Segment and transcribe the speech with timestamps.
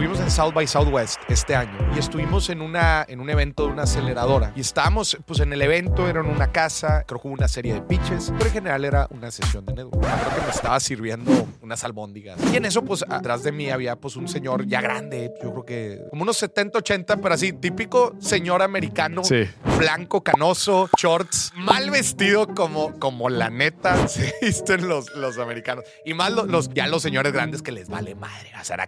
[0.00, 3.72] estuvimos en South by Southwest este año y estuvimos en, una, en un evento de
[3.72, 4.50] una aceleradora.
[4.56, 7.74] Y estábamos, pues en el evento, era en una casa, creo que hubo una serie
[7.74, 10.00] de pitches, pero en general era una sesión de network.
[10.00, 12.38] Creo que me estaba sirviendo unas albóndigas.
[12.50, 15.64] Y en eso, pues atrás de mí había pues un señor ya grande, yo creo
[15.66, 19.44] que como unos 70, 80, pero así, típico señor americano, Sí.
[19.78, 25.84] blanco, canoso, shorts, mal vestido como, como la neta se visten los, los americanos.
[26.06, 28.86] Y más los, los- ya los señores grandes que les vale madre, o sea, era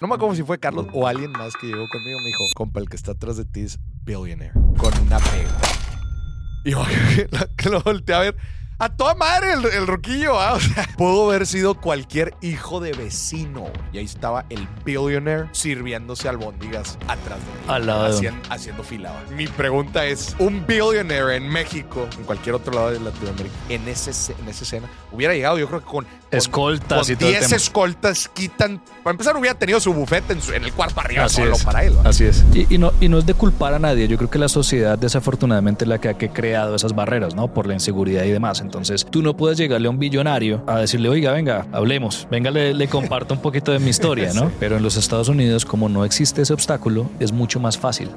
[0.00, 2.80] No me acuerdo si fue Carlos o alguien más que llegó conmigo, me dijo, compa,
[2.80, 5.46] el que está atrás de ti es billionaire, con una P.
[6.64, 6.84] Y yo
[7.70, 8.36] lo volteé a ver.
[8.82, 10.54] A toda madre el, el roquillo, ¿ah?
[10.54, 13.66] O sea, pudo haber sido cualquier hijo de vecino.
[13.92, 17.58] Y ahí estaba el billionaire sirviéndose albóndigas atrás de mí.
[17.68, 19.12] Al lado de Hacien- haciendo fila.
[19.12, 19.22] ¿va?
[19.36, 24.10] Mi pregunta es, un billionaire en México, en cualquier otro lado de Latinoamérica, en, ese,
[24.40, 26.04] en esa escena, hubiera llegado yo creo que con...
[26.04, 27.56] con- Escoltas con y todo el 10 tema.
[27.56, 28.82] escoltas quitan...
[29.04, 31.64] Para empezar, hubiera tenido su bufete en, su- en el cuarto arriba Así solo es.
[31.64, 31.96] para él.
[31.98, 32.08] ¿va?
[32.08, 32.42] Así es.
[32.52, 34.08] Y, y no, y no es de culpar a nadie.
[34.08, 37.46] Yo creo que la sociedad desafortunadamente es la que ha que creado esas barreras, ¿no?
[37.46, 38.60] Por la inseguridad y demás.
[38.60, 38.71] Entonces,
[39.10, 42.88] tú no puedes llegarle a un billonario a decirle, oiga, venga, hablemos, venga, le, le
[42.88, 44.50] comparto un poquito de mi historia, ¿no?
[44.60, 48.08] Pero en los Estados Unidos, como no existe ese obstáculo, es mucho más fácil.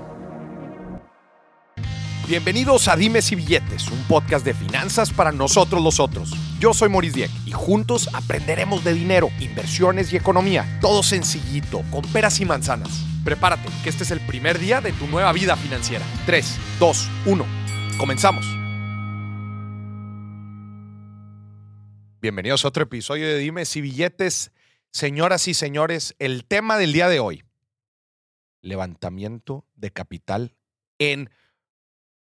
[2.28, 6.32] Bienvenidos a Dimes y Billetes, un podcast de finanzas para nosotros los otros.
[6.60, 10.80] Yo soy Maurice Dieck y juntos aprenderemos de dinero, inversiones y economía.
[10.82, 12.90] Todo sencillito, con peras y manzanas.
[13.24, 16.04] Prepárate, que este es el primer día de tu nueva vida financiera.
[16.26, 17.46] 3, 2, 1.
[18.00, 18.65] Comenzamos.
[22.26, 24.52] Bienvenidos a otro episodio de Dimes y Billetes.
[24.90, 27.44] Señoras y señores, el tema del día de hoy.
[28.62, 30.56] Levantamiento de capital
[30.98, 31.30] en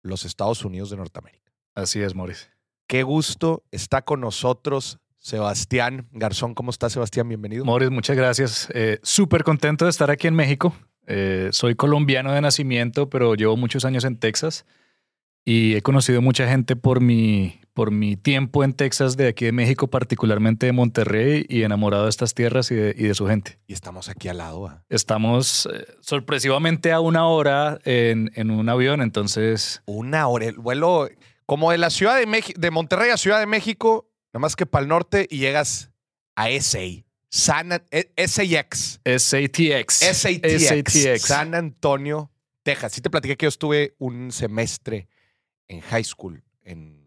[0.03, 1.51] los Estados Unidos de Norteamérica.
[1.73, 2.51] Así es, Maurice.
[2.85, 6.53] Qué gusto está con nosotros Sebastián Garzón.
[6.53, 7.27] ¿Cómo está Sebastián?
[7.27, 7.65] Bienvenido.
[7.65, 8.69] Maurice, muchas gracias.
[8.75, 10.75] Eh, Súper contento de estar aquí en México.
[11.07, 14.67] Eh, soy colombiano de nacimiento, pero llevo muchos años en Texas
[15.43, 19.51] y he conocido mucha gente por mi, por mi tiempo en Texas, de aquí de
[19.51, 23.59] México, particularmente de Monterrey, y enamorado de estas tierras y de, y de su gente.
[23.67, 24.67] Y estamos aquí al lado.
[24.67, 24.83] ¿ah?
[24.89, 30.45] Estamos eh, sorpresivamente a una hora en, en un avión, entonces Una hora.
[30.45, 31.09] El vuelo
[31.45, 34.65] como de la Ciudad de México, de Monterrey a Ciudad de México, nada más que
[34.65, 35.91] para el norte y llegas
[36.35, 37.03] a SA.
[37.31, 38.99] San, eh, SAX.
[39.05, 39.93] SATX.
[39.93, 40.67] SATX.
[40.67, 41.21] SATX.
[41.21, 42.31] San Antonio,
[42.63, 42.93] Texas.
[42.93, 45.07] Sí te platiqué que yo estuve un semestre
[45.67, 46.98] en high school en,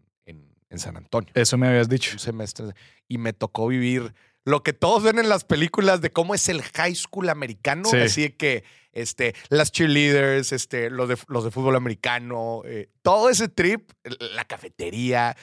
[0.73, 1.31] en- San Antonio.
[1.35, 2.11] Eso me habías dicho.
[2.13, 2.67] un semestre
[3.07, 4.13] y me tocó vivir
[4.45, 7.97] lo que todos ven en las películas de cómo es el high school americano, Sí.
[7.97, 13.47] así que este, las cheerleaders, este, los, de, los de fútbol americano, eh, todo ese
[13.47, 13.89] trip,
[14.35, 15.35] la cafetería,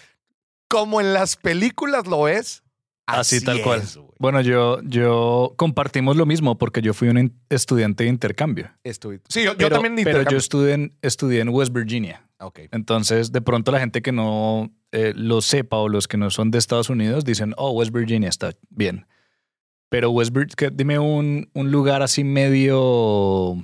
[0.69, 2.63] como en las películas lo ves.
[3.07, 3.81] Así, tal cual.
[3.81, 4.09] es, güey.
[4.21, 8.71] Bueno, yo, yo compartimos lo mismo porque yo fui un estudiante de intercambio.
[8.85, 10.39] Estuve- Sí, yo, yo Pero- también de Pero yo intercambio.
[10.39, 12.25] estudié en, estudié en West Virginia.
[12.41, 12.61] Ok.
[12.73, 16.51] Entonces, de pronto la gente que no eh, lo sepa o los que no son
[16.51, 19.07] de Estados Unidos dicen, oh, West Virginia está bien.
[19.89, 23.57] Pero West Virginia, dime un, un lugar así medio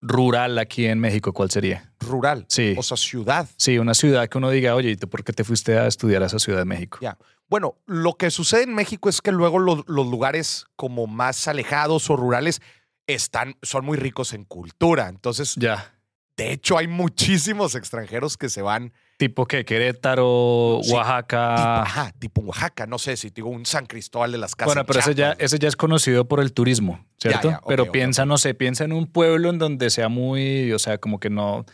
[0.00, 1.92] rural aquí en México, ¿cuál sería?
[2.00, 2.44] Rural.
[2.48, 2.74] Sí.
[2.78, 3.48] O sea, ciudad.
[3.56, 6.22] Sí, una ciudad que uno diga, oye, ¿y tú por qué te fuiste a estudiar
[6.22, 6.98] a esa ciudad de México?
[7.02, 7.18] Ya.
[7.48, 12.08] Bueno, lo que sucede en México es que luego lo- los lugares como más alejados
[12.10, 12.60] o rurales
[13.06, 15.08] están, son muy ricos en cultura.
[15.08, 15.94] Entonces, Ya.
[16.38, 21.82] De hecho, hay muchísimos extranjeros que se van Tipo que Querétaro, Sí, tipo, Oaxaca.
[21.82, 24.68] ajá, tipo Oaxaca, no sé si digo un San Cristóbal de las Casas.
[24.68, 27.48] Bueno, en pero ese ya, ese ya es conocido por el turismo, ¿cierto?
[27.48, 30.72] Ya, ya, ok, pero piensa, no sé, piensa en un pueblo en donde sea muy,
[30.72, 31.64] o sea, como que no,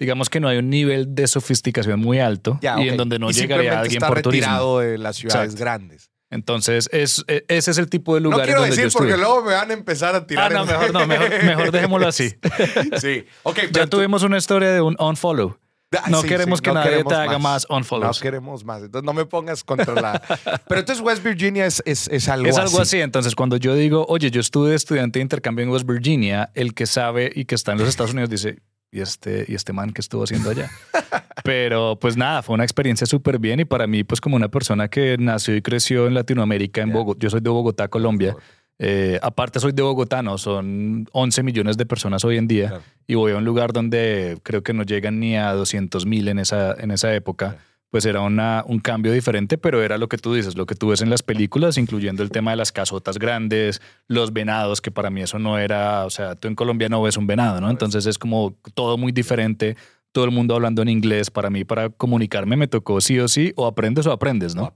[0.00, 3.30] digamos que no hay un nivel de sofisticación muy alto Ya, y en donde no
[3.30, 4.48] Y llegaría alguien está por turismo.
[4.50, 5.60] retirado de las ciudades Exacto.
[5.64, 6.10] grandes.
[6.30, 9.16] Entonces, es, e- ese es el tipo de No lugares quiero donde decir yo porque
[9.16, 10.52] luego me van a empezar a Ah, tirar.
[10.52, 12.34] no, en- mejor no, mejor, mejor dejémoslo así.
[13.00, 13.24] sí.
[13.44, 15.56] Ok, Ya tuvimos una historia de un unfollow.
[15.96, 18.18] Ah, No sí, queremos sí, que no nadie queremos te haga más unfollows.
[18.18, 18.82] No queremos más.
[18.82, 20.20] Entonces no me pongas contra la.
[20.68, 23.00] Pero entonces West Virginia es, es, es algo Es algo así.
[23.00, 26.84] Entonces, cuando yo digo, oye, yo estuve estudiante de intercambio en West Virginia, el que
[26.84, 28.58] sabe y que está en los Estados Unidos dice,
[28.92, 30.70] ¿y este, y este man que estuvo haciendo allá?
[31.44, 34.88] Pero pues nada, fue una experiencia súper bien y para mí, pues como una persona
[34.88, 36.92] que nació y creció en Latinoamérica, en.
[36.92, 38.36] Bogotá, yo soy de Bogotá, Colombia.
[38.80, 42.82] Eh, aparte soy de Bogotá, no, son 11 millones de personas hoy en día Claro.
[43.08, 46.38] y voy a un lugar donde creo que no llegan ni a 200 mil en
[46.38, 47.48] esa, en esa época.
[47.50, 47.62] Claro.
[47.90, 50.88] Pues era una, un cambio diferente, pero era lo que tú dices, lo que tú
[50.88, 55.08] ves en las películas, incluyendo el tema de las casotas grandes, los venados, que para
[55.08, 57.70] mí eso no era, o sea, tú en Colombia no ves un venado, ¿no?
[57.70, 59.74] Entonces es como todo muy diferente,
[60.18, 61.30] todo el mundo hablando en inglés.
[61.30, 64.74] Para mí, para comunicarme, me tocó sí o sí, o aprendes o aprendes, No.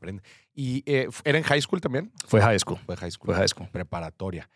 [0.54, 2.12] ¿Y eh, era en high school también?
[2.28, 2.78] Fue high school.
[2.86, 3.26] Fue high school.
[3.26, 3.68] Fue high school.
[3.72, 4.48] Preparatoria.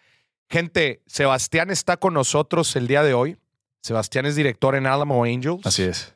[0.49, 3.37] Gente, Sebastián está con nosotros el día de hoy.
[3.83, 5.67] Sebastián es director en Alamo Angels.
[5.67, 6.15] Así es.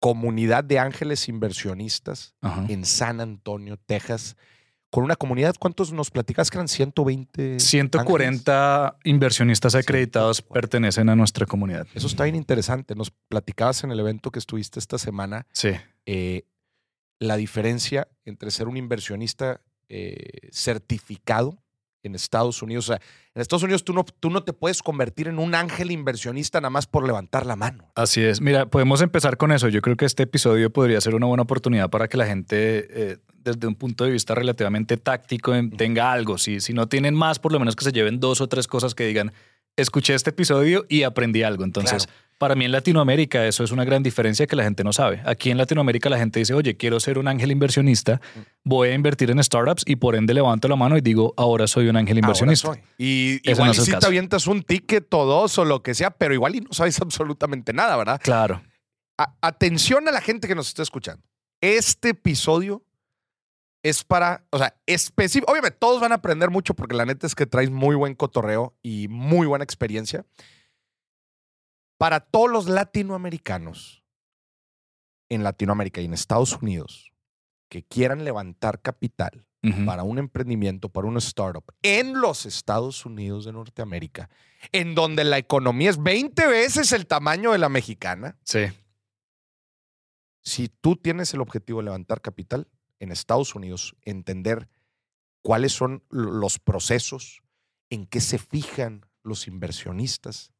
[0.00, 2.64] Comunidad de ángeles inversionistas Ajá.
[2.68, 4.36] en San Antonio, Texas.
[4.90, 6.68] Con una comunidad, ¿cuántos nos platicas que eran?
[6.68, 7.42] 120.
[7.42, 7.62] ángeles?
[7.64, 10.54] 140 inversionistas acreditados 140.
[10.54, 11.86] pertenecen a nuestra comunidad.
[11.94, 12.94] Eso está bien interesante.
[12.94, 15.70] Nos platicabas en el evento que estuviste esta semana Sí,
[16.06, 16.44] eh,
[17.18, 21.58] la diferencia entre ser un inversionista eh, certificado
[22.06, 22.88] en Estados Unidos.
[22.88, 23.00] O sea,
[23.34, 26.70] en Estados Unidos tú no, tú no te puedes convertir en un ángel inversionista nada
[26.70, 27.90] más por levantar la mano.
[27.94, 28.40] así es.
[28.40, 29.68] Mira, podemos empezar con eso.
[29.68, 33.18] Yo creo que este episodio podría ser una buena oportunidad para que la gente, eh,
[33.38, 36.38] desde un punto de vista relativamente táctico, tenga algo.
[36.38, 38.94] Si, si no tienen más, por lo menos que se lleven dos o tres cosas
[38.94, 39.32] que digan,
[39.76, 41.64] escuché este episodio y aprendí algo.
[41.64, 42.25] Entonces, Claro.
[42.38, 45.22] Para mí en Latinoamérica eso es una gran diferencia que la gente no sabe.
[45.24, 48.20] Aquí en Latinoamérica la gente dice, oye, quiero ser un ángel inversionista,
[48.64, 51.88] voy a invertir en startups y por ende levanto la mano y digo, ahora soy
[51.88, 52.68] un ángel inversionista.
[52.68, 52.88] Ahora soy.
[52.98, 56.34] Y igual no si te avientas un ticket o dos o lo que sea, pero
[56.34, 58.20] igual y no sabes absolutamente nada, ¿verdad?
[58.22, 58.62] Claro.
[59.18, 61.22] A- atención a la gente que nos está escuchando.
[61.62, 62.82] Este episodio
[63.82, 65.50] es para, o sea, específico.
[65.50, 68.74] Obviamente, todos van a aprender mucho porque la neta es que traes muy buen cotorreo
[68.82, 70.24] y muy buena experiencia.
[71.98, 74.02] Para todos los latinoamericanos
[75.28, 77.12] en Latinoamérica y en Estados Unidos
[77.68, 79.44] que quieran levantar capital
[79.84, 84.30] para un emprendimiento, para una startup en los Estados Unidos de Norteamérica,
[84.70, 88.66] en donde la economía es 20 veces el tamaño de la mexicana, Sí.
[90.44, 92.68] si tú tienes el objetivo de levantar capital
[93.00, 94.68] en Estados Unidos, entender
[95.42, 97.42] cuáles son lo- los procesos,
[97.90, 100.52] en qué se fijan los inversionistas,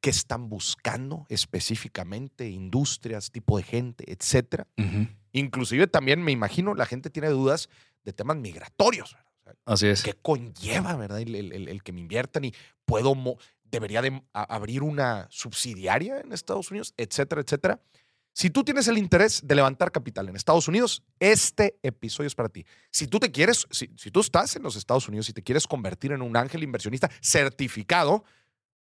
[0.00, 4.66] qué están buscando específicamente, industrias, tipo de gente, etcétera.
[4.78, 5.08] Ujú.
[5.32, 7.68] Inclusive también me imagino la gente tiene dudas
[8.04, 9.16] de temas migratorios.
[9.66, 10.02] Así es.
[10.02, 11.20] ¿Qué conlleva, verdad?
[11.20, 12.54] El, el- el- el que me inviertan y
[12.86, 13.14] puedo,
[13.62, 17.80] debería de abrir una subsidiaria en Estados Unidos, etcétera, etcétera.
[18.36, 22.48] Si tú tienes el interés de levantar capital en Estados Unidos, este episodio es para
[22.48, 22.64] ti.
[22.90, 25.66] Si tú te quieres, si, si tú estás en los Estados Unidos y te quieres
[25.68, 28.24] convertir en un ángel inversionista certificado,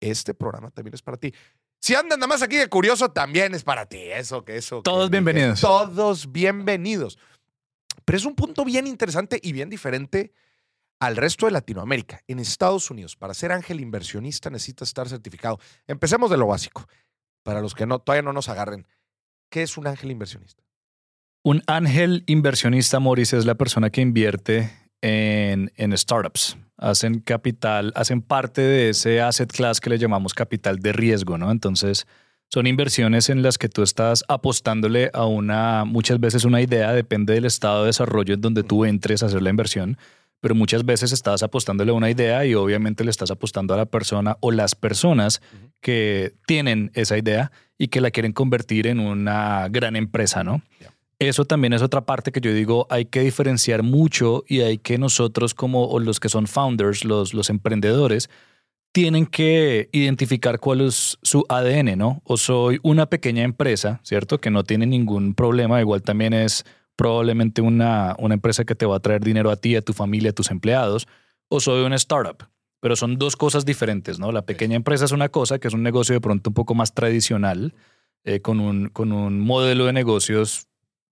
[0.01, 1.33] este programa también es para ti.
[1.79, 3.99] Si andan nada más aquí de curioso, también es para ti.
[3.99, 4.83] Eso que eso.
[4.83, 5.61] Todos bienvenidos.
[5.61, 7.19] Todos bienvenidos.
[8.05, 10.33] Pero es un punto bien interesante y bien diferente
[10.99, 12.23] al resto de Latinoamérica.
[12.27, 15.59] En Estados Unidos, para ser ángel inversionista necesitas estar certificado.
[15.87, 16.87] Empecemos de lo básico.
[17.43, 18.87] Para los que no, todavía no nos agarren.
[19.51, 20.65] ¿Qué es un ángel inversionista?
[21.43, 26.57] Un ángel inversionista, Maurice, es la persona que invierte en, en startups.
[26.77, 31.51] Hacen capital, hacen parte de ese asset class que le llamamos capital de riesgo, ¿no?
[31.51, 32.07] Entonces,
[32.49, 37.35] son inversiones en las que tú estás apostándole a una, muchas veces una idea, depende
[37.35, 39.99] del estado de desarrollo en donde tú entres a hacer la inversión,
[40.41, 43.87] pero muchas veces estás apostándole a una idea y obviamente le estás apostando a la
[43.87, 45.41] persona o las personas
[45.81, 50.63] que tienen esa idea y que la quieren convertir en una gran empresa, ¿no?
[51.19, 54.99] Eso también es otra parte que yo digo, hay que diferenciar mucho y hay que
[54.99, 58.29] nosotros como los que son founders, los, los emprendedores,
[58.93, 62.23] tienen que identificar cuál es su ADN, ¿no?
[62.25, 64.41] O soy una pequeña empresa, ¿cierto?
[64.41, 66.65] Que no tiene ningún problema, igual también es
[66.97, 70.31] probablemente una, una empresa que te va a traer dinero a ti, a tu familia,
[70.31, 71.09] a tus empleados,
[71.49, 72.45] o soy una startup.
[72.81, 74.33] Pero son dos cosas diferentes, ¿no?
[74.33, 76.95] La pequeña empresa es una cosa que es un negocio de pronto un poco más
[76.95, 77.75] tradicional,
[78.25, 80.66] eh, con, un, con un modelo de negocios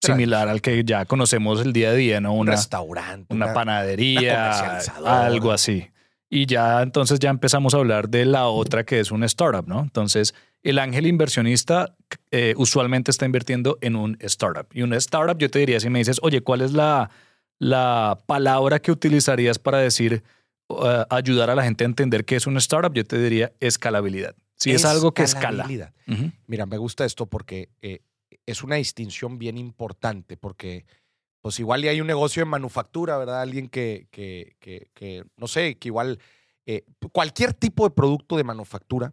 [0.07, 2.33] similar al que ya conocemos el día a día, ¿no?
[2.35, 3.33] Un Una, restaurante.
[3.35, 5.27] una una panadería, comercializadora.
[5.27, 5.89] algo así.
[6.31, 9.81] Y ya entonces ya empezamos a hablar de la otra que es una startup, ¿no?
[9.83, 11.95] Entonces, el ángel inversionista
[12.31, 14.67] eh, usualmente está invirtiendo en un startup.
[14.73, 17.11] Y una startup, yo te diría, si me dices, oye, ¿cuál es la,
[17.59, 20.25] la palabra que utilizarías para decir,
[20.69, 22.93] uh, ayudar a la gente a entender qué es una startup?
[22.95, 24.35] Yo te diría escalabilidad.
[24.57, 25.65] Si es algo que escala.
[25.65, 25.93] Escalabilidad.
[26.09, 26.33] Ujú.
[26.47, 28.01] Mira, me gusta esto porque eh,
[28.47, 30.87] es una distinción bien importante porque
[31.41, 33.43] pues igual y hay un negocio de manufactura, ¿verdad?
[33.43, 36.19] Alguien que, que, que, que, no sé, que igual
[36.65, 39.13] eh, cualquier tipo de producto de manufactura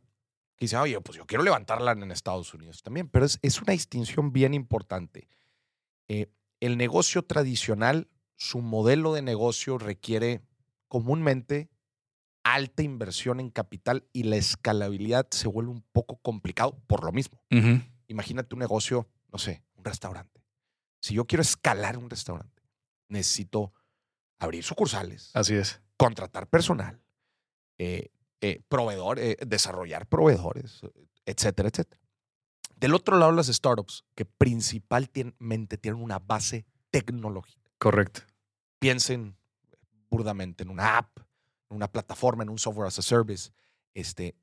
[0.55, 3.73] que dice, oye, pues yo quiero levantarla en Estados Unidos también, pero es, es una
[3.73, 5.27] distinción bien importante.
[6.07, 6.27] Eh,
[6.61, 10.41] el negocio tradicional, su modelo de negocio requiere
[10.87, 11.69] comúnmente
[12.43, 17.41] alta inversión en capital y la escalabilidad se vuelve un poco complicado por lo mismo.
[18.11, 20.43] Imagínate un negocio, no sé, un restaurante.
[20.99, 22.61] Si yo quiero escalar un restaurante,
[23.07, 23.73] necesito
[24.37, 25.81] abrir sucursales, Así es.
[25.95, 27.01] contratar personal,
[27.77, 30.81] eh, eh, proveedor, eh, desarrollar proveedores,
[31.25, 32.01] etcétera, etcétera.
[32.75, 37.71] Del otro lado, las startups que principalmente tienen una base tecnológica.
[37.77, 38.21] Correcto.
[38.79, 39.37] Piensen
[40.09, 41.17] burdamente en una app,
[41.69, 43.51] una plataforma, en un software as a service,
[43.93, 44.35] este,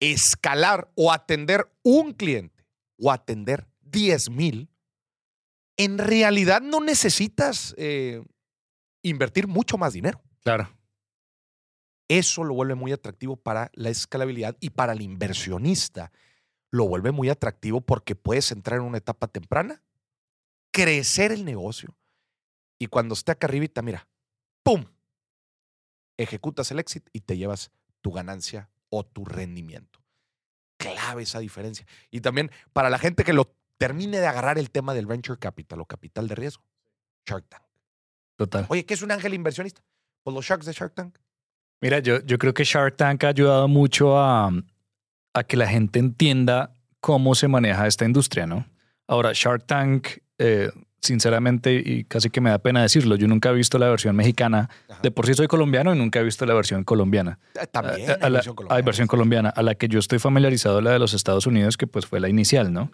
[0.00, 2.61] escalar o atender un cliente
[3.02, 4.70] o atender 10 mil,
[5.76, 8.22] en realidad no necesitas eh,
[9.02, 10.22] invertir mucho más dinero.
[10.42, 10.70] Claro.
[12.08, 16.12] Eso lo vuelve muy atractivo para la escalabilidad y para el inversionista.
[16.70, 19.82] Lo vuelve muy atractivo porque puedes entrar en una etapa temprana,
[20.70, 21.96] crecer el negocio
[22.78, 24.08] y cuando esté acá arribita, mira,
[24.62, 24.84] ¡pum!
[26.18, 30.01] Ejecutas el exit y te llevas tu ganancia o tu rendimiento.
[30.82, 31.86] Clave esa diferencia.
[32.10, 35.80] Y también para la gente que lo termine de agarrar el tema del venture capital
[35.80, 36.64] o capital de riesgo,
[37.26, 37.62] Shark Tank.
[38.36, 38.66] Total.
[38.68, 39.82] Oye, ¿qué es un ángel inversionista?
[40.22, 41.18] Pues los sharks de Shark Tank.
[41.80, 44.50] Mira, yo, yo creo que Shark Tank ha ayudado mucho a,
[45.34, 48.66] a que la gente entienda cómo se maneja esta industria, ¿no?
[49.08, 50.08] Ahora, Shark Tank,
[50.38, 50.70] eh,
[51.02, 54.70] sinceramente, y casi que me da pena decirlo, yo nunca he visto la versión mexicana.
[54.88, 55.00] Ajá.
[55.02, 57.38] De por sí soy colombiano y nunca he visto la versión colombiana.
[57.60, 58.76] Eh, También A- a hay la- versión colombiana.
[58.78, 59.48] Hay versión colombiana.
[59.50, 62.28] A la que yo estoy familiarizado, la de los Estados Unidos, que pues fue la
[62.28, 62.90] inicial, ¿no?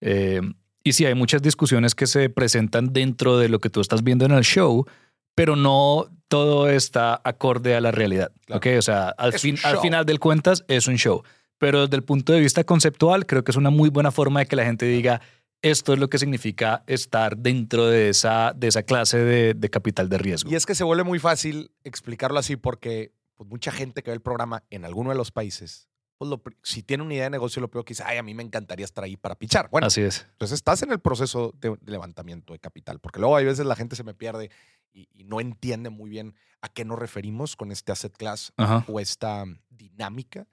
[0.00, 0.40] Eh,
[0.82, 4.24] y sí, hay muchas discusiones que se presentan dentro de lo que tú estás viendo
[4.24, 4.86] en el show,
[5.34, 8.32] pero no todo está acorde a la realidad.
[8.46, 8.58] Claro.
[8.58, 8.66] ¿ok?
[8.78, 11.22] O sea, al, fin- al final del cuentas es un show.
[11.58, 14.46] Pero desde el punto de vista conceptual, creo que es una muy buena forma de
[14.46, 15.20] que la gente diga,
[15.62, 20.08] esto es lo que significa estar dentro de esa, de esa clase de, de capital
[20.08, 20.50] de riesgo.
[20.50, 24.14] Y es que se vuelve muy fácil explicarlo así porque pues, mucha gente que ve
[24.14, 25.88] el programa en alguno de los países,
[26.18, 28.34] pues lo si tiene una idea de negocio, lo primero que dice, ay, a mí
[28.34, 29.68] me encantaría estar ahí para pichar.
[29.70, 30.26] Bueno, Así es.
[30.32, 33.76] entonces estás en el proceso de, de levantamiento de capital, porque luego hay veces la
[33.76, 34.50] gente se me pierde
[34.92, 38.84] y, y no entiende muy bien a qué nos referimos con este asset class Ajá.
[38.88, 40.46] o esta dinámica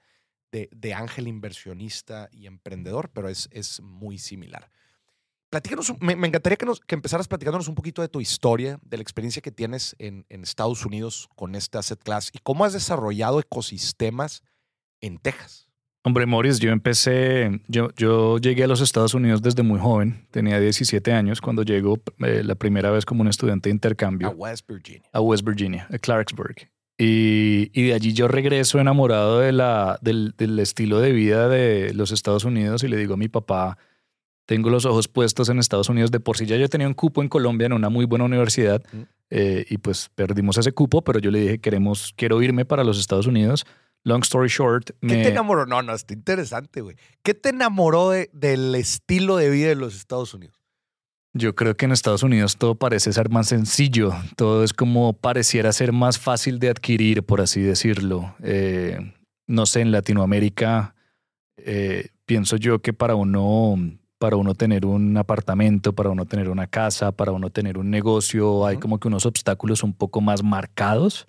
[0.52, 4.70] de, de ángel inversionista y emprendedor, pero es, es muy similar.
[5.50, 8.98] Platícanos, me, me encantaría que, nos, que empezaras platicándonos un poquito de tu historia, de
[8.98, 12.74] la experiencia que tienes en, en Estados Unidos con este asset class y cómo has
[12.74, 14.44] desarrollado ecosistemas
[15.00, 15.68] en Texas.
[16.04, 20.60] Hombre, Morris, yo empecé, yo, yo llegué a los Estados Unidos desde muy joven, tenía
[20.60, 24.70] 17 años cuando llego eh, la primera vez como un estudiante de intercambio A West
[24.70, 25.10] Virginia.
[25.12, 26.70] a West Virginia, a Clarksburg.
[26.98, 31.94] Y, y de allí yo regreso enamorado de la, del, del estilo de vida de
[31.94, 33.78] los Estados Unidos y le digo a mi papá,
[34.48, 36.10] tengo los ojos puestos en Estados Unidos.
[36.10, 38.82] De por sí ya yo tenía un cupo en Colombia en una muy buena universidad
[38.92, 39.02] Mm.
[39.30, 42.98] eh, y pues perdimos ese cupo, pero yo le dije, queremos, quiero irme para los
[43.00, 43.66] Estados Unidos.
[44.04, 45.66] Long story short, ¿Qué te enamoró?
[45.66, 46.96] No, no, está interesante, güey.
[47.24, 50.56] ¿Qué te enamoró de- del estilo de vida de los Estados Unidos?
[51.34, 55.74] Yo creo que en Estados Unidos todo parece ser más sencillo, todo es como pareciera
[55.74, 58.34] ser más fácil de adquirir, por así decirlo.
[58.42, 59.14] Eh,
[59.46, 60.96] no sé, en Latinoamérica
[61.58, 63.76] eh, pienso yo que para uno,
[64.20, 68.66] para uno tener un apartamento, para uno tener una casa, para uno tener un negocio,
[68.66, 71.28] hay como que unos obstáculos un poco más marcados.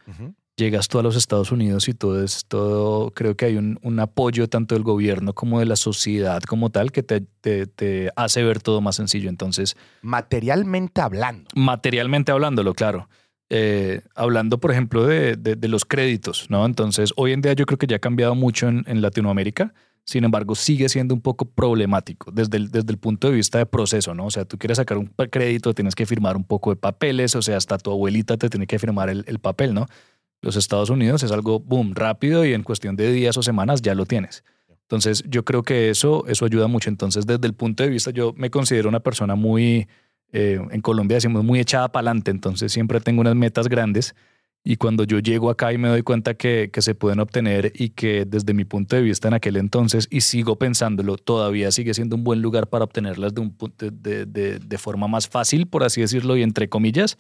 [0.57, 4.01] Llegas tú a los Estados Unidos y todo es todo, creo que hay un, un
[4.01, 8.43] apoyo tanto del gobierno como de la sociedad como tal que te, te- te hace
[8.43, 9.29] ver todo más sencillo.
[9.29, 11.49] Entonces, Materialmente hablando.
[11.55, 13.09] materialmente hablándolo, claro.
[13.51, 16.67] Eh, hablando, por ejemplo, de, de- de los créditos, ¿no?
[16.67, 19.73] Entonces, hoy en día yo creo que ya ha cambiado mucho en, en Latinoamérica.
[20.09, 23.67] Sin embargo, sigue siendo un poco problemático desde el, desde el punto de vista de
[23.67, 24.25] proceso, ¿no?
[24.25, 27.43] O sea, tú quieres sacar un crédito, tienes que firmar un poco de papeles, o
[27.43, 29.85] sea, hasta tu abuelita te tiene que firmar el, el papel, ¿no?
[30.41, 33.95] Los Estados Unidos es algo, boom, rápido y en cuestión de días o semanas ya
[33.95, 34.45] lo tienes.
[34.81, 36.89] Entonces, yo creo que eso, eso ayuda mucho.
[36.89, 39.89] Entonces, desde el punto de vista, yo me considero una persona muy,
[40.33, 44.15] eh, en Colombia decimos muy echada para adelante, entonces siempre tengo unas metas grandes
[44.65, 47.91] y cuando yo llego acá y me doy cuenta que, que se pueden obtener y
[47.91, 52.17] que desde mi punto de vista en aquel entonces, y sigo pensándolo, todavía sigue siendo
[52.17, 55.85] un buen lugar para obtenerlas de, un, punto- de, de- de forma más fácil, por
[55.85, 57.17] así decirlo, y entre comillas,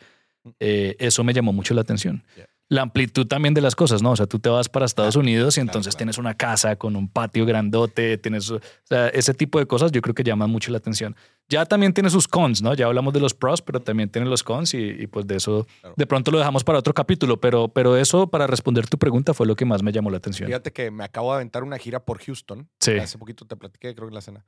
[0.60, 2.22] eh, eso me llamó mucho la atención.
[2.36, 2.47] Yeah.
[2.70, 4.10] La amplitud también de las cosas, ¿no?
[4.10, 5.98] O sea, tú te vas para Estados Claro, Unidos y entonces claro.
[5.98, 10.02] tienes una casa con un patio grandote, tienes, o sea, ese tipo de cosas yo
[10.02, 11.16] creo que llaman mucho la atención.
[11.48, 12.74] Ya también tiene sus cons, ¿no?
[12.74, 15.66] Ya hablamos de los pros, pero también tiene los cons y, y pues de eso
[15.96, 19.46] de pronto lo dejamos para otro capítulo, pero, pero eso para responder tu pregunta fue
[19.46, 20.46] lo que más me llamó la atención.
[20.46, 22.68] Fíjate que me acabo de aventar una gira por Houston.
[22.80, 22.92] Sí.
[22.98, 24.44] Hace poquito te platiqué, creo que en la cena.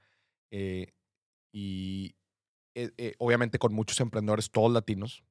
[0.51, 0.93] Eh,
[1.53, 2.17] y
[2.75, 5.25] eh, eh, obviamente con muchos emprendedores, todos latinos.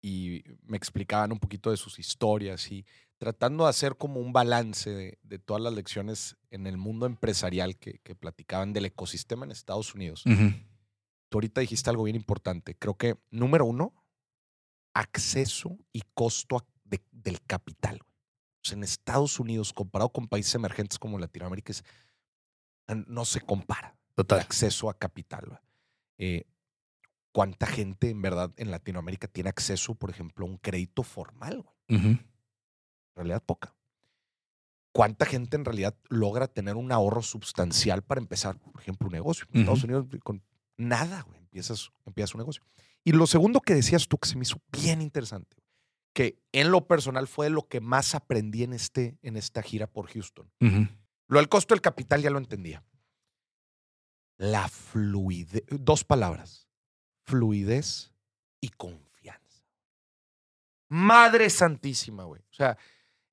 [0.00, 2.84] Y me explicaban un poquito de sus historias y
[3.18, 7.76] tratando de hacer como un balance de, de todas las lecciones en el mundo empresarial
[7.76, 10.22] que, que platicaban del ecosistema en Estados Unidos.
[11.28, 12.74] Tú ahorita dijiste algo bien importante.
[12.76, 13.92] Creo que, número uno,
[14.94, 18.00] acceso y costo de- del capital.
[18.02, 21.84] O sea, en Estados Unidos, comparado con países emergentes como Latinoamérica, es-
[23.06, 25.60] no se compara el acceso a capital.
[26.18, 26.44] Eh,
[27.38, 31.62] ¿Cuánta gente en verdad en Latinoamérica tiene acceso, por ejemplo, a un crédito formal?
[31.62, 32.00] güey?
[32.00, 32.18] Ujú.
[33.14, 33.76] realidad poca.
[34.90, 39.46] ¿Cuánta gente en realidad logra tener un ahorro sustancial para empezar, por ejemplo, un negocio?
[39.52, 40.42] En Estados Unidos, con
[40.76, 42.64] nada, güey, empiezas, empiezas un negocio.
[43.04, 45.58] Y lo segundo que decías tú, que se me hizo bien interesante,
[46.14, 50.08] que en lo personal fue lo que más aprendí en, este, en esta gira por
[50.08, 50.50] Houston.
[51.28, 52.82] Lo del costo del capital ya lo entendía.
[54.38, 56.67] La fluidez, dos palabras,
[57.28, 58.10] fluidez
[58.60, 59.62] y confianza.
[60.88, 62.40] Madre santísima, güey.
[62.40, 62.78] O sea,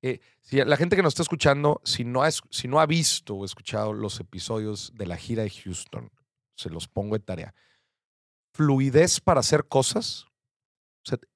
[0.02, 3.34] eh, si la gente que nos está escuchando, si no, ha, si no ha visto
[3.34, 6.10] o escuchado los episodios de la gira de Houston,
[6.54, 7.54] se los pongo de tarea.
[8.52, 10.26] Fluidez para hacer cosas.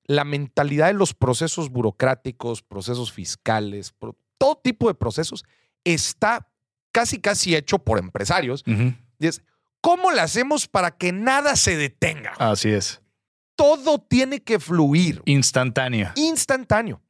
[0.04, 3.94] la mentalidad de los procesos burocráticos, procesos fiscales,
[4.36, 5.44] todo tipo de procesos
[5.84, 6.50] está
[6.92, 8.64] casi, casi hecho por empresarios.
[9.18, 9.42] Y es,
[9.80, 12.32] ¿cómo le hacemos para que nada se detenga?
[12.38, 13.00] Así es.
[13.56, 15.22] Todo tiene que fluir.
[15.26, 16.12] Instantáneo.
[16.16, 17.02] Instantáneo.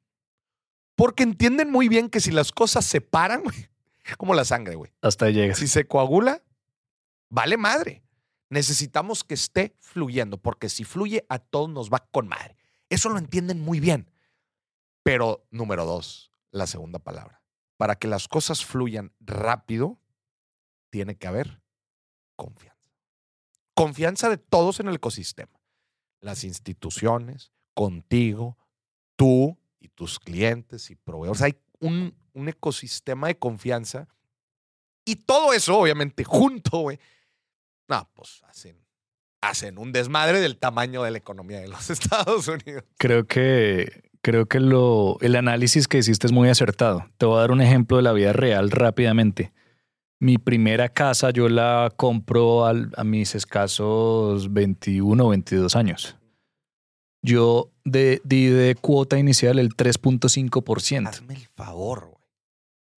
[0.96, 3.42] Porque entienden muy bien que si las cosas se paran,
[4.18, 4.92] como la sangre, güey.
[5.00, 5.54] Hasta llega.
[5.54, 6.42] Si se coagula,
[7.28, 8.02] vale madre.
[8.48, 12.56] Necesitamos que esté fluyendo, porque si fluye, a todos nos va con madre.
[12.88, 14.10] Eso lo entienden muy bien.
[15.04, 17.42] Pero, número dos, la segunda palabra.
[17.76, 20.00] Para que las cosas fluyan rápido,
[20.90, 21.59] tiene que haber
[22.40, 22.90] confianza.
[23.74, 25.60] Confianza de todos en el ecosistema.
[26.20, 28.56] Las instituciones, contigo,
[29.16, 31.42] tú, y tus clientes y proveedores.
[31.42, 34.08] Hay un, un ecosistema de confianza
[35.04, 36.98] y todo eso, obviamente, junto, güey.
[37.88, 38.76] No, pues hacen,
[39.40, 42.84] hacen un desmadre del tamaño de la economía de los Estados Unidos.
[42.98, 47.06] Creo que, creo que lo, el análisis que hiciste es muy acertado.
[47.18, 49.52] Te voy a dar un ejemplo de la vida real rápidamente.
[50.20, 56.16] Mi primera casa yo la compro a mis escasos 21 o 22 años
[57.22, 61.08] yo de, di de cuota inicial el 3.5%.
[61.08, 62.20] Hazme el favor, güey.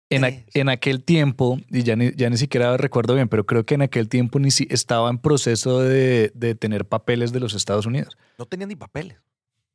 [0.09, 3.75] En, en, aquel tiempo, y ya ni, ya ni siquiera recuerdo bien, pero creo que
[3.75, 7.85] en aquel tiempo ni si, estaba en proceso de, de tener papeles de los Estados
[7.85, 8.17] Unidos.
[8.37, 9.19] No tenía ni papeles.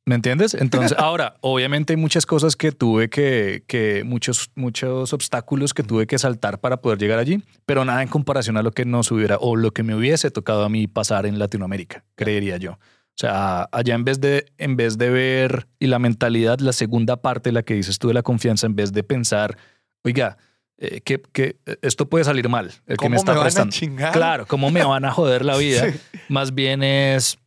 [0.07, 0.53] ¿Me entiendes?
[0.53, 6.07] Entonces, ahora, obviamente hay muchas cosas que tuve que, que muchos, muchos obstáculos que tuve
[6.07, 9.35] que saltar para poder llegar allí, pero nada en comparación a lo que nos hubiera
[9.37, 12.71] o lo que me hubiese tocado a mí pasar en Latinoamérica, creería yo.
[12.71, 17.17] O sea, allá en vez de, en vez de ver, y la mentalidad, la segunda
[17.21, 19.57] parte, la que dices tú de la confianza, en vez de pensar,
[20.05, 20.37] oiga,
[20.77, 23.75] eh, que, que, esto puede salir mal, el que me está prestando.
[24.13, 25.91] Claro, ¿cómo me van a joder la vida?
[26.29, 27.39] Más bien es,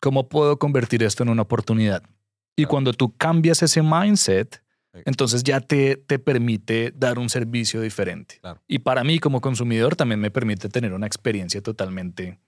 [0.00, 2.02] ¿cómo puedo convertir esto en una oportunidad?
[2.56, 4.62] Y cuando tú cambias ese mindset,
[5.04, 8.40] entonces ya te, te permite dar un servicio diferente.
[8.66, 12.40] Y para mí como consumidor también me permite tener una experiencia totalmente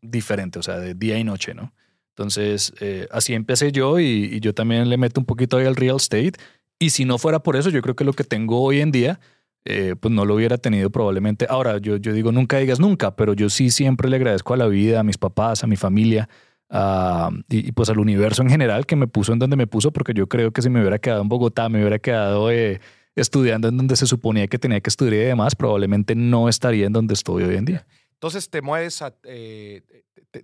[0.00, 1.72] diferente, o sea, de día y noche, ¿no?
[2.10, 5.96] Entonces, eh, así empecé yo y, yo también le meto un poquito ahí al real
[5.96, 6.32] estate.
[6.78, 9.20] Y si no fuera por eso, yo creo que lo que tengo hoy en día,
[9.66, 11.46] eh, pues no lo hubiera tenido probablemente.
[11.50, 14.66] Ahora, yo, yo digo nunca digas nunca, pero yo sí siempre le agradezco a la
[14.66, 16.30] vida, a mis papás, a mi familia,
[17.48, 20.28] y, pues al universo en general que me puso en donde me puso, porque yo
[20.28, 22.80] creo que si me hubiera quedado en Bogotá, me hubiera quedado eh,
[23.14, 26.92] estudiando en donde se suponía que tenía que estudiar y demás, probablemente no estaría en
[26.92, 27.86] donde estoy hoy en día.
[28.14, 29.14] Entonces te mueves a,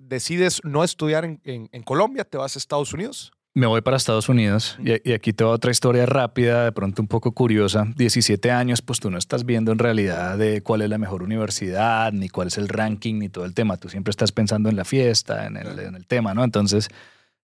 [0.00, 3.32] decides no estudiar en, Colombia, te vas a Estados Unidos.
[3.54, 7.08] Me voy para Estados Unidos y, aquí te va otra historia rápida, de pronto un
[7.08, 7.84] poco curiosa.
[7.96, 12.12] 17 años, pues tú no estás viendo en realidad de cuál es la mejor universidad,
[12.12, 13.76] ni cuál es el ranking, ni todo el tema.
[13.76, 16.44] Tú siempre estás pensando en la fiesta, en el, tema, ¿no?
[16.44, 16.88] Entonces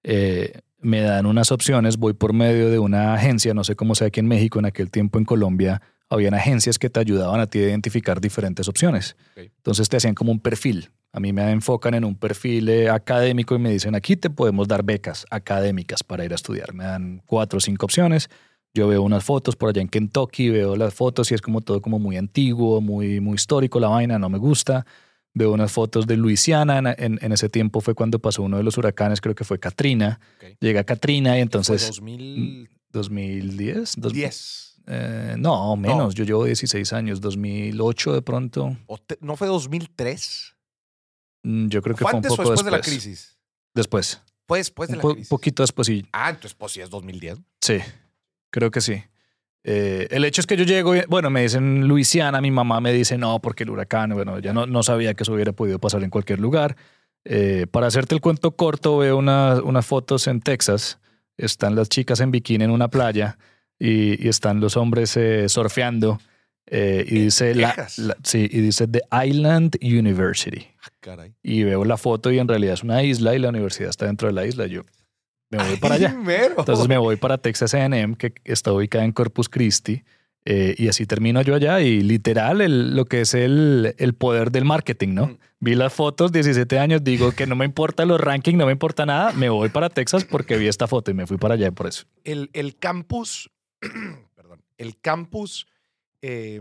[0.02, 4.06] eh, me dan unas opciones, voy por medio de una agencia, no sé cómo sea
[4.06, 7.58] aquí en México, en aquel tiempo en Colombia, habían agencias que te ayudaban a ti
[7.58, 9.14] a identificar diferentes opciones.
[9.36, 10.90] Entonces te hacían como un perfil.
[11.12, 14.68] A mí me enfocan en un perfil eh, académico y me dicen, aquí te podemos
[14.68, 16.74] dar becas académicas para ir a estudiar.
[16.74, 18.28] Me dan cuatro o cinco opciones.
[18.74, 21.80] Yo veo unas fotos por allá en Kentucky, veo las fotos y es como todo
[21.80, 24.84] como muy antiguo, muy, muy histórico la vaina, no me gusta.
[25.34, 28.76] Veo unas fotos de Luisiana, en, en, ese tiempo fue cuando pasó uno de los
[28.76, 30.20] huracanes, creo que fue Katrina.
[30.60, 31.82] Llega Katrina y entonces...
[31.82, 32.70] ¿Fue 2000...
[32.92, 33.96] 2010?
[34.12, 34.68] 10.
[34.86, 38.76] Eh, no, menos, yo llevo 16 años, 2008 de pronto.
[39.20, 40.54] ¿No fue 2003?
[41.42, 43.38] Mm, yo creo que fue, un poco después, de la crisis?
[43.74, 44.20] Después.
[44.46, 45.26] Fue después de la crisis.
[45.26, 46.06] Un poquito después, sí.
[46.12, 47.38] Ah, entonces pues sí es 2010.
[47.60, 47.78] Sí,
[48.50, 49.02] creo que sí.
[49.64, 53.18] Eh, el hecho es que yo llego, bueno, me dicen Luisiana, mi mamá me dice
[53.18, 56.10] no, porque el huracán, bueno, ya no, no sabía que eso hubiera podido pasar en
[56.10, 56.76] cualquier lugar.
[57.24, 60.98] Eh, para hacerte el cuento corto, veo unas fotos en Texas.
[61.36, 63.38] Están las chicas en bikini en una playa
[63.78, 66.18] y, están los hombres eh, surfeando.
[67.08, 67.88] Y dice la,
[68.22, 70.66] sí, y dice The Island University.
[70.82, 71.34] Ah, caray.
[71.42, 74.28] Y veo la foto y en realidad es una isla y la universidad está dentro
[74.28, 74.66] de la isla.
[74.66, 74.82] Yo,
[75.50, 76.12] me voy para allá.
[76.14, 76.54] Mero.
[76.58, 80.02] Entonces me voy para Texas A&M, que está ubicada en Corpus Christi,
[80.44, 84.50] eh, y así termino yo allá y literal el- lo que es el, el poder
[84.50, 85.26] del marketing, ¿no?
[85.26, 85.38] Mm.
[85.60, 89.04] Vi las fotos, 17 años, digo que no me importa los rankings, no me importa
[89.04, 91.86] nada, me voy para Texas porque vi esta foto y me fui para allá por
[91.88, 92.04] eso.
[92.24, 93.50] el, el campus,
[94.36, 95.66] perdón, el campus
[96.22, 96.60] eh,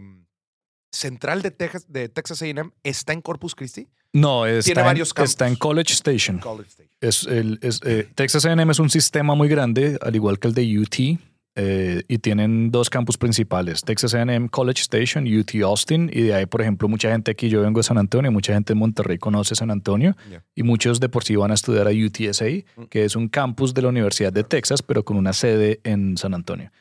[0.92, 3.88] central de Texas, de Texas A&M está en Corpus Christi.
[4.14, 5.32] No, está, Tiene en, varios campus.
[5.32, 6.40] está en College Station.
[6.40, 6.92] College Station.
[7.02, 10.54] Es el, es, eh, Texas A&M es un sistema muy grande, al igual que el
[10.54, 11.20] de UT,
[11.60, 16.46] eh, y tienen dos campus principales, Texas A&M College Station, UT Austin, y de ahí,
[16.46, 19.56] por ejemplo, mucha gente aquí, yo vengo de San Antonio, mucha gente en Monterrey conoce
[19.56, 20.16] San Antonio,
[20.56, 22.84] y muchos de por sí van a estudiar a UTSA, Mm.
[22.90, 26.34] que es un campus de la Universidad de Texas, pero con una sede en San
[26.36, 26.72] Antonio.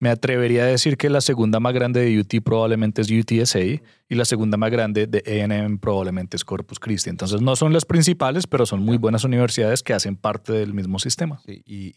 [0.00, 3.80] Me atrevería a decir que la segunda más grande de UT probablemente es UTSA y
[4.16, 7.08] la segunda más grande de A&M probablemente es Corpus Christi.
[7.10, 10.98] Entonces no son las principales, pero son muy buenas universidades que hacen parte del mismo
[10.98, 11.40] sistema.
[11.46, 11.94] Sí, y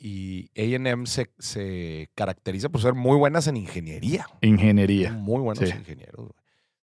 [0.55, 4.27] y A&M se, se caracteriza por ser muy buenas en ingeniería.
[4.41, 5.11] Ingeniería.
[5.11, 5.75] Muy buenos Sí.
[5.75, 6.31] ingenieros.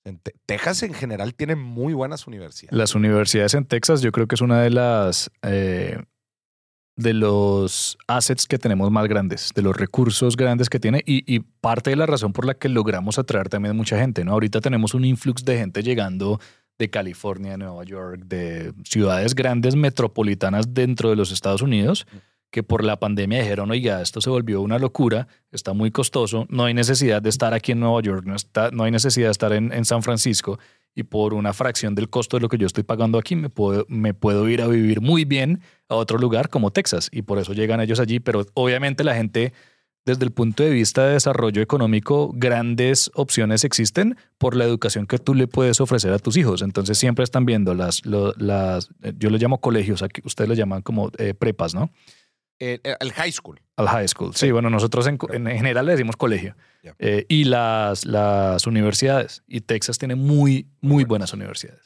[0.04, 2.76] En Te- Texas en general tiene muy buenas universidades.
[2.76, 5.98] Las universidades en Texas yo creo que es una de las eh,
[6.96, 11.90] de los assets que tenemos más grandes, de los recursos grandes que tiene y, parte
[11.90, 14.24] de la razón por la que logramos atraer también mucha gente.
[14.24, 14.32] ¿no?
[14.32, 16.40] Ahorita tenemos un influx de gente llegando
[16.78, 22.06] de California, Nueva York, de ciudades grandes metropolitanas dentro de los Estados Unidos
[22.50, 26.66] que por la pandemia dijeron, oiga, esto se volvió una locura, está muy costoso, no
[26.66, 29.54] hay necesidad de estar aquí en Nueva York, no, está, no hay necesidad de estar
[29.54, 30.58] en San Francisco
[30.94, 33.86] y por una fracción del costo de lo que yo estoy pagando aquí me puedo,
[33.88, 37.52] me puedo ir a vivir muy bien a otro lugar como Texas y por eso
[37.54, 39.52] llegan ellos allí, pero obviamente la gente
[40.04, 45.18] desde el punto de vista de desarrollo económico, grandes opciones existen por la educación que
[45.18, 46.60] tú le puedes ofrecer a tus hijos.
[46.62, 50.82] Entonces siempre están viendo las, lo- las yo les llamo colegios, aquí ustedes le llaman
[50.82, 51.88] como eh, prepas, ¿no?
[52.64, 53.60] Eh, eh, el high school.
[53.76, 54.32] Al high school.
[54.34, 54.50] Sí, Sí.
[54.52, 56.54] bueno, nosotros en, en general le decimos colegio.
[56.84, 56.94] Ya.
[56.98, 59.42] Eh, y las, las universidades.
[59.48, 61.80] Y Texas tiene muy, muy buenas universidades.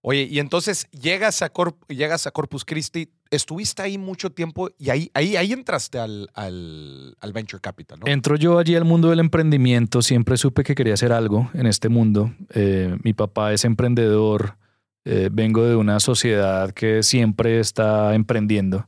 [0.00, 4.90] Oye, y entonces llegas a, Corp- llegas a Corpus Christi, estuviste ahí mucho tiempo y
[4.90, 8.06] ahí, ahí, ahí entraste al, al, al Venture Capital, ¿no?
[8.06, 10.00] Entro yo allí al mundo del emprendimiento.
[10.02, 12.32] Siempre supe que quería hacer algo en este mundo.
[12.54, 14.56] Eh, mi papá es emprendedor.
[15.04, 18.86] eh, vengo de una sociedad que siempre está emprendiendo.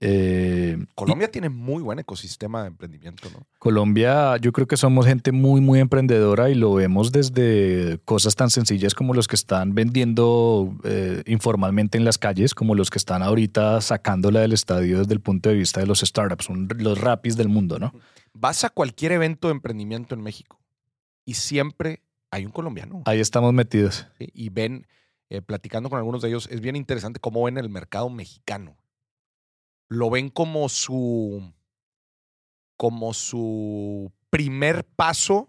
[0.00, 3.46] Eh, Colombia tiene muy buen ecosistema de emprendimiento, ¿no?
[3.58, 8.50] Colombia, yo creo que somos gente muy, muy emprendedora y lo vemos desde cosas tan
[8.50, 13.22] sencillas como los que están vendiendo eh, informalmente en las calles, como los que están
[13.22, 17.36] ahorita sacándola del estadio desde el punto de vista de los startups, un- los rapis
[17.36, 17.92] del mundo, ¿no?
[18.34, 20.60] Vas a cualquier evento de emprendimiento en México
[21.24, 23.02] y siempre hay un colombiano.
[23.06, 24.06] Ahí estamos metidos.
[24.18, 24.28] ¿sí?
[24.34, 24.86] Y ven,
[25.30, 28.76] eh, platicando con algunos de ellos, es bien interesante cómo ven el mercado mexicano.
[29.88, 31.52] Lo ven como su,
[32.76, 35.46] como su primer paso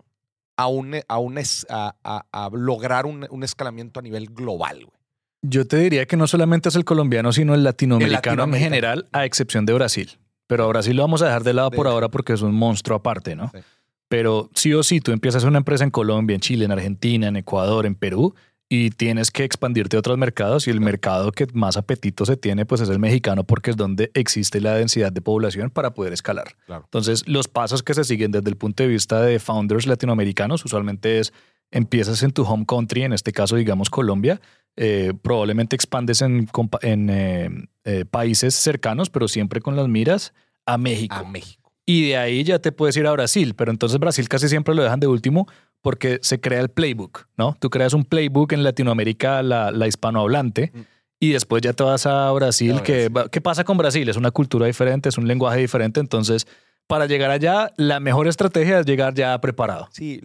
[0.58, 4.78] a, un, a, un es- a, a- a lograr un, un escalamiento a nivel global.
[4.86, 4.98] güey.
[5.42, 8.64] Yo te diría que no solamente es el colombiano, sino el latinoamericano, en latinoamericano.
[8.66, 10.18] general, a excepción de Brasil.
[10.48, 12.98] Pero a Brasil lo vamos a dejar de lado por ahora porque es un monstruo
[12.98, 13.50] aparte, ¿no?
[13.54, 13.60] Sí.
[14.08, 17.36] Pero sí o sí, tú empiezas una empresa en Colombia, en Chile, en Argentina, en
[17.36, 18.36] Ecuador, en Perú,
[18.68, 22.66] y tienes que expandirte a otros mercados y el mercado que más apetito se tiene
[22.66, 26.56] pues es el mexicano porque es donde existe la densidad de población para poder escalar.
[26.66, 26.84] Claro.
[26.86, 31.20] Entonces, los pasos que se siguen desde el punto de vista de founders latinoamericanos usualmente
[31.20, 31.34] es
[31.72, 34.40] empiezas en tu home country, en este caso digamos Colombia,
[34.78, 36.50] eh, probablemente expandes en
[36.82, 37.50] eh,
[37.84, 40.34] eh, países cercanos, pero siempre con las miras
[40.66, 41.16] a México.
[41.16, 41.65] A México.
[41.86, 44.82] Y de ahí ya te puedes ir a Brasil, pero entonces Brasil casi siempre lo
[44.84, 45.48] dejan de último
[45.82, 47.56] porque se crea el playbook, ¿no?
[47.60, 50.80] Tú creas un playbook en Latinoamérica, la, la hispanohablante, Mm.
[51.20, 52.82] y después ya te vas a Brasil.
[52.82, 53.30] Que, Brasil.
[53.32, 54.10] ¿Qué pasa con Brasil?
[54.10, 56.48] Es una cultura diferente, es un lenguaje diferente, entonces
[56.88, 59.88] para llegar allá, la mejor estrategia es llegar ya preparado.
[59.92, 60.22] Sí,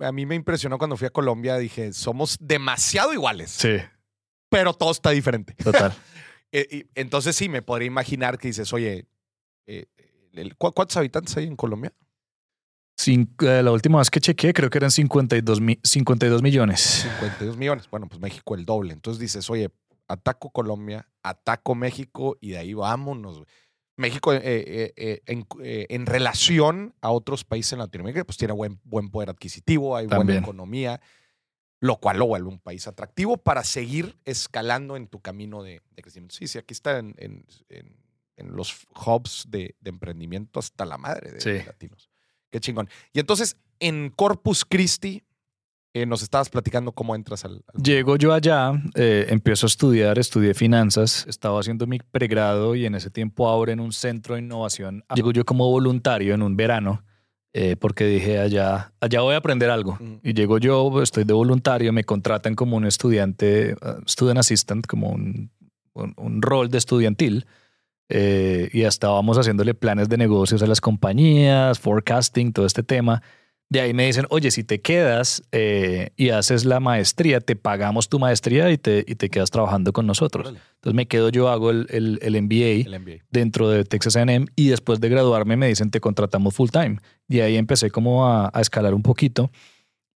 [0.00, 1.58] a mí me impresionó cuando fui a Colombia.
[1.58, 3.76] Dije, somos demasiado iguales, Sí,
[4.48, 5.54] pero todo está diferente.
[5.54, 5.92] total.
[6.50, 9.04] Eh, entonces sí, me podría imaginar que dices, oye,
[9.66, 9.84] eh,
[10.40, 11.92] el- ¿cu- ¿cuántos habitantes hay en Colombia?
[13.06, 16.80] Eh, la última vez que chequeé, creo que eran 52, mi- 52 millones.
[16.80, 17.88] 52 millones.
[17.90, 18.92] Bueno, pues México el doble.
[18.92, 19.70] Entonces dices, oye,
[20.08, 23.44] ataco Colombia, ataco México y de ahí vámonos.
[23.96, 25.46] México eh, eh, eh, en,
[25.88, 30.32] en relación a otros países en Latinoamérica, pues tiene buen, buen poder adquisitivo, hay buena
[30.40, 31.00] economía,
[31.80, 36.02] lo cual lo vuelve un país atractivo para seguir escalando en tu camino de, de
[36.02, 36.34] crecimiento.
[36.34, 37.96] Sí, sí, aquí está en, en- en-
[38.38, 41.64] en los hubs de, de emprendimiento hasta la madre de, Sí.
[41.66, 42.08] latinos.
[42.50, 42.88] Qué chingón.
[43.12, 45.22] Y entonces, en Corpus Christi,
[45.94, 47.62] eh, nos estabas platicando cómo entras al...
[47.74, 52.86] al- Llego yo allá, eh, empiezo a estudiar, estudié finanzas, estaba haciendo mi pregrado y
[52.86, 55.04] en ese tiempo abren un centro de innovación.
[55.14, 57.04] Llego yo como voluntario en un verano
[57.54, 59.92] eh, porque dije allá, allá voy a aprender algo.
[59.94, 60.20] Ujú.
[60.22, 65.08] Y llego yo, estoy de voluntario, me contratan como un estudiante, uh, student assistant, como
[65.10, 65.50] un,
[65.94, 67.46] un- un rol de estudiantil.
[68.08, 73.22] Eh, y estábamos haciéndole planes de negocios a las compañías, forecasting, todo este tema.
[73.70, 78.08] De ahí me dicen, oye, si te quedas eh, y haces la maestría, te pagamos
[78.08, 80.48] tu maestría y te, y te quedas trabajando con nosotros.
[80.48, 83.24] Entonces me quedo yo, hago el, el, el MBA el MBA.
[83.30, 86.98] dentro de Texas A&M y después de graduarme me dicen te contratamos full time.
[87.28, 89.50] Y ahí empecé como a, a escalar un poquito.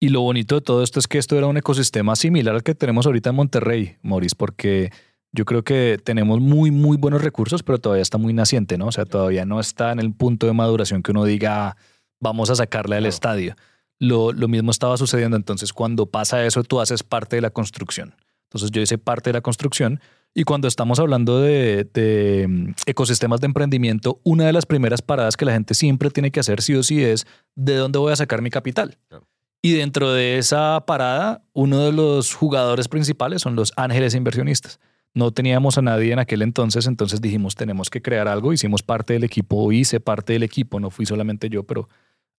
[0.01, 2.75] Y lo bonito de todo esto es que esto era un ecosistema similar al que
[2.75, 4.91] tenemos ahorita en Monterrey, Maurice, porque
[5.33, 8.87] yo creo que tenemos muy, muy buenos recursos, pero todavía está muy naciente, ¿no?
[8.87, 11.77] O sea, todavía no está en el punto de maduración que uno diga, "Ah,
[12.21, 13.15] vamos a sacarla del Claro.
[13.15, 13.55] estadio.
[13.99, 15.37] Lo, lo mismo estaba sucediendo.
[15.37, 18.15] Entonces, cuando pasa eso, tú haces parte de la construcción.
[18.45, 20.01] Entonces, yo hice parte de la construcción
[20.35, 25.37] y cuando estamos hablando de, de, mm, ecosistemas de emprendimiento, una de las primeras paradas
[25.37, 28.17] que la gente siempre tiene que hacer sí o sí es de dónde voy a
[28.17, 28.99] sacar mi capital.
[29.09, 29.27] Claro.
[29.63, 34.81] Y dentro de esa parada, uno de los jugadores principales son los ángeles inversionistas.
[35.15, 38.53] No teníamos a nadie en aquel entonces, entonces dijimos, tenemos que crear algo.
[38.53, 41.89] Hicimos parte del equipo, hice parte del equipo, no fui solamente yo, pero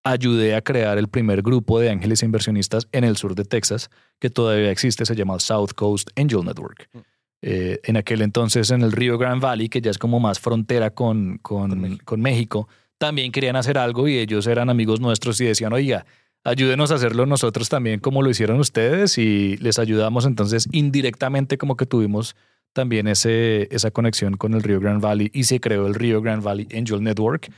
[0.02, 4.28] ayudé a crear el primer grupo de ángeles inversionistas en el sur de Texas, que
[4.28, 6.88] todavía existe, se llama South Coast Angel Network.
[6.92, 6.98] Mm.
[7.46, 10.90] Eh, en aquel entonces en el Río Grand Valley, que ya es como más frontera
[10.90, 12.04] con, con, Con México.
[12.04, 16.06] con México, también querían hacer algo y ellos eran amigos nuestros y decían, oiga,
[16.42, 20.26] ayúdenos a hacerlo nosotros también como lo hicieron ustedes y les ayudamos.
[20.26, 22.34] Entonces, indirectamente como que tuvimos
[22.74, 26.42] también ese, esa conexión con el Río Grand Valley y se creó el Río Grand
[26.42, 27.50] Valley Angel Network.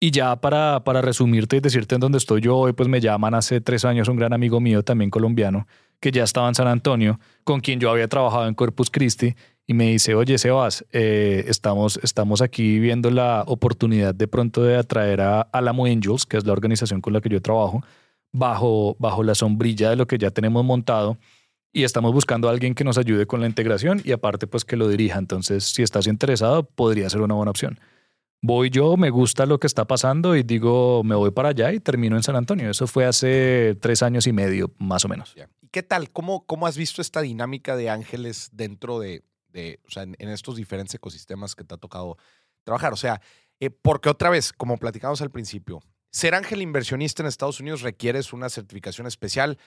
[0.00, 3.32] Y ya para, para resumirte y decirte en dónde estoy yo hoy, pues me llaman
[3.32, 5.66] hace tres años un gran amigo mío, también colombiano,
[5.98, 9.34] que ya estaba en San Antonio, con quien yo había trabajado en Corpus Christi,
[9.66, 14.76] y me dice, oye, Sebas, eh, estamos, estamos aquí viendo la oportunidad de pronto de
[14.76, 17.82] atraer a Alamo Angels, que es la organización con la que yo trabajo,
[18.30, 21.16] bajo, bajo la sombrilla de lo que ya tenemos montado
[21.74, 24.76] y estamos buscando a alguien que nos ayude con la integración y aparte pues que
[24.76, 25.18] lo dirija.
[25.18, 27.80] Entonces, si estás interesado, podría ser una buena opción.
[28.40, 31.80] Voy yo, me gusta lo que está pasando y digo, me voy para allá y
[31.80, 32.70] termino en San Antonio.
[32.70, 35.34] Eso fue hace tres años y medio, más o menos.
[35.62, 36.10] ¿Y qué tal?
[36.10, 40.28] ¿Cómo, ¿Cómo has visto esta dinámica de ángeles dentro de, de o sea, en, en
[40.28, 42.18] estos diferentes ecosistemas que te ha tocado
[42.62, 42.92] trabajar?
[42.92, 43.20] O sea,
[43.58, 48.32] eh, porque otra vez, como platicamos al principio, ser ángel inversionista en Estados Unidos requieres
[48.32, 49.58] una certificación especial.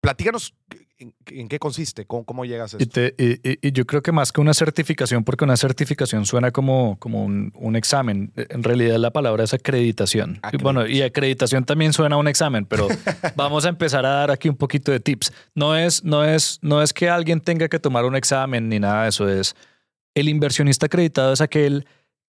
[0.00, 0.54] Platícanos
[0.98, 2.92] en, en qué consiste, cómo, cómo llegas a Y, esto.
[3.00, 3.14] te-
[3.62, 7.52] y- yo creo que más que una certificación, porque una certificación suena como, como un,
[7.56, 10.40] un examen, en realidad la palabra es acreditación.
[10.52, 12.88] Y Bueno, y acreditación también suena a un examen, pero
[13.36, 15.32] vamos a empezar a dar aquí un poquito de tips.
[15.54, 19.02] No es, no, es, no es que alguien tenga que tomar un examen ni nada
[19.02, 19.54] de eso, es
[20.14, 21.86] el inversionista acreditado es aquel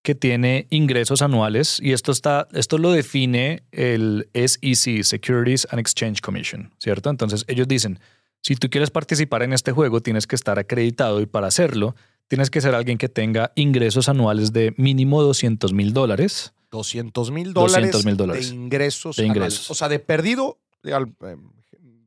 [0.07, 6.21] que tiene ingresos anuales y esto está esto lo define el SEC Securities and Exchange
[6.21, 7.09] Commission, ¿cierto?
[7.09, 7.99] Entonces ellos dicen,
[8.41, 11.93] si tú quieres participar en este juego tienes que estar acreditado y para hacerlo
[12.29, 16.53] tienes que ser alguien que tenga ingresos anuales de mínimo 200 mil dólares.
[16.71, 19.17] 200 mil dólares 200,000 dólares de ingresos.
[19.17, 19.37] de anuales.
[19.37, 19.71] ingresos.
[19.71, 21.35] O sea, de perdido, eh,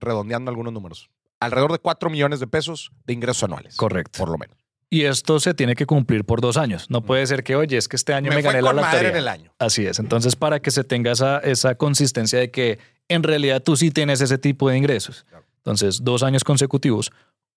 [0.01, 3.77] redondeando algunos números, alrededor de 4 millones de pesos de ingresos anuales.
[3.77, 4.21] Correcto.
[4.21, 4.57] Por lo menos.
[4.92, 6.90] Y esto se tiene que cumplir por dos años.
[6.90, 9.11] No puede ser que, oye, es que este año me, Me, gané la lotería.
[9.11, 9.53] en el año.
[9.59, 10.00] Así es.
[10.00, 14.20] Entonces, para que se tenga esa, esa consistencia de que en realidad tú sí tienes
[14.20, 15.24] ese tipo de ingresos.
[15.29, 15.46] Claro.
[15.59, 17.12] Entonces, dos años consecutivos.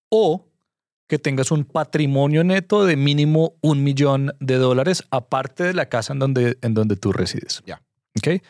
[0.10, 0.46] O
[1.08, 6.14] que tengas un patrimonio neto de mínimo un millón de dólares, aparte de la casa
[6.14, 7.64] en donde, en donde tú resides.
[7.66, 7.82] Ya.
[8.18, 8.44] ¿Ok?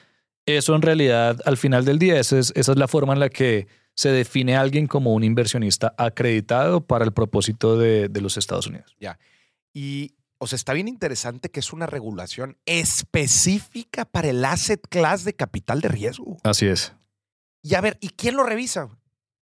[0.46, 3.30] Eso en realidad, al final del día, esa es, esa es la forma en la
[3.30, 8.38] que se define a alguien como un inversionista acreditado para el propósito de, de los
[8.38, 8.96] Estados Unidos.
[9.74, 15.24] Y, o sea, está bien interesante que es una regulación específica para el asset class
[15.24, 16.38] de capital de riesgo.
[16.44, 16.94] Así es.
[17.62, 18.90] Y a ver, ¿y quién lo revisa?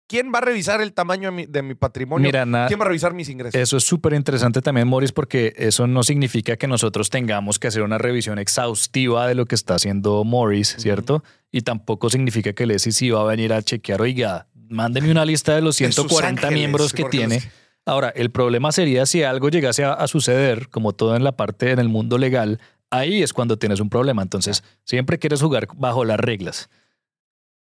[0.07, 2.25] ¿Quién va a revisar el tamaño de mi, de mi patrimonio?
[2.25, 3.59] Mira, na- ¿Quién va a revisar mis ingresos?
[3.59, 7.81] Eso es súper interesante también, Morris, porque eso no significa que nosotros tengamos que hacer
[7.83, 10.75] una revisión exhaustiva de lo que está haciendo Morris.
[10.79, 11.23] ¿cierto?
[11.51, 15.53] Y tampoco significa que el SEC va a venir a chequear, oiga, mándeme una lista
[15.55, 17.35] de los De sus 140 ángeles, miembros que tiene.
[17.35, 17.47] los-
[17.85, 21.71] Ahora, el problema sería si algo llegase a, a suceder, como todo en la parte
[21.71, 24.21] en el mundo legal, ahí es cuando tienes un problema.
[24.21, 26.69] Entonces, siempre quieres jugar bajo las reglas.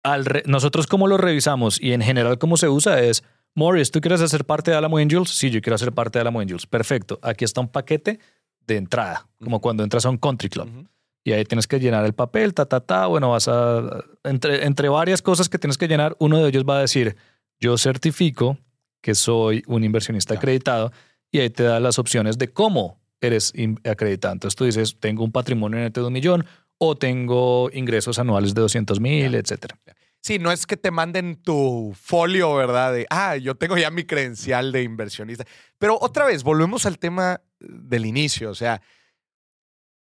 [0.06, 3.24] Al re- nosotros cómo lo revisamos y en general cómo se usa es,
[3.56, 5.32] Morris, ¿tú quieres hacer parte de Alamo Angels?
[5.32, 6.68] Sí, yo quiero hacer parte de Alamo Angels.
[6.68, 7.18] Perfecto.
[7.24, 8.20] Aquí está un paquete
[8.68, 10.88] de entrada, como cuando entras a un country club.
[11.24, 13.08] Y ahí tienes que llenar el papel, ta, ta, ta.
[13.08, 14.04] Bueno, vas a.
[14.24, 17.15] Entre, entre varias cosas que tienes que llenar, uno de ellos va a decir:
[17.60, 18.60] yo certifico
[19.02, 20.91] que soy un inversionista acreditado
[21.32, 23.54] y ahí te da las opciones de cómo eres
[23.89, 24.34] acreditado.
[24.34, 26.46] Entonces tú dices, tengo un patrimonio neto de un millón
[26.78, 29.40] o tengo ingresos anuales de 200 mil, Ya.
[29.40, 29.78] etcétera.
[30.22, 32.94] Sí, no es que te manden tu folio, ¿verdad?
[32.94, 35.46] De, ah, yo tengo ya mi credencial de inversionista.
[35.78, 38.50] Pero otra vez, volvemos al tema del inicio.
[38.50, 38.82] O sea,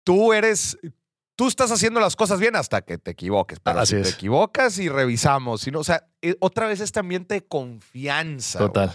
[0.03, 0.77] tú eres,
[1.37, 3.59] tú estás haciendo las cosas bien hasta que te equivoques.
[3.61, 7.35] Pero Así si te equivocas y revisamos, sino, o sea, eh, otra vez este ambiente
[7.35, 8.59] de confianza.
[8.59, 8.91] Total.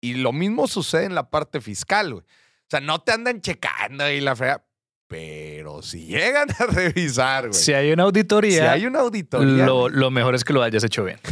[0.00, 2.24] Y lo mismo sucede en la parte fiscal, güey.
[2.24, 4.64] O sea, no te andan checando ahí la fea,
[5.08, 7.54] pero si llegan a revisar, güey.
[7.60, 9.66] Si hay una auditoría, Si hay una auditoría.
[9.66, 11.18] lo, lo mejor es que lo hayas hecho bien.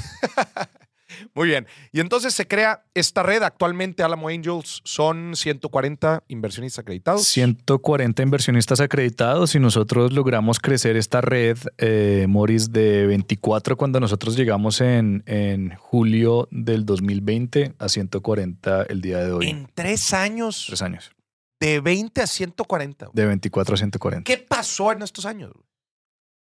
[1.34, 1.66] Muy bien.
[1.92, 3.42] Y entonces se crea esta red.
[3.42, 7.26] Actualmente Alamo Angels son 140 inversionistas acreditados.
[7.26, 14.36] 140 inversionistas acreditados y nosotros logramos crecer esta red, eh, Morris, de 24 cuando nosotros
[14.36, 19.48] llegamos en, en julio del 2020 a 140 el día de hoy.
[19.48, 21.10] En tres años, Tres años.
[21.60, 23.10] De 20 a 140.
[23.12, 24.24] De 24 a 140.
[24.24, 25.52] ¿Qué pasó en estos años?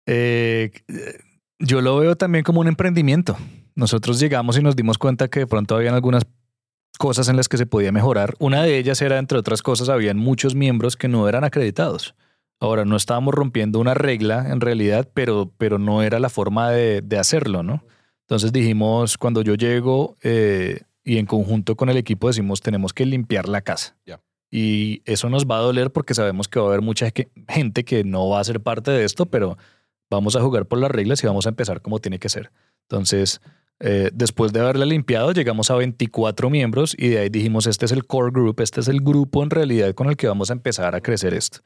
[0.05, 1.19] Eh, eh,
[1.59, 3.37] yo lo veo también como un emprendimiento.
[3.75, 6.23] Nosotros llegamos y nos dimos cuenta que de pronto habían algunas
[6.97, 8.35] cosas en las que se podía mejorar.
[8.39, 12.15] Una de ellas era, entre otras cosas, habían muchos miembros que no eran acreditados.
[12.59, 17.01] Ahora, no estábamos rompiendo una regla en realidad, pero, pero no era la forma de,
[17.01, 17.83] de hacerlo, ¿no?
[18.21, 23.05] Entonces dijimos, cuando yo llego eh, y en conjunto con el equipo decimos, tenemos que
[23.05, 23.97] limpiar la casa.
[24.05, 24.19] Ya.
[24.51, 27.11] Y eso nos va a doler porque sabemos que va a haber mucha
[27.49, 29.57] gente que no va a ser parte de esto, pero
[30.09, 32.51] vamos a jugar por las reglas y vamos a empezar como tiene que ser.
[32.83, 33.41] Entonces,
[33.79, 37.91] eh, después de haberla limpiado, llegamos a 24 miembros y de ahí dijimos, este es
[37.91, 40.95] el core group, este es el grupo en realidad con el que vamos a empezar
[40.95, 41.59] a crecer esto.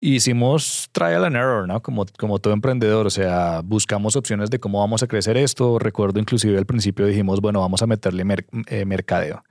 [0.00, 1.80] Hicimos trial and error, ¿no?
[1.80, 5.78] Como, como todo emprendedor, o sea, buscamos opciones de cómo vamos a crecer esto.
[5.78, 9.42] Recuerdo inclusive al principio dijimos, bueno, vamos a meterle mer- eh, mercadeo.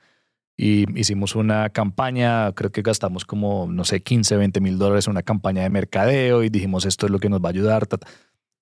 [0.56, 5.12] Y hicimos una campaña, creo que gastamos como, no sé, 15, 20 mil dólares en
[5.12, 7.88] una campaña de mercadeo y dijimos, esto es lo que nos va a ayudar.
[7.88, 8.08] ta, ta.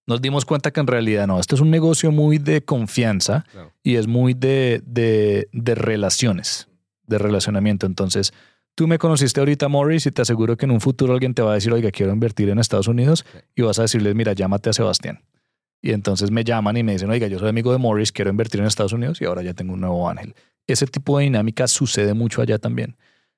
[0.08, 3.74] Nos dimos cuenta que en realidad no, esto es un negocio muy de confianza Claro.
[3.84, 6.68] y es muy de, de, de relaciones,
[7.08, 7.86] de relacionamiento.
[7.86, 8.34] Entonces,
[8.74, 11.52] tú me conociste ahorita, Morris, y te aseguro que en un futuro alguien te va
[11.52, 13.26] a decir, oiga, quiero invertir en Estados Unidos,
[13.56, 15.20] y vas a decirles, mira, llámate a Sebastián.
[15.82, 18.62] Y entonces me llaman y me dicen, oiga, yo soy amigo de Morris, quiero invertir
[18.62, 20.36] en Estados Unidos y ahora ya tengo un nuevo ángel.
[20.72, 22.98] Ese tipo de dinámica sucede mucho allá también.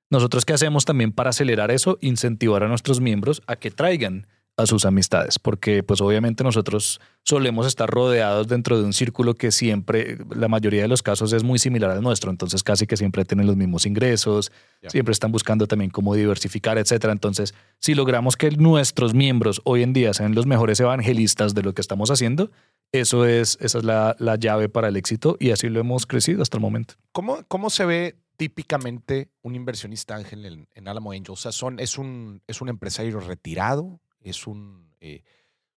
[0.10, 4.68] Nosotros qué hacemos también para acelerar eso, incentivar a nuestros miembros a que traigan a
[4.68, 10.20] sus amistades, porque pues obviamente nosotros solemos estar rodeados dentro de un círculo que siempre,
[10.36, 13.48] la mayoría de los casos es muy similar al nuestro, entonces casi que siempre tienen
[13.48, 14.52] los mismos ingresos,
[14.88, 17.14] siempre están buscando también cómo diversificar, etcétera.
[17.14, 21.74] Entonces, si logramos que nuestros miembros hoy en día sean los mejores evangelistas de lo
[21.74, 22.52] que estamos haciendo,
[22.92, 26.44] eso es, esa es la, la llave para el éxito y así lo hemos crecido
[26.44, 26.94] hasta el momento.
[27.12, 31.30] ¿Cómo, cómo se ve típicamente un inversionista ángel en, en Alamo Angels?
[31.30, 34.00] O sea, son, es, un, ¿es un empresario retirado?
[34.24, 34.90] ¿Es un...
[35.00, 35.24] eh,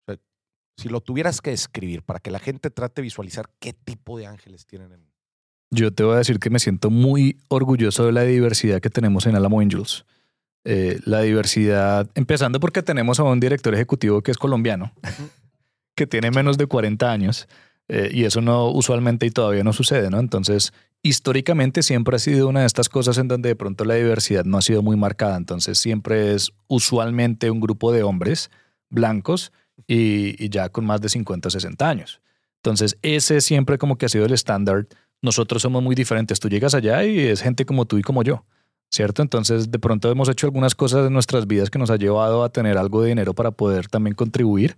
[0.06, 0.18] o sea,
[0.76, 4.26] si lo tuvieras que describir para que la gente trate de visualizar qué tipo de
[4.26, 5.06] ángeles tienen en...
[5.70, 9.26] Yo te voy a decir que me siento muy orgulloso de la diversidad que tenemos
[9.26, 10.06] en Alamo Angels.
[10.64, 14.92] Eh, la diversidad, empezando porque tenemos a un director ejecutivo que es colombiano,
[15.94, 17.46] que tiene menos de 40 años,
[17.88, 20.18] eh, y eso no usualmente y todavía no sucede, ¿no?
[20.18, 20.72] Entonces,
[21.02, 24.58] históricamente siempre ha sido una de estas cosas en donde de pronto la diversidad no
[24.58, 28.50] ha sido muy marcada, entonces siempre es usualmente un grupo de hombres
[28.90, 29.52] blancos
[29.86, 32.20] y, ya con más de 50 o 60 años.
[32.56, 34.86] Entonces, ese siempre como que ha sido el estándar
[35.22, 36.40] nosotros somos muy diferentes.
[36.40, 38.44] Tú llegas allá y es gente como tú y como yo,
[38.90, 39.22] ¿cierto?
[39.22, 42.50] Entonces, de pronto hemos hecho algunas cosas en nuestras vidas que nos ha llevado a
[42.50, 44.76] tener algo de dinero para poder también contribuir.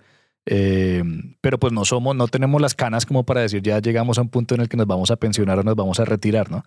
[0.50, 1.02] Eh,
[1.42, 4.30] pero pues no somos, no tenemos las canas como para decir ya llegamos a un
[4.30, 6.64] punto en el que nos vamos a pensionar o nos vamos a retirar, ¿no?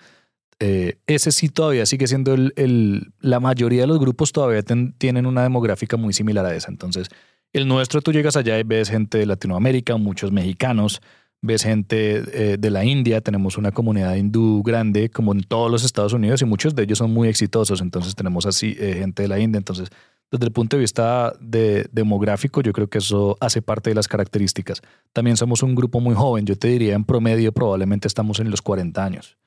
[0.59, 4.93] Eh, ese sí todavía sigue siendo el, el- la mayoría de los grupos todavía ten-
[4.99, 6.69] tienen una demográfica muy similar a esa.
[6.69, 7.07] Entonces,
[7.53, 11.01] el nuestro, tú llegas allá y ves gente de Latinoamérica, muchos mexicanos,
[11.41, 12.21] ves gente
[12.53, 16.43] eh, de la India, tenemos una comunidad hindú grande como en todos los Estados Unidos
[16.43, 19.57] y muchos de ellos son muy exitosos, entonces tenemos así eh, gente de la India,
[19.57, 19.89] entonces
[20.31, 24.07] desde el punto de vista de demográfico yo creo que eso hace parte de las
[24.07, 24.81] características.
[25.13, 28.61] También somos un grupo muy joven, yo te diría en promedio probablemente estamos en los
[28.61, 29.37] 40 años.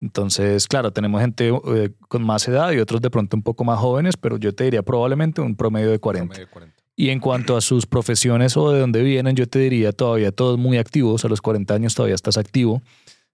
[0.00, 3.78] Entonces, claro, tenemos gente eh, con más edad y otros de pronto un poco más
[3.78, 6.26] jóvenes, pero yo te diría probablemente un promedio de 40.
[6.28, 6.84] promedio de 40.
[6.96, 10.58] Y en cuanto a sus profesiones o de dónde vienen, yo te diría todavía todos
[10.58, 11.24] muy activos.
[11.24, 12.82] A los 40 años todavía estás activo.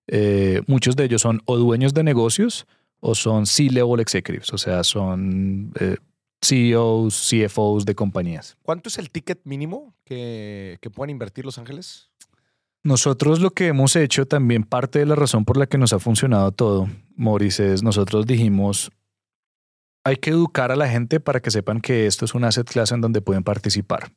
[0.07, 2.67] Eh, muchos de ellos son o dueños de negocios
[3.01, 5.97] o son C-level executives, o sea, son eh,
[6.43, 8.57] CEOs, CFOs de compañías.
[8.63, 12.11] ¿Cuánto es el ticket mínimo que, que pueden invertir Los Ángeles?
[12.83, 15.99] Nosotros lo que hemos hecho, también parte de la razón por la que nos ha
[15.99, 18.91] funcionado todo, Maurice, es nosotros dijimos,
[20.03, 22.93] hay que educar a la gente para que sepan que esto es un asset class
[22.93, 24.13] en donde pueden participar.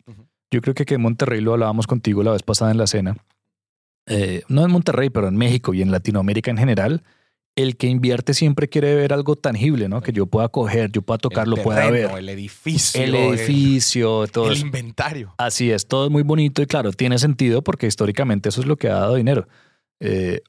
[0.49, 3.17] Yo creo que aquí en Monterrey lo hablábamos contigo la vez pasada en la cena.
[4.05, 7.03] Eh, no en Monterrey, pero en México y en Latinoamérica en general,
[7.55, 10.01] el que invierte siempre quiere ver algo tangible, ¿no?
[10.01, 12.19] Que yo pueda coger, yo pueda tocarlo, el pueda terreno, ver.
[12.19, 13.01] El edificio.
[13.01, 14.65] El edificio, todo El, eso.
[14.65, 15.35] inventario.
[15.37, 18.77] Así es, todo es muy bonito y claro, tiene sentido porque históricamente eso es lo
[18.77, 19.47] que ha dado dinero.
[19.99, 20.41] Eh,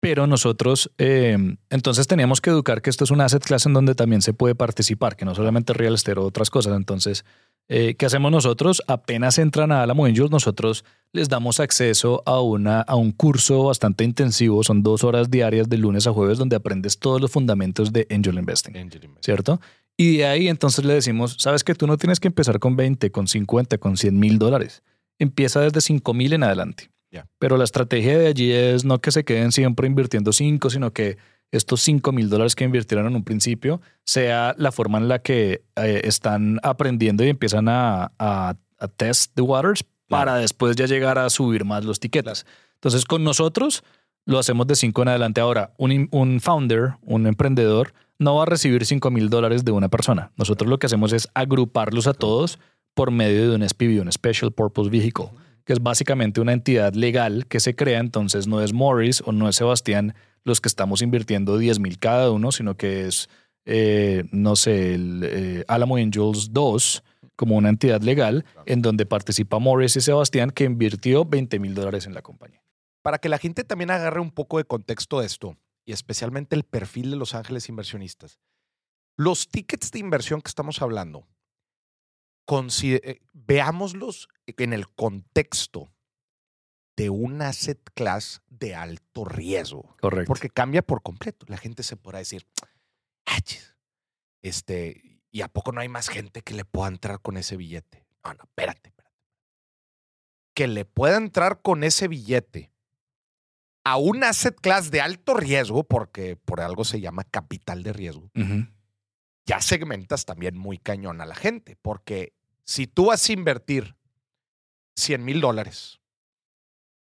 [0.00, 1.36] pero nosotros, eh,
[1.68, 4.54] entonces teníamos que educar que esto es un asset class en donde también se puede
[4.54, 6.74] participar, que no solamente real estate o otras cosas.
[6.74, 7.26] Entonces,
[7.72, 8.82] eh, ¿qué hacemos nosotros?
[8.88, 14.02] Apenas entran a Alamo Angels, nosotros les damos acceso a, una, a un curso bastante
[14.02, 18.08] intensivo, son dos horas diarias de lunes a jueves donde aprendes todos los fundamentos de
[18.10, 18.76] Angel Investing.
[18.76, 19.22] Angel Investing.
[19.22, 19.60] ¿cierto?
[19.96, 23.12] Y de ahí entonces le decimos, sabes que tú no tienes que empezar con 20,
[23.12, 24.82] con 50, con 100 mil dólares.
[25.20, 26.90] Empieza desde 5 mil en adelante.
[27.38, 31.18] Pero la estrategia de allí es no que se queden siempre invirtiendo 5, sino que
[31.52, 35.62] estos 5 mil dólares que invirtieron en un principio sea la forma en la que
[35.76, 41.18] eh, están aprendiendo y empiezan a, a- a test the waters para después ya llegar
[41.18, 42.46] a subir más los tiquetes.
[42.74, 43.84] Entonces con nosotros
[44.26, 45.40] lo hacemos de 5 en adelante.
[45.40, 49.88] Ahora, un, un founder, un emprendedor, no va a recibir 5 mil dólares de una
[49.88, 50.30] persona.
[50.36, 52.58] Nosotros lo que hacemos es agruparlos a todos
[52.94, 55.30] por medio de un SPV, un Special Purpose Vehicle,
[55.64, 57.98] que es básicamente una entidad legal que se crea.
[58.00, 62.30] Entonces no es Morris o no es Sebastián los que estamos invirtiendo 10 mil cada
[62.30, 63.28] uno, sino que es,
[63.64, 67.04] eh, no sé, el eh, Alamo Angels 2
[67.36, 72.06] como una entidad legal en donde participa Morris y Sebastián que invirtió 20 mil dólares
[72.06, 72.62] en la compañía.
[73.02, 76.64] Para que la gente también agarre un poco de contexto de esto, y especialmente el
[76.64, 78.40] perfil de Los Ángeles inversionistas,
[79.16, 81.26] los tickets de inversión que estamos hablando,
[82.82, 85.88] eh, veámoslos en el contexto
[87.00, 89.96] de un asset class de alto riesgo.
[90.02, 90.28] Correcto.
[90.28, 91.46] Porque cambia por completo.
[91.48, 92.46] La gente se podrá decir,
[93.24, 93.38] "Ah,
[94.42, 98.04] este, ¿y a poco no hay más gente que le pueda entrar con ese billete?
[98.22, 99.16] No, no, espérate, espérate.
[100.54, 102.70] Que le pueda entrar con ese billete
[103.82, 108.30] a un asset class de alto riesgo, porque por algo se llama capital de riesgo,
[109.46, 112.34] ya segmentas también muy cañón a la gente, porque
[112.66, 113.96] si tú vas a invertir
[114.96, 115.99] 100 mil dólares,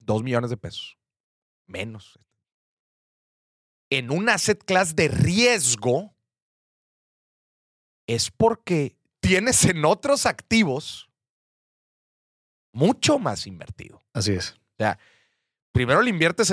[0.05, 0.99] 2 millones de pesos,
[1.67, 2.19] menos,
[3.91, 6.15] en un asset class de riesgo,
[8.07, 11.09] es porque tienes en otros activos
[12.73, 14.03] mucho más invertido.
[14.13, 14.57] Así es.
[15.73, 16.53] Primero le inviertes,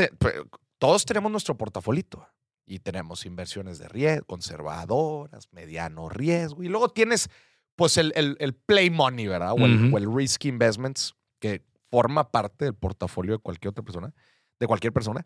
[0.77, 2.27] todos tenemos nuestro portafolito
[2.65, 7.29] y tenemos inversiones de riesgo, conservadoras, mediano riesgo, y luego tienes
[7.75, 9.53] pues el, el- el play money, ¿verdad?
[9.53, 14.13] O el, o risky investments, que forma parte del portafolio de cualquier otra persona,
[14.59, 15.25] de cualquier persona.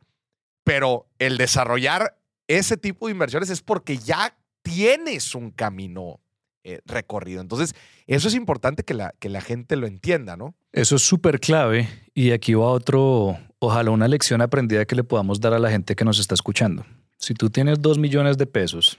[0.64, 6.20] Pero el desarrollar ese tipo de inversiones es porque ya tienes un camino
[6.64, 7.42] eh, recorrido.
[7.42, 7.76] Entonces,
[8.08, 10.56] eso es importante que la, que la gente lo entienda, ¿no?
[10.72, 15.42] Eso es súper clave y aquí va otro, ojalá una lección aprendida que le podamos
[15.42, 16.86] dar a la gente que nos está escuchando.
[17.18, 18.98] Si tú tienes dos millones de pesos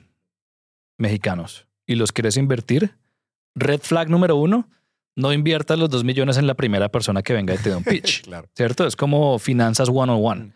[0.99, 2.95] mexicanos y los quieres invertir,
[3.55, 4.69] red flag número uno,
[5.17, 7.85] no inviertas los dos millones en la primera persona que venga y te dé un
[7.85, 8.23] pitch.
[8.23, 8.49] Claro.
[8.55, 8.87] ¿Cierto?
[8.87, 10.53] Es como finanzas one on one.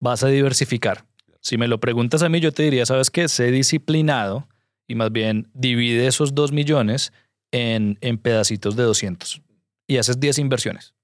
[0.00, 1.04] Vas a diversificar.
[1.40, 3.28] Si me lo preguntas a mí, yo te diría, ¿sabes qué?
[3.28, 4.48] Sé disciplinado
[4.86, 7.12] y más bien divide esos dos millones
[7.52, 9.42] en, en pedacitos de 200
[9.86, 10.94] y haces 10 inversiones.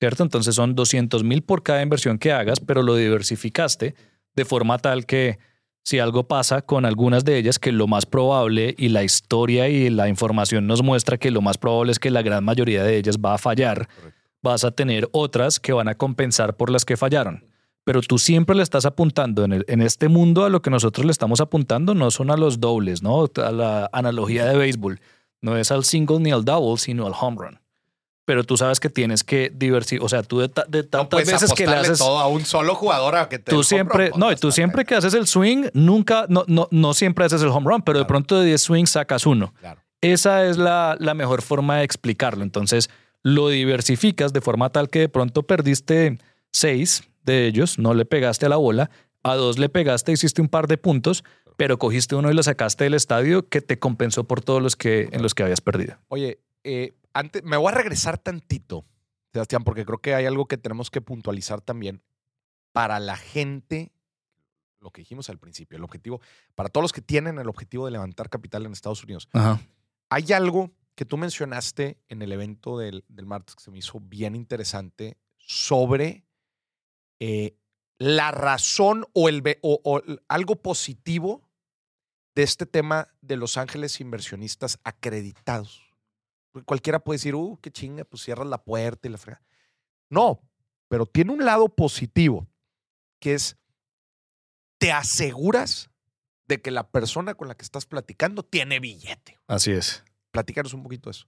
[0.00, 0.24] ¿Cierto?
[0.24, 3.94] Entonces son 200 mil por cada inversión que hagas, pero lo diversificaste
[4.34, 5.38] de forma tal que
[5.84, 9.90] si algo pasa con algunas de ellas, que lo más probable y la historia y
[9.90, 13.18] la información nos muestra que lo más probable es que la gran mayoría de ellas
[13.18, 14.20] va a fallar, Correcto.
[14.42, 17.44] vas a tener otras que van a compensar por las que fallaron.
[17.84, 21.04] Pero tú siempre le estás apuntando en, el- en este mundo a lo que nosotros
[21.04, 23.26] le estamos apuntando, no son a los dobles, ¿no?
[23.44, 25.00] A la analogía de béisbol.
[25.40, 27.58] No es al single ni al double, sino al home run.
[28.24, 30.04] Pero tú sabes que tienes que diversificar.
[30.06, 31.98] O sea, tú de, ta- de No tantas veces que le haces.
[31.98, 34.84] todo a un solo jugador a que te Tú siempre, run, no, y tú siempre
[34.84, 38.04] que haces el swing, nunca, no, no, no siempre haces el home run, pero de
[38.04, 39.52] pronto de 10 swings sacas uno.
[39.58, 39.80] Claro.
[40.00, 42.42] Esa es la, la mejor forma de explicarlo.
[42.44, 42.90] Entonces,
[43.24, 46.18] lo diversificas de forma tal que de pronto perdiste
[46.52, 48.90] seis de ellos, no le pegaste a la bola,
[49.22, 51.22] a dos le pegaste, hiciste un par de puntos,
[51.56, 55.08] pero cogiste uno y lo sacaste del estadio que te compensó por todos los que
[55.12, 55.96] en los que habías perdido.
[56.08, 58.84] Oye, eh, antes, me voy a regresar tantito,
[59.32, 62.02] Sebastián, porque creo que hay algo que tenemos que puntualizar también
[62.72, 63.92] para la gente,
[64.80, 66.20] lo que dijimos al principio, el objetivo,
[66.54, 69.28] para todos los que tienen el objetivo de levantar capital en Estados Unidos.
[69.32, 69.60] Ajá.
[70.08, 74.00] Hay algo que tú mencionaste en el evento del, del martes que se me hizo
[74.00, 76.24] bien interesante sobre
[77.20, 77.56] eh,
[77.98, 81.48] la razón o, el, o, o algo positivo
[82.34, 85.91] de este tema de los ángeles inversionistas acreditados.
[86.64, 89.42] Cualquiera puede decir, uh, qué chinga, pues cierras la puerta y la frega.
[90.10, 90.40] No,
[90.88, 92.46] pero tiene un lado positivo,
[93.18, 93.56] que es,
[94.78, 95.90] te aseguras
[96.46, 99.38] de que la persona con la que estás platicando tiene billete.
[99.46, 100.04] Así es.
[100.30, 101.26] Platícanos un poquito eso.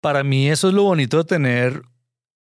[0.00, 1.82] Para mí eso es lo bonito de tener,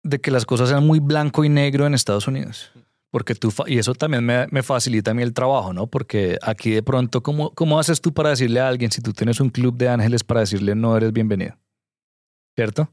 [0.03, 2.71] de que las cosas sean muy blanco y negro en Estados Unidos.
[3.09, 5.87] Porque tú, y eso también me, me, facilita a mí el trabajo, ¿no?
[5.87, 9.41] Porque aquí de pronto, ¿cómo, ¿cómo haces tú para decirle a alguien, si tú tienes
[9.41, 11.57] un club de ángeles, para decirle no eres bienvenido?
[12.55, 12.91] ¿Cierto?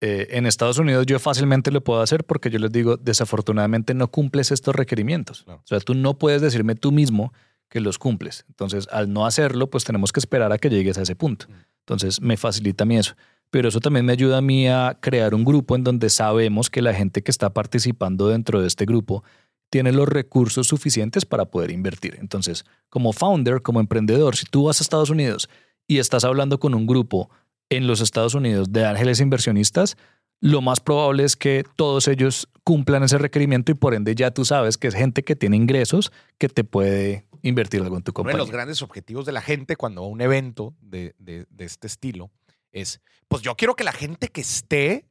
[0.00, 4.10] Eh, en Estados Unidos yo fácilmente lo puedo hacer porque yo les digo, desafortunadamente no
[4.10, 5.44] cumples estos requerimientos.
[5.46, 5.56] No.
[5.56, 7.32] O sea, tú no puedes decirme tú mismo
[7.68, 8.44] que los cumples.
[8.48, 11.46] Entonces, al no hacerlo, pues tenemos que esperar a que llegues a ese punto.
[11.80, 13.14] Entonces, me facilita a mí eso.
[13.50, 16.82] Pero eso también me ayuda a mí a crear un grupo en donde sabemos que
[16.82, 19.24] la gente que está participando dentro de este grupo
[19.70, 22.16] tiene los recursos suficientes para poder invertir.
[22.20, 25.48] Entonces, como founder, como emprendedor, si tú vas a Estados Unidos
[25.86, 27.30] y estás hablando con un grupo
[27.70, 29.96] en los Estados Unidos de ángeles inversionistas,
[30.40, 34.44] lo más probable es que todos ellos cumplan ese requerimiento y por ende ya tú
[34.44, 38.36] sabes que es gente que tiene ingresos que te puede invertir algo en tu compañía.
[38.36, 41.46] Uno de los grandes objetivos de la gente cuando va a un evento de, de,
[41.50, 42.30] de, este estilo
[42.72, 45.06] es, pues yo quiero que la gente que esté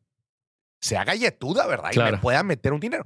[0.82, 1.92] se haga yetuda, ¿verdad?
[1.92, 2.10] Claro.
[2.10, 3.06] Y me pueda meter un dinero.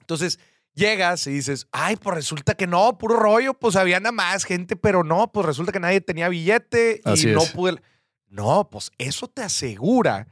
[0.00, 0.40] Entonces,
[0.74, 4.76] llegas y dices, ay, pues resulta que no, puro rollo, pues había nada más gente,
[4.76, 7.50] pero no, pues resulta que nadie tenía billete y Así no es.
[7.50, 7.80] pude.
[8.30, 10.28] No, pues eso te asegura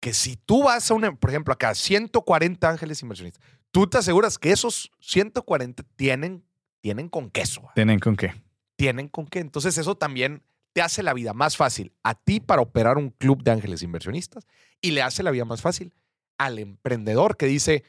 [0.00, 4.38] que si tú vas a una, por ejemplo, acá 140 ángeles inversionistas, tú te aseguras
[4.38, 6.44] que esos 140 tienen,
[6.80, 7.68] tienen con queso.
[7.74, 8.32] ¿Tienen con qué?
[8.76, 9.40] Tienen con qué.
[9.40, 13.42] Entonces eso también te hace la vida más fácil a ti para operar un club
[13.42, 14.46] de ángeles inversionistas
[14.80, 15.92] y le hace la vida más fácil
[16.38, 17.84] al emprendedor que dice,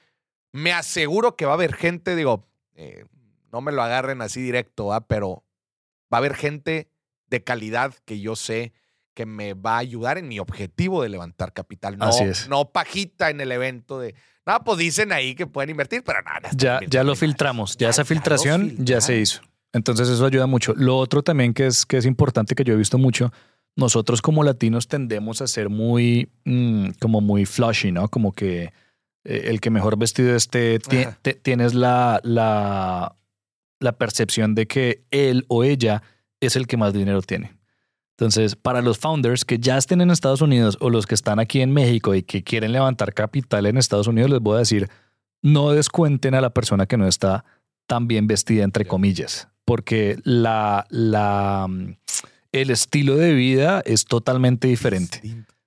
[0.51, 3.05] me aseguro que va a haber gente, digo, eh,
[3.51, 5.07] no me lo agarren así directo, ¿ah?
[5.07, 5.43] pero
[6.13, 6.89] va a haber gente
[7.27, 8.73] de calidad que yo sé
[9.13, 11.97] que me va a ayudar en mi objetivo de levantar capital.
[11.97, 12.47] No, Así es.
[12.49, 16.49] no pajita en el evento de, no, pues dicen ahí que pueden invertir, pero nada.
[16.55, 19.41] Ya, ya lo filtramos, ya, esa filtración ya, se hizo.
[19.71, 20.73] Entonces eso ayuda mucho.
[20.75, 23.31] Lo otro también que es, que es importante que yo he visto mucho,
[23.75, 28.07] nosotros como latinos tendemos a ser muy, mmm, como muy flashy, ¿no?
[28.09, 28.73] Como que
[29.23, 30.79] eh, el que mejor vestido esté,
[31.41, 33.15] tienes la, la,
[33.79, 36.03] la percepción de que él o ella
[36.39, 37.53] es el que más dinero tiene.
[38.23, 41.59] Entonces, para los founders que ya estén en Estados Unidos o los que están aquí
[41.59, 44.89] en México y que quieren levantar capital en Estados Unidos, les voy a decir,
[45.41, 47.43] no descuenten a la persona que no está
[47.85, 51.67] tan bien vestida, entre comillas, porque la, la,
[52.53, 55.19] el estilo de vida es totalmente diferente.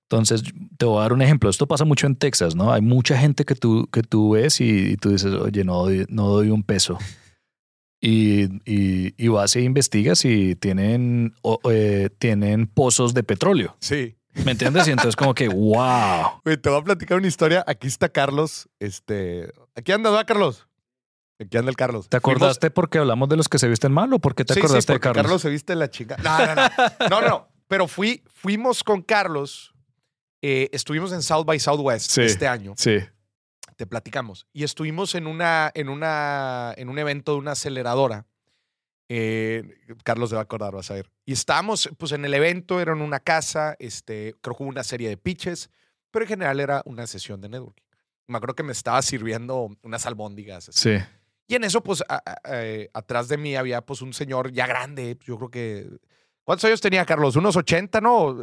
[0.09, 0.41] Entonces,
[0.79, 1.51] te voy a dar un ejemplo.
[1.51, 2.73] Esto pasa mucho en Texas, ¿no?
[2.73, 6.27] Hay mucha gente que tú, que tú ves y, y tú dices, oye, no no
[6.29, 6.97] doy un peso.
[7.99, 13.75] Y, y, y, vas e investigas y tienen, o, eh, tienen pozos de petróleo.
[13.79, 14.15] Sí.
[14.45, 14.87] ¿Me entiendes?
[14.87, 16.41] Y entonces como que, wow.
[16.45, 17.63] Oye, te voy a platicar una historia.
[17.65, 18.69] Aquí está Carlos.
[18.79, 20.67] Este, aquí andas, ¿va, Carlos?
[21.39, 22.09] Aquí anda el Carlos.
[22.09, 22.75] ¿Te acordaste Fuimos...
[22.75, 24.99] porque hablamos de los que se visten mal o porque te sí, acordaste sí, de
[24.99, 25.23] Carlos?
[25.23, 26.17] Carlos se viste la chica.
[26.23, 26.69] No, no, no.
[27.09, 27.47] no, no, no.
[27.67, 29.73] Pero fui, fuimos con Carlos.
[30.41, 32.73] Eh, estuvimos en South by Southwest sí, este año.
[32.77, 32.99] Sí.
[33.77, 34.47] Te platicamos.
[34.53, 38.25] Y estuvimos en, una, en, una, en un evento de una aceleradora.
[39.07, 39.63] Eh,
[40.03, 41.11] Carlos se va a acordar, vas a ver.
[41.25, 44.83] Y estábamos, pues en el evento, era en una casa, este, creo que hubo una
[44.83, 45.69] serie de pitches,
[46.11, 47.83] pero en general era una sesión de networking.
[48.27, 50.69] Me acuerdo que me estaba sirviendo unas albóndigas.
[50.69, 50.97] Así.
[50.97, 51.03] Sí.
[51.47, 54.67] Y en eso, pues, a, a, a, atrás de mí había, pues, un señor ya
[54.67, 55.17] grande.
[55.23, 55.87] Yo creo que.
[56.43, 57.35] ¿Cuántos años tenía Carlos?
[57.35, 58.37] Unos 80, ¿no?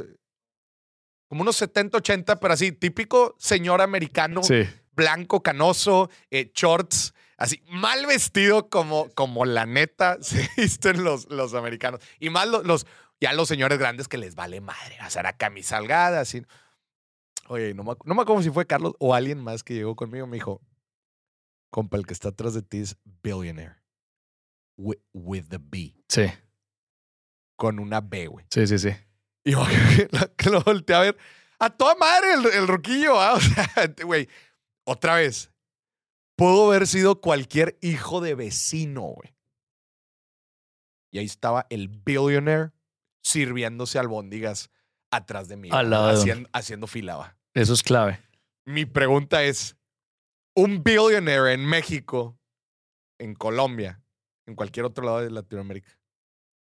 [1.28, 4.66] Como unos 70, 80, pero así, típico señor americano, sí.
[4.94, 11.54] Blanco, canoso, eh, shorts, así, mal vestido como, como la neta se visten los, los
[11.54, 12.00] americanos.
[12.20, 12.86] Y más los, los,
[13.20, 16.42] ya los señores grandes que les vale madre, o sea, era camisa holgada, así.
[17.48, 20.26] Oye, no me, no me acuerdo si fue Carlos o alguien más que llegó conmigo,
[20.26, 20.62] me dijo,
[21.70, 23.76] compa, el que está atrás de ti es billionaire.
[24.76, 25.94] With, with the B.
[26.08, 26.26] Sí.
[27.56, 28.46] Con una B, güey.
[28.50, 28.90] Sí, sí, sí.
[29.44, 29.64] Y yo
[30.36, 31.16] que lo volteé a ver.
[31.58, 33.34] A toda madre el, el roquillo, ¿ah?
[33.36, 33.66] O sea,
[34.04, 34.28] güey.
[34.86, 35.50] Otra vez.
[36.36, 39.34] Pudo haber sido cualquier hijo de vecino, güey.
[41.12, 42.72] Y ahí estaba el billionaire
[43.22, 44.70] sirviéndose albóndigas
[45.12, 45.68] atrás de mí.
[45.70, 47.36] Al lado haciendo, haciendo filaba.
[47.54, 48.20] Eso es clave.
[48.66, 49.76] Mi pregunta es:
[50.56, 52.36] un billionaire en México,
[53.20, 54.02] en Colombia,
[54.46, 55.88] en cualquier otro lado de Latinoamérica,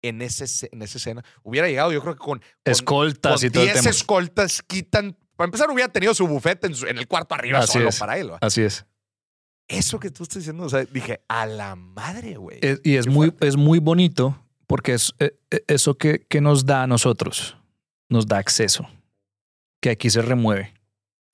[0.02, 3.50] en, ese, en esa escena, hubiera llegado, yo creo que con, con escoltas con y
[3.50, 3.90] todo el 10 tema.
[3.90, 5.16] escoltas quitan.
[5.36, 7.98] Para empezar, hubiera tenido su bufete en, su, en el cuarto arriba Así solo es.
[7.98, 8.32] para él.
[8.32, 8.38] ¿va?
[8.40, 8.86] Así es.
[9.68, 12.58] Eso que tú estás diciendo, o sea, dije, a la madre, güey.
[12.62, 13.48] Es- y es Qué muy, fuerte.
[13.48, 17.56] es muy bonito porque es eh, eh, eso que, que nos da a nosotros,
[18.08, 18.86] nos da acceso,
[19.80, 20.72] que aquí se remueve.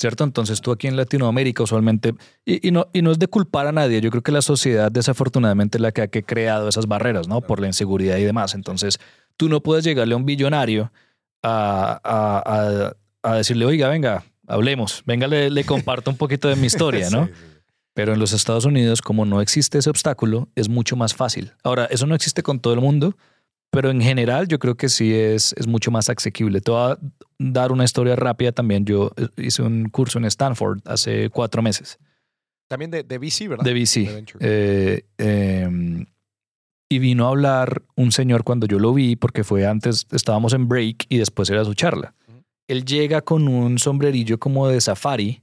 [0.01, 0.25] ¿Cierto?
[0.25, 2.15] Entonces tú aquí en Latinoamérica usualmente,
[2.47, 4.91] y, y no, y no es de culpar a nadie, yo creo que la sociedad
[4.91, 7.43] desafortunadamente es la que ha que creado esas barreras, ¿no?
[7.43, 8.55] Por la inseguridad y demás.
[8.55, 8.99] Entonces
[9.37, 10.91] tú no puedes llegarle a un billonario
[11.43, 16.57] a, a- a- a decirle, oiga, venga, hablemos, venga, le, le comparto un poquito de
[16.57, 17.27] mi historia, ¿no?
[17.27, 17.47] Sí, sí, sí.
[17.95, 21.53] Pero en los Estados Unidos, como no existe ese obstáculo, es mucho más fácil.
[21.65, 23.17] Ahora, eso no existe con todo el mundo,
[23.71, 26.61] pero en general yo creo que sí es, es mucho más asequible.
[26.61, 26.99] Te voy a
[27.39, 28.85] dar una historia rápida también.
[28.85, 31.99] Yo eh, hice un curso en Stanford hace cuatro meses
[32.69, 33.65] También de, de VC, ¿verdad?
[33.65, 34.25] de VC.
[34.41, 36.07] Eh, eh,
[36.89, 40.69] y vino a hablar un señor cuando yo lo vi, porque fue antes, estábamos en
[40.69, 42.15] break y después era su charla.
[42.71, 45.43] Él llega con un sombrerillo como de safari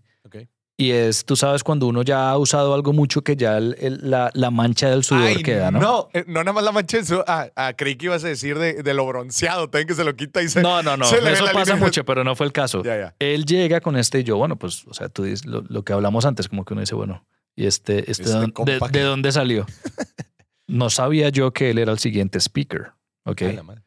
[0.80, 4.12] y es, tú sabes, cuando uno ya ha usado algo mucho que ya el- el-
[4.12, 5.80] la, la mancha del sudor Ay, queda, ¿no?
[5.80, 8.28] No, eh, no nada más la mancha de su- Ah, ah, creí que ibas a
[8.28, 10.62] decir de, de lo bronceado, también que se lo quita y se.
[10.62, 11.06] No, no, no.
[11.06, 11.84] se le ve Eso pasa línea.
[11.84, 12.84] mucho, pero no fue el caso.
[12.84, 13.16] Ya, ya.
[13.18, 15.94] Él llega con este y yo, bueno, pues, o sea, tú dices lo, lo que
[15.94, 17.26] hablamos antes, como que uno dice, bueno,
[17.56, 19.66] ¿y este, este, Este de, dónde- compa de- que- de dónde salió?
[20.68, 22.92] no sabía yo que él era el siguiente speaker.
[23.26, 23.42] ¿Ok?
[23.56, 23.82] La madre.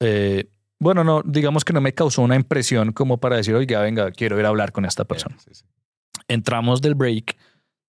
[0.00, 0.48] Eh,
[0.78, 4.38] bueno, no, digamos que no me causó una impresión como para decir, oiga, venga, quiero
[4.38, 5.36] ir a hablar con esta persona.
[5.38, 5.64] Sí, sí.
[6.28, 7.36] Entramos del break,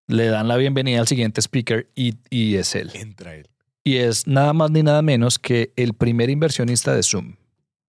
[0.08, 2.92] le dan la bienvenida al siguiente speaker y, y es él.
[2.94, 3.50] Entra él.
[3.84, 7.36] Y es nada más ni nada menos que el primer inversionista de Zoom.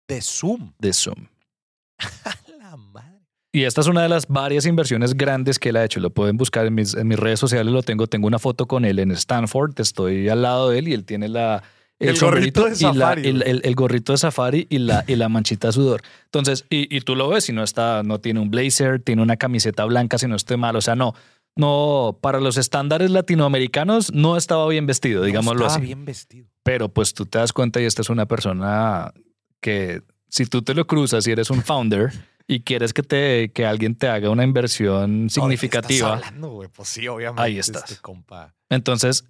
[0.09, 0.72] De Zoom.
[0.78, 1.28] De Zoom.
[2.59, 3.20] La madre.
[3.53, 6.01] Y esta es una de las varias inversiones grandes que él ha hecho.
[6.01, 7.72] Lo pueden buscar en mis, en mis redes sociales.
[7.72, 8.09] Lo tengo.
[8.09, 9.78] Tengo una foto con él en Stanford.
[9.78, 11.62] Estoy al lado de él y él tiene la,
[12.01, 13.51] El gorrito de la- safari, el, güey.
[13.51, 16.03] el- el gorrito de safari y la, y la manchita de sudor.
[16.26, 19.36] Entonces, y, y tú lo ves y no está, no tiene un blazer, tiene una
[19.36, 20.74] camiseta blanca, si no estoy mal.
[20.76, 21.14] O sea, no,
[21.57, 25.86] no, para los estándares latinoamericanos no estaba bien vestido, digámoslo no estaba así.
[25.86, 26.49] bien vestido.
[26.64, 29.12] Pero pues tú te das cuenta y esta es una persona
[29.61, 32.12] que si tú te lo cruzas y eres un founder
[32.47, 36.26] y quieres que, te, que alguien te haga una inversión No, significativa, ¿de qué estás
[36.28, 36.68] hablando, güey?
[36.68, 37.42] Pues sí, obviamente.
[37.42, 37.84] Ahí estás.
[37.90, 38.55] Este compa.
[38.68, 39.24] entonces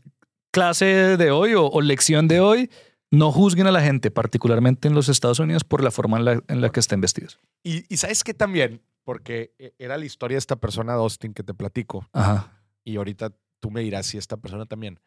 [0.55, 2.71] clase de hoy o, o lección de hoy,
[3.11, 6.43] no juzguen a la gente, particularmente en los Estados Unidos, por la forma en la,
[6.47, 7.41] en la que estén vestidos.
[7.65, 11.35] Y, y sabes qué también, porque eh, era la historia de esta persona de Austin
[11.35, 12.63] que te platico, Ajá.
[12.85, 15.01] y ahorita tú me dirás si esta persona también,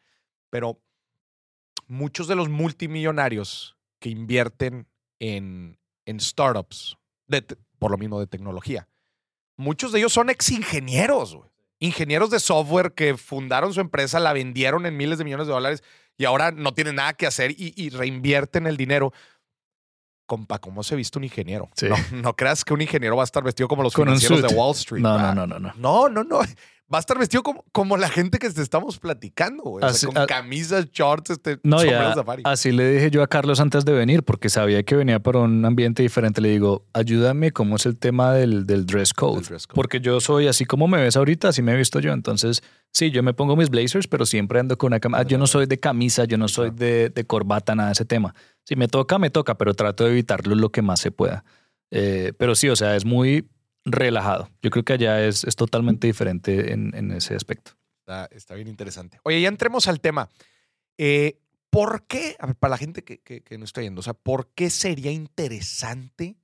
[0.50, 0.82] pero
[1.88, 4.86] muchos de los multimillonarios que invierten
[5.20, 7.42] en, en startups, de
[7.80, 8.90] por lo mismo de tecnología,
[9.56, 11.50] muchos de ellos son ex ingenieros, güey.
[11.80, 15.84] Ingenieros de software que fundaron su empresa, la vendieron en miles de millones de dólares
[16.18, 19.14] y ahora no tienen nada que hacer y, y reinvierten el dinero.
[20.26, 21.70] Compa, ¿cómo se viste un ingeniero?
[21.76, 21.88] Sí.
[21.88, 24.56] No, no creas que un ingeniero va a estar vestido como los Con financieros de.
[24.56, 25.02] Wall Street.
[25.02, 25.36] No, ¿verdad?
[25.36, 25.74] no, no, no, no.
[25.78, 26.40] No, no, no.
[26.94, 29.84] Va a estar vestido como, como la gente que te estamos platicando, güey.
[29.84, 32.44] O sea, Así- con a- camisas, shorts, este, No, ya, safari.
[32.46, 35.66] así le dije yo a Carlos antes de venir, porque sabía que venía para un
[35.66, 36.40] ambiente diferente.
[36.40, 39.36] Le digo, ayúdame, ¿cómo es el tema del, del dress code?
[39.42, 39.76] Del dress code.
[39.76, 42.14] Porque yo soy así como me ves ahorita, así me he visto yo.
[42.14, 42.64] Entonces,
[42.94, 45.24] sí, yo me pongo mis blazers, pero siempre ando con una camisa.
[45.24, 48.34] Yo no soy de camisa, yo no soy de, de corbata, nada de ese tema.
[48.64, 51.44] Si me toca, me toca, pero trato de evitarlo lo que más se pueda.
[51.92, 53.46] Eh, pero sí, o sea, es muy
[53.88, 54.50] relajado.
[54.62, 57.72] Yo creo que allá es, es totalmente diferente en, en ese aspecto.
[58.02, 59.20] Está, está bien interesante.
[59.24, 60.30] Oye, ya entremos al tema.
[60.98, 64.04] Eh, ¿Por qué, a ver, para la gente que, que, que no está yendo, o
[64.04, 66.38] sea, ¿por qué sería interesante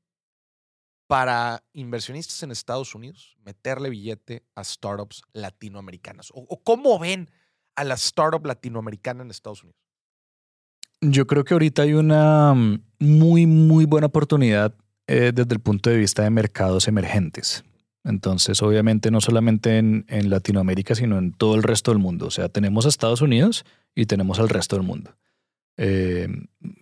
[1.08, 6.32] para inversionistas en Estados Unidos meterle billete a startups latinoamericanas?
[6.32, 7.30] ¿O, o cómo ven
[7.76, 9.80] a la startup latinoamericana en Estados Unidos?
[11.02, 14.76] Yo creo que ahorita hay una mm, muy, muy buena oportunidad
[15.14, 17.64] eh, desde el punto de vista de mercados emergentes.
[18.04, 22.26] Entonces, obviamente, no solamente en, Latinoamérica, sino en todo el resto del mundo.
[22.26, 25.16] O sea, tenemos a Estados Unidos y tenemos al resto del mundo.
[25.78, 26.28] Eh,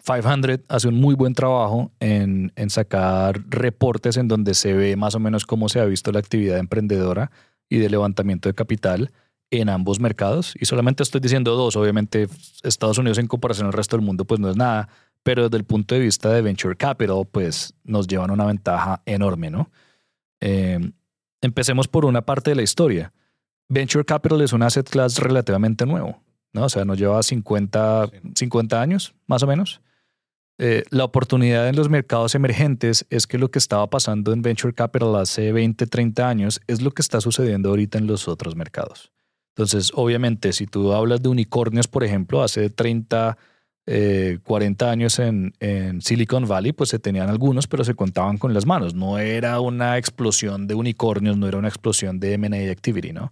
[0.06, 5.20] 500 hace un muy buen trabajo en sacar reportes en donde se ve más o
[5.20, 7.32] menos cómo se ha visto la actividad emprendedora
[7.70, 9.12] y de levantamiento de capital
[9.52, 10.54] en ambos mercados.
[10.60, 11.76] Y solamente estoy diciendo dos.
[11.76, 12.28] Obviamente,
[12.64, 14.88] Estados Unidos en comparación al resto del mundo, pues no es nada.
[15.24, 19.52] Pero desde el punto de vista de venture capital, pues nos llevan una ventaja enorme,
[19.52, 19.70] ¿no?
[20.40, 20.80] Eh,
[21.42, 23.14] empecemos por una parte de la historia.
[23.70, 26.22] Venture capital es un asset class relativamente nuevo,
[26.54, 26.64] ¿no?
[26.66, 28.32] O sea, nos lleva 50, Sí.
[28.36, 29.82] 50 años, más o menos.
[30.58, 34.74] Eh, la oportunidad en los mercados emergentes es que lo que estaba pasando en venture
[34.74, 39.12] capital hace 20, 30 años es lo que está sucediendo ahorita en los otros mercados.
[39.56, 43.38] Entonces, obviamente, si tú hablas de unicornios, por ejemplo, hace 30,
[43.88, 48.54] eh, 40 años en, en Silicon Valley, pues se tenían algunos, pero se contaban con
[48.54, 48.94] las manos.
[48.94, 53.32] No era una explosión de unicornios, no era una explosión de M&A activity, ¿no?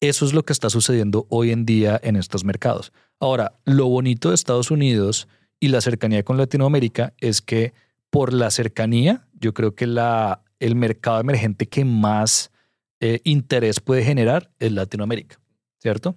[0.00, 2.92] Eso es lo que está sucediendo hoy en día en estos mercados.
[3.20, 5.28] Ahora, lo bonito de Estados Unidos
[5.60, 7.72] y la cercanía con Latinoamérica es que
[8.10, 12.50] por la cercanía, yo creo que la, el mercado emergente que más
[12.98, 15.38] eh, interés puede generar es Latinoamérica,
[15.78, 16.16] ¿cierto?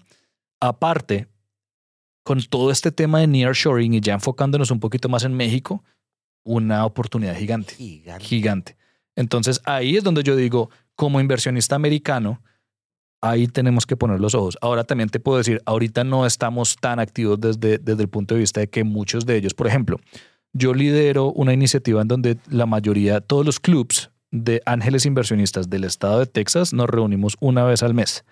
[0.60, 1.28] Aparte,
[2.26, 5.84] con todo este tema de nearshoring y ya enfocándonos un poquito más en México,
[6.44, 8.26] una oportunidad gigante, Gigante.
[8.26, 8.78] gigante.
[9.16, 12.42] Entonces ahí es donde yo digo, como inversionista americano,
[13.22, 14.58] ahí tenemos que poner los ojos.
[14.62, 18.40] Ahora también te puedo decir, ahorita no estamos tan activos desde, desde el punto de
[18.40, 20.00] vista de que muchos de ellos, por ejemplo,
[20.52, 25.84] yo lidero una iniciativa en donde la mayoría, todos los clubs de ángeles inversionistas del
[25.84, 28.26] estado de Texas nos reunimos una vez al mes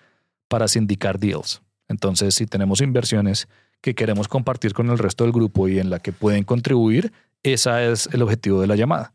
[0.48, 1.62] para sindicar deals.
[1.86, 3.46] Entonces, si tenemos inversiones
[3.84, 7.12] que queremos compartir con el resto del grupo y en la que pueden contribuir,
[7.42, 9.12] ese es el objetivo de la llamada.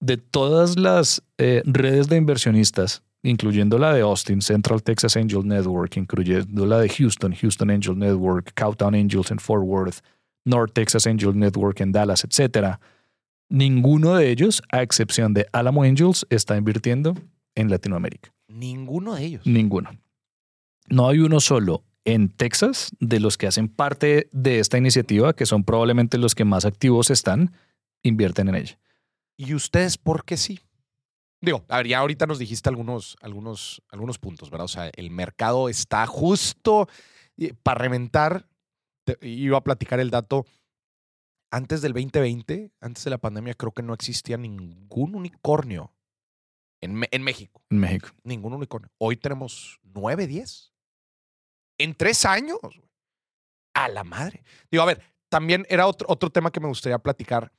[0.00, 5.96] De todas las eh, redes de inversionistas, incluyendo la de Austin, Central Texas Angel Network,
[5.96, 10.00] incluyendo la de Houston, Houston Angel Network, Cowtown Angels en Fort Worth,
[10.44, 12.80] North Texas Angel Network en Dallas, etcétera.
[13.48, 17.14] Ninguno de ellos, a excepción de Alamo Angels, está invirtiendo
[17.54, 18.32] en Latinoamérica.
[18.48, 19.46] Ninguno de ellos.
[19.46, 19.90] Ninguno.
[20.88, 25.46] No hay uno solo en Texas de los que hacen parte de esta iniciativa, que
[25.46, 27.52] son probablemente los que más activos están,
[28.02, 28.78] invierten en ella.
[29.36, 30.60] ¿Y ustedes por qué sí?
[31.40, 34.64] Digo, a ver, ya ahorita nos dijiste algunos, algunos, algunos puntos, ¿verdad?
[34.64, 36.88] O sea, el mercado está justo
[37.62, 38.48] para reventar.
[39.20, 40.46] Iba a platicar el dato.
[41.50, 45.92] Antes del 2020, antes de la pandemia, creo que no existía ningún unicornio
[46.80, 47.62] en, en México.
[47.70, 48.08] En México.
[48.24, 48.90] Ningún unicornio.
[48.98, 50.73] Hoy tenemos 9, 10.
[51.84, 52.58] En tres años.
[53.74, 54.42] A la madre.
[54.70, 57.52] Digo, a ver, también era otro, otro tema que me gustaría platicar.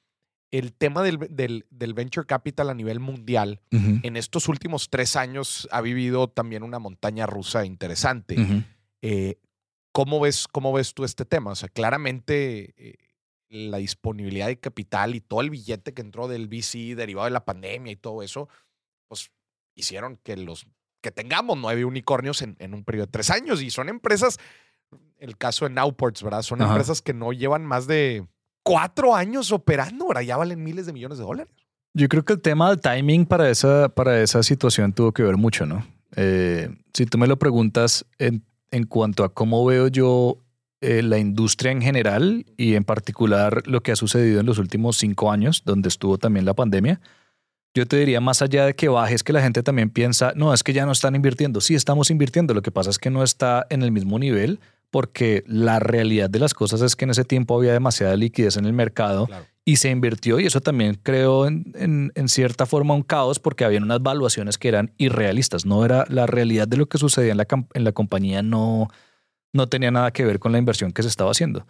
[0.51, 3.59] El tema del, del- del venture capital a nivel mundial
[4.03, 8.35] en estos últimos tres años ha vivido también una montaña rusa interesante.
[9.01, 9.39] Eh,
[9.91, 11.51] ¿cómo, ves, ¿Cómo ves tú este tema?
[11.51, 12.95] O sea, claramente eh,
[13.49, 17.43] la disponibilidad de capital y todo el billete que entró del VC derivado de la
[17.45, 18.47] pandemia y todo eso,
[19.09, 19.31] pues
[19.75, 20.65] hicieron que los
[21.05, 23.61] que tengamos nueve unicornios en, en un periodo de tres años.
[23.61, 24.39] Y son empresas,
[25.19, 26.41] el caso de Nowports, ¿verdad?
[26.41, 26.71] Son Ajá.
[26.71, 28.25] empresas que no llevan más de
[28.63, 30.23] cuatro años operando, ¿verdad?
[30.23, 31.53] Ya valen miles de millones de dólares.
[31.93, 35.37] Yo creo que el tema del timing para esa, para esa situación tuvo que ver
[35.37, 35.85] mucho, ¿no?
[36.15, 40.39] Eh, si tú me lo preguntas en, en cuanto a cómo veo yo
[40.81, 44.97] eh, la industria en general y en particular lo que ha sucedido en los últimos
[44.97, 46.99] cinco años, donde estuvo también la pandemia,
[47.75, 50.53] yo te diría más allá de que baje, es que la gente también piensa, no,
[50.53, 51.61] es que ya no están invirtiendo.
[51.61, 54.59] Sí, estamos invirtiendo, lo que pasa es que no está en el mismo nivel
[54.89, 58.65] porque la realidad de las cosas es que en ese tiempo había demasiada liquidez en
[58.65, 59.45] el mercado Claro.
[59.65, 63.65] y se invirtió y eso también creó en, en- en cierta forma un caos porque
[63.65, 65.65] habían unas valuaciones que eran irrealistas.
[65.65, 68.87] No era la realidad de lo que sucedía en la, en la compañía, no,
[69.51, 71.67] no tenía nada que ver con la inversión que se estaba haciendo.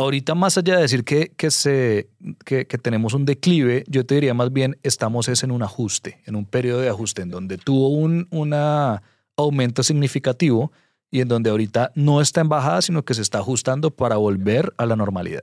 [0.00, 2.08] Ahorita, más allá de decir que, que, se,
[2.44, 6.22] que, que tenemos un declive, yo te diría más bien estamos es en un ajuste,
[6.24, 9.02] en un periodo de ajuste en donde tuvo un una
[9.36, 10.70] aumento significativo
[11.10, 14.72] y en donde ahorita no está en bajada, sino que se está ajustando para volver
[14.76, 15.42] a la normalidad.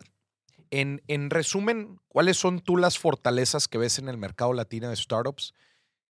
[0.71, 4.95] En, en resumen, ¿cuáles son tú las fortalezas que ves en el mercado latino de
[4.95, 5.53] startups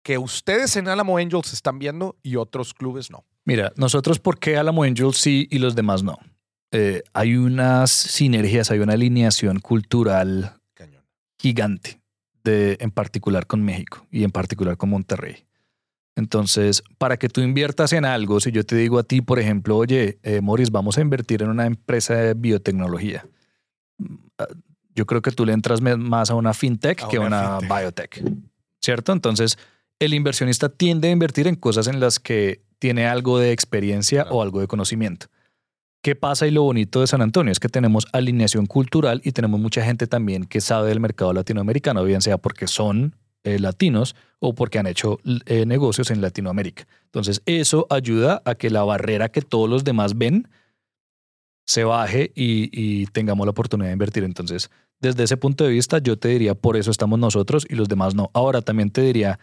[0.02, 3.26] que ustedes en Alamo Angels están viendo y otros clubes no?
[3.44, 6.18] Mira, nosotros, ¿por qué Alamo Angels sí y los demás no?
[6.72, 11.04] Eh, hay unas sinergias, hay una alineación cultural Cañón.
[11.40, 12.00] gigante,
[12.44, 15.46] de, en particular con México y en particular con Monterrey.
[16.16, 19.78] Entonces, para que tú inviertas en algo, si yo te digo a ti, por ejemplo,
[19.78, 23.26] oye, eh, Morris, vamos a invertir en una empresa de biotecnología,
[23.98, 24.48] mm, ah,
[24.96, 27.80] yo creo que tú le entras más a una fintech A que a una una
[27.80, 28.22] biotech,
[28.82, 29.14] ¿cierto?
[29.14, 29.58] Entonces,
[29.98, 34.36] el inversionista tiende a invertir en cosas en las que tiene algo de experiencia Claro.
[34.38, 35.28] o algo de conocimiento.
[36.02, 36.48] ¿Qué pasa?
[36.48, 40.08] Y lo bonito de San Antonio es que tenemos alineación cultural y tenemos mucha gente
[40.08, 44.88] también que sabe del mercado latinoamericano, bien sea porque son eh, latinos o porque han
[44.88, 46.88] hecho eh, negocios en Latinoamérica.
[47.06, 50.48] Entonces, eso ayuda a que la barrera que todos los demás ven
[51.66, 54.24] se baje y, tengamos la oportunidad de invertir.
[54.24, 54.72] Entonces,
[55.02, 58.16] desde ese punto de vista, yo te diría, por eso estamos nosotros y los demás
[58.16, 58.32] no.
[58.34, 59.38] Ahora, también te diría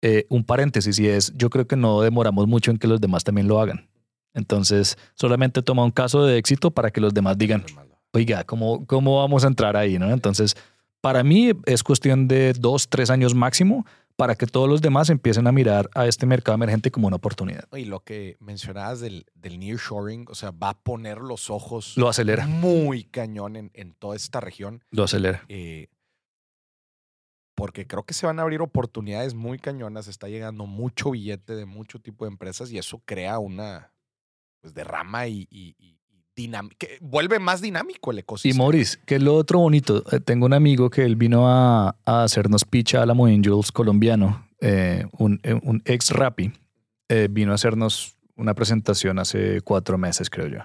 [0.00, 3.22] eh, un paréntesis y es, yo creo que no demoramos mucho en que los demás
[3.22, 3.89] también lo hagan.
[4.34, 7.64] Entonces, solamente toma un caso de éxito para que los demás digan,
[8.12, 9.98] oiga, ¿cómo, cómo vamos a entrar ahí?
[9.98, 10.10] ¿no?
[10.10, 10.56] Entonces,
[11.00, 15.46] para mí es cuestión de dos, tres años máximo para que todos los demás empiecen
[15.46, 17.64] a mirar a este mercado emergente como una oportunidad.
[17.72, 22.06] Y lo que mencionabas del, del nearshoring, o sea, va a poner los ojos Lo
[22.08, 24.84] acelera, muy cañón en, en toda esta región.
[24.90, 25.42] lo acelera.
[25.48, 25.88] eh,
[27.54, 30.08] porque creo que se van a abrir oportunidades muy cañonas.
[30.08, 33.92] Está llegando mucho billete de mucho tipo de empresas y eso crea una,
[34.60, 35.96] pues derrama y, y- y-
[36.36, 38.64] y que vuelve más dinámico el Y ecosistema.
[38.64, 42.22] Morris, que es lo otro bonito, eh, tengo un amigo que él vino a, a
[42.22, 46.50] hacernos pitch a Alamo Angels colombiano, eh, un, eh, un ex Rappi,
[47.10, 50.60] eh, vino a hacernos una presentación hace cuatro meses, creo yo.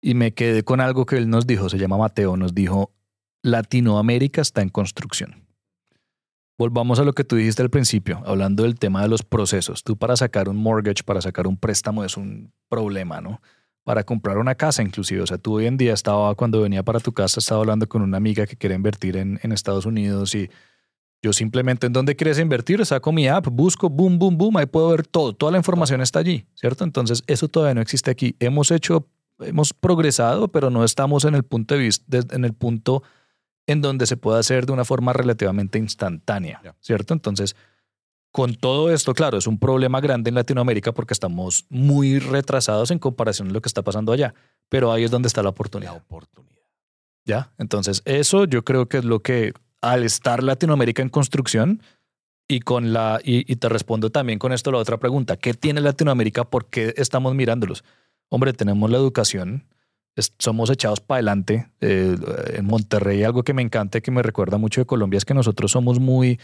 [0.00, 2.92] Y me quedé con algo que él nos dijo, se llama Mateo, nos dijo,
[3.42, 5.44] Latinoamérica está en construcción.
[6.58, 9.82] Volvamos a lo que tú dijiste al principio, hablando del tema de los procesos.
[9.82, 13.42] Tú para sacar un mortgage, para sacar un préstamo es un problema, ¿no?
[13.84, 15.20] Para comprar una casa inclusive.
[15.20, 18.00] O sea, tú hoy en día estaba, cuando venía para tu casa, estaba hablando con
[18.00, 20.48] una amiga que quiere invertir en, en Estados Unidos y
[21.22, 22.84] yo simplemente, ¿en dónde quieres invertir?
[22.86, 25.34] Saco mi app, busco, boom, boom, boom, ahí puedo ver todo.
[25.34, 26.82] Toda la información está allí, ¿cierto?
[26.82, 28.34] Entonces, eso todavía no existe aquí.
[28.40, 29.06] Hemos hecho,
[29.38, 33.02] hemos progresado, pero no estamos en el punto de vista, en el punto
[33.66, 36.60] en donde se puede hacer de una forma relativamente instantánea.
[36.80, 37.14] ¿cierto?
[37.14, 37.54] Entonces,
[38.32, 42.98] con todo esto, claro, es un problema grande en Latinoamérica porque estamos muy retrasados en
[42.98, 44.34] comparación a lo que está pasando allá,
[44.68, 46.62] pero ahí es donde está la La oportunidad, oportunidad.
[47.24, 47.52] ¿ya?
[47.58, 51.82] Entonces, eso yo creo que es lo que al estar Latinoamérica en construcción
[52.48, 55.80] y con la y, y te respondo también con esto la otra pregunta, ¿qué tiene
[55.80, 56.44] Latinoamérica?
[56.44, 57.84] ¿Por qué estamos mirándolos?
[58.28, 59.66] Hombre, tenemos la educación,
[60.38, 61.68] somos echados para adelante.
[61.80, 62.16] Eh,
[62.54, 65.34] en Monterrey, algo que me encanta y que me recuerda mucho de Colombia es que
[65.34, 66.38] nosotros somos muy.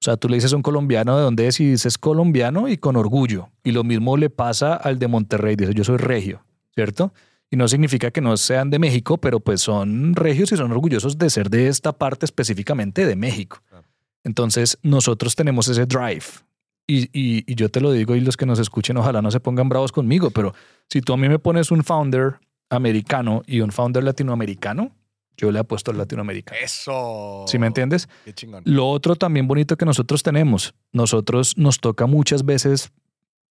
[0.00, 2.76] O sea, tú le dices a un colombiano de dónde es y dices colombiano y
[2.76, 3.48] con orgullo.
[3.62, 7.12] Y lo mismo le pasa al de Monterrey, dice yo soy regio, ¿cierto?
[7.50, 11.16] Y no significa que no sean de México, pero pues son regios y son orgullosos
[11.18, 13.62] de ser de esta parte específicamente de México.
[14.24, 16.24] Entonces, nosotros tenemos ese drive.
[16.86, 19.40] Y, y- y yo te lo digo y los que nos escuchen, ojalá no se
[19.40, 20.54] pongan bravos conmigo, pero
[20.90, 22.34] si tú a mí me pones un founder
[22.68, 24.90] americano y un founder latinoamericano,
[25.36, 26.58] yo le apuesto al latinoamericano.
[26.62, 27.44] Eso.
[27.46, 28.08] ¿Sí me entiendes?
[28.24, 28.62] Qué chingón.
[28.66, 32.92] Lo otro también bonito que nosotros tenemos, nosotros nos toca muchas veces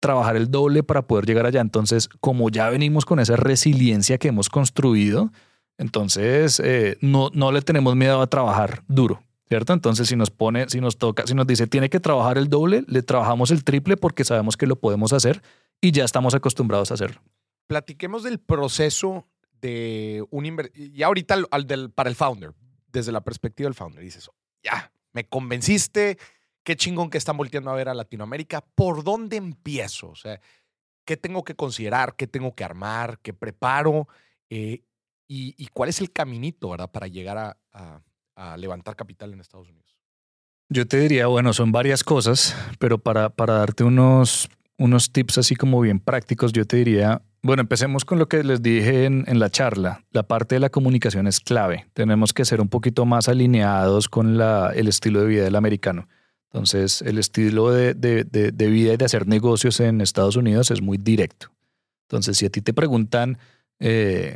[0.01, 1.61] trabajar el doble para poder llegar allá.
[1.61, 5.32] Entonces, como ya venimos con esa resiliencia que hemos construido,
[5.77, 9.73] entonces eh, no, no le tenemos miedo a trabajar duro, ¿cierto?
[9.73, 12.84] Entonces, si nos pone, si nos toca, si nos dice tiene que trabajar el doble,
[12.88, 15.41] le trabajamos el triple porque sabemos que lo podemos hacer
[15.79, 17.21] y ya estamos acostumbrados a hacerlo.
[17.67, 19.27] Platiquemos del proceso
[19.62, 22.53] de un inver- Y ahorita al, del, para el founder,
[22.88, 24.30] desde la perspectiva del founder, dices,
[24.64, 26.18] ya, me convenciste,
[26.64, 30.09] qué chingón que están volteando a ver a Latinoamérica, ¿por dónde empiezo?
[30.09, 30.39] O sea,
[31.05, 32.16] ¿qué tengo que considerar?
[32.16, 33.20] ¿Qué tengo que armar?
[33.22, 34.07] ¿Qué preparo?
[34.49, 34.84] Eh,
[35.28, 38.01] y, y cuál es el caminito, verdad, para llegar a, a-
[38.36, 39.95] a levantar capital en Estados Unidos?
[40.70, 44.47] Yo te diría, bueno, son varias cosas, pero para, para darte unos,
[44.78, 48.62] unos tips así como bien prácticos, yo te diría, bueno, empecemos con lo que les
[48.62, 50.04] dije en, en la charla.
[50.12, 51.88] La parte de la comunicación es clave.
[51.94, 56.08] Tenemos que ser un poquito más alineados con la, el estilo de vida del americano.
[56.54, 60.70] Entonces, el estilo de, de- de- de vida y de hacer negocios en Estados Unidos
[60.70, 61.48] es muy directo.
[62.10, 63.38] Entonces, si a ti te preguntan
[63.80, 64.36] eh,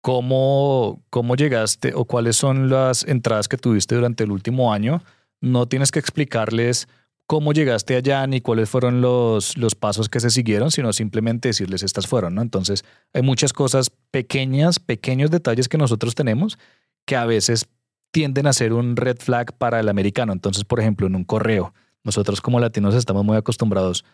[0.00, 5.02] cómo, cómo llegaste o cuáles son las entradas que tuviste durante el último año,
[5.40, 6.86] no tienes que explicarles
[7.26, 11.82] cómo llegaste allá ni cuáles fueron los, los pasos que se siguieron, sino simplemente decirles
[11.82, 12.38] estas fueron.
[12.38, 16.58] Entonces, hay muchas cosas pequeñas, pequeños detalles que nosotros tenemos
[17.04, 17.68] que a veces
[18.10, 20.32] tienden a ser un red flag para el americano.
[20.32, 24.04] Entonces, por ejemplo, en un correo, nosotros como latinos estamos muy acostumbrados,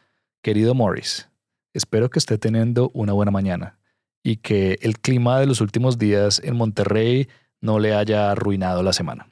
[0.43, 1.29] querido Morris,
[1.73, 3.79] espero que esté teniendo una buena mañana
[4.23, 7.29] y que el clima de los últimos días en Monterrey
[7.61, 9.32] no le haya arruinado la semana.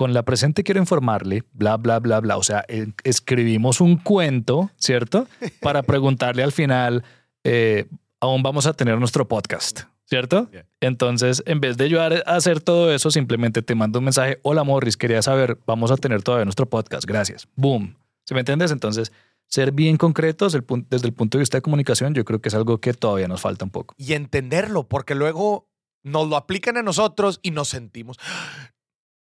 [0.00, 2.38] Con la presente quiero informarle, bla, bla, bla, bla.
[2.38, 5.28] O sea, eh, escribimos un cuento, ¿cierto?
[5.60, 7.04] Para preguntarle al final,
[7.44, 7.84] eh,
[8.18, 10.48] aún vamos a tener nuestro podcast, ¿cierto?
[10.80, 14.64] Entonces, en vez de ayudar a hacer todo eso, simplemente te mando un mensaje, hola
[14.64, 17.46] Morris, quería saber, vamos a tener todavía nuestro podcast, gracias.
[17.54, 17.94] Boom.
[18.24, 18.70] ¿Sí me entiendes?
[18.70, 19.12] Entonces,
[19.48, 20.56] ser bien concretos
[20.88, 23.42] desde el punto de vista de comunicación, yo creo que es algo que todavía nos
[23.42, 23.94] falta un poco.
[23.98, 25.68] y entenderlo, porque luego
[26.02, 28.70] nos lo aplican a nosotros y nos sentimos, "Ah,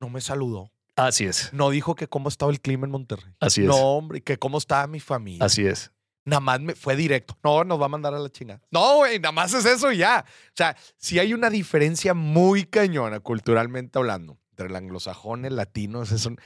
[0.01, 3.33] no me saludó, Así es, no dijo que cómo estaba el clima en Monterrey.
[3.39, 5.45] así es, No, hombre, que cómo estaba mi familia.
[5.45, 5.91] así es.
[6.23, 7.35] Nada más me fue directo.
[7.43, 8.61] No, nos va a mandar a la chingada.
[8.69, 10.23] No, güey, nada más es eso y ya.
[10.27, 16.03] O sea, sí hay una diferencia muy cañona culturalmente hablando entre el anglosajón el latino.
[16.03, 16.37] es un-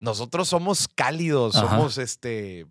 [0.00, 1.70] nosotros somos cálidos, Ajá.
[1.70, 2.66] somos este.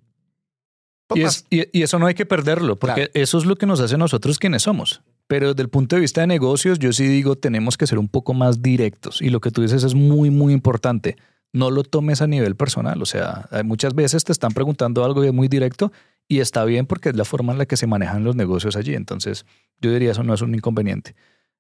[1.08, 3.56] pues, Y, más- es- y- y eso no hay que perderlo, porque eso es lo
[3.56, 5.02] que nos hace nosotros quienes somos.
[5.28, 8.08] Pero desde el punto de vista de negocios, yo sí digo, tenemos que ser un
[8.08, 9.22] poco más directos.
[9.22, 11.18] Y lo que tú dices es muy, muy importante.
[11.52, 13.02] No lo tomes a nivel personal.
[13.02, 15.92] O sea, muchas veces te están preguntando algo y muy directo
[16.30, 18.96] y está bien porque es la forma en la que se manejan los negocios allí.
[18.96, 19.46] Entonces,
[19.82, 21.16] yo diría eso no es un inconveniente.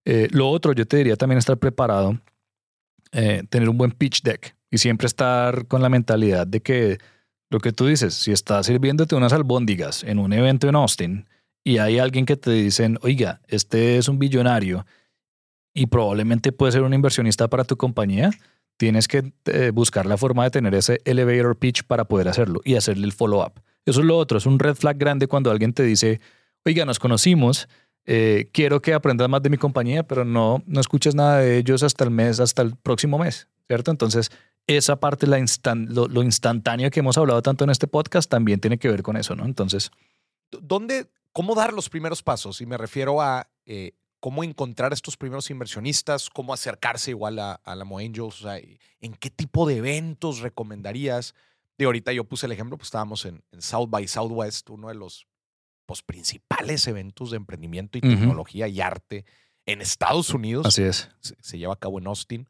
[0.05, 2.18] Eh, lo otro, yo te diría también estar preparado,
[3.11, 6.97] eh, tener un buen pitch deck y siempre estar con la mentalidad de que
[7.49, 11.28] lo que tú dices, si estás sirviéndote unas albóndigas en un evento en Austin
[11.68, 14.86] y hay alguien que te dicen, oiga, este es un billonario
[15.74, 18.32] y probablemente puede ser un inversionista para tu compañía,
[18.78, 22.76] tienes que eh, buscar la forma de tener ese elevator pitch para poder hacerlo y
[22.76, 23.59] hacerle el follow-up.
[23.86, 26.22] Eso es lo otro, es un red flag grande cuando alguien te dice,
[26.65, 27.68] oiga, nos conocimos,
[28.05, 31.84] eh, quiero que aprendas más de mi compañía, pero no, no escuches nada de ellos
[31.84, 33.91] hasta el mes, hasta el próximo mes, ¿cierto?
[33.91, 34.32] Entonces,
[34.68, 35.45] esa parte, la
[35.89, 39.18] lo, lo, instantáneo que hemos hablado tanto en este podcast, también tiene que ver con
[39.18, 39.43] eso, ¿no?
[39.43, 39.91] Entonces...
[40.49, 41.07] ¿Dónde,
[41.38, 42.61] cómo dar los primeros pasos?
[42.61, 47.75] Y me refiero a eh, cómo encontrar estos primeros inversionistas, cómo acercarse igual a, a
[47.75, 51.35] la Mo Angels, o sea, en qué tipo de eventos recomendarías.
[51.77, 54.95] De ahorita yo puse el ejemplo, pues estábamos en, en South by Southwest, uno de
[54.95, 55.27] los
[55.85, 59.23] pues, principales eventos de emprendimiento y tecnología y arte
[59.67, 60.65] en Estados Unidos.
[60.65, 61.07] Así es.
[61.19, 62.49] Se, lleva a cabo en Austin.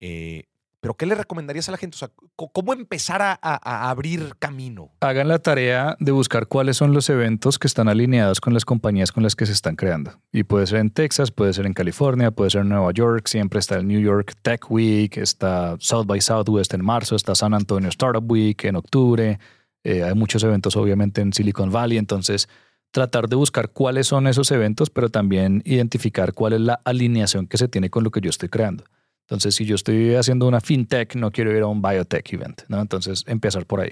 [0.00, 0.44] Eh,
[0.80, 1.96] pero, ¿qué le recomendarías a la gente?
[1.96, 4.92] O sea, ¿cómo empezar a, abrir camino?
[5.00, 9.10] Hagan la tarea de buscar cuáles son los eventos que están alineados con las compañías
[9.10, 10.12] con las que se están creando.
[10.30, 13.26] Y puede ser en Texas, puede ser en California, puede ser en Nueva York.
[13.26, 17.54] Siempre está el New York Tech Week, está South by Southwest en marzo, está San
[17.54, 19.40] Antonio Startup Week en octubre.
[19.82, 21.98] Eh, hay muchos eventos, obviamente, en Silicon Valley.
[21.98, 22.48] Entonces,
[22.92, 27.58] tratar de buscar cuáles son esos eventos, pero también identificar cuál es la alineación que
[27.58, 28.84] se tiene con lo que yo estoy creando.
[29.28, 32.80] Entonces, si yo estoy haciendo una fintech, no quiero ir a un biotech event, ¿no?
[32.80, 33.90] Entonces, empezar por ahí.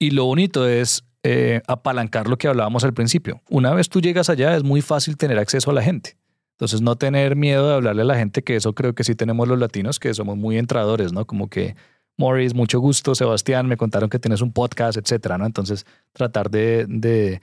[0.00, 3.40] Y lo bonito es eh, apalancar lo que hablábamos al principio.
[3.48, 6.16] Una vez tú llegas allá, es muy fácil tener acceso a la gente.
[6.54, 9.46] Entonces, no tener miedo de hablarle a la gente, que eso creo que sí tenemos
[9.46, 11.24] los latinos, que somos muy entradores, ¿no?
[11.24, 11.76] Como que,
[12.16, 15.46] Morris, mucho gusto, Sebastián, me contaron que tienes un podcast, etcétera, ¿no?
[15.46, 17.40] Entonces, tratar de, de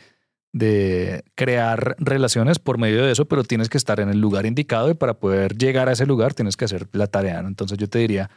[0.52, 4.90] de crear relaciones por medio de eso, pero tienes que estar en el lugar indicado
[4.90, 7.40] y para poder llegar a ese lugar tienes que hacer la tarea.
[7.40, 8.30] Entonces yo te diría,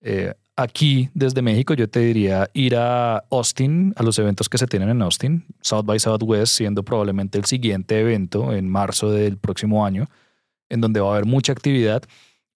[0.00, 4.66] eh, aquí desde México, yo te diría ir a Austin, a los eventos que se
[4.66, 9.86] tienen en Austin, South by Southwest siendo probablemente el siguiente evento en marzo del próximo
[9.86, 10.08] año,
[10.68, 12.02] en donde va a haber mucha actividad.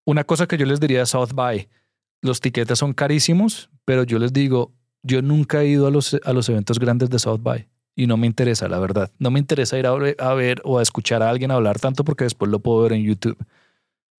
[0.05, 1.69] Una cosa que yo les diría a South by,
[2.21, 6.33] los tiquetes son carísimos, pero yo les digo, yo nunca he ido a los, a
[6.33, 9.11] los eventos grandes de South by y no me interesa, la verdad.
[9.19, 12.51] No me interesa ir a, ver o a escuchar a alguien hablar tanto porque después
[12.51, 13.39] lo puedo ver en YouTube.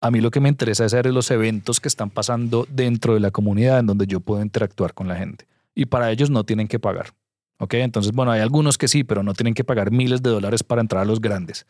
[0.02, 3.20] A mí lo que me interesa es ver los eventos que están pasando dentro de
[3.20, 5.46] la comunidad en donde yo puedo interactuar con la gente.
[5.74, 7.08] Y para ellos no tienen que pagar.
[7.58, 7.76] ¿Ok?
[7.76, 10.82] Entonces, bueno, hay algunos que sí, pero no tienen que pagar miles de dólares para
[10.82, 11.66] entrar a los grandes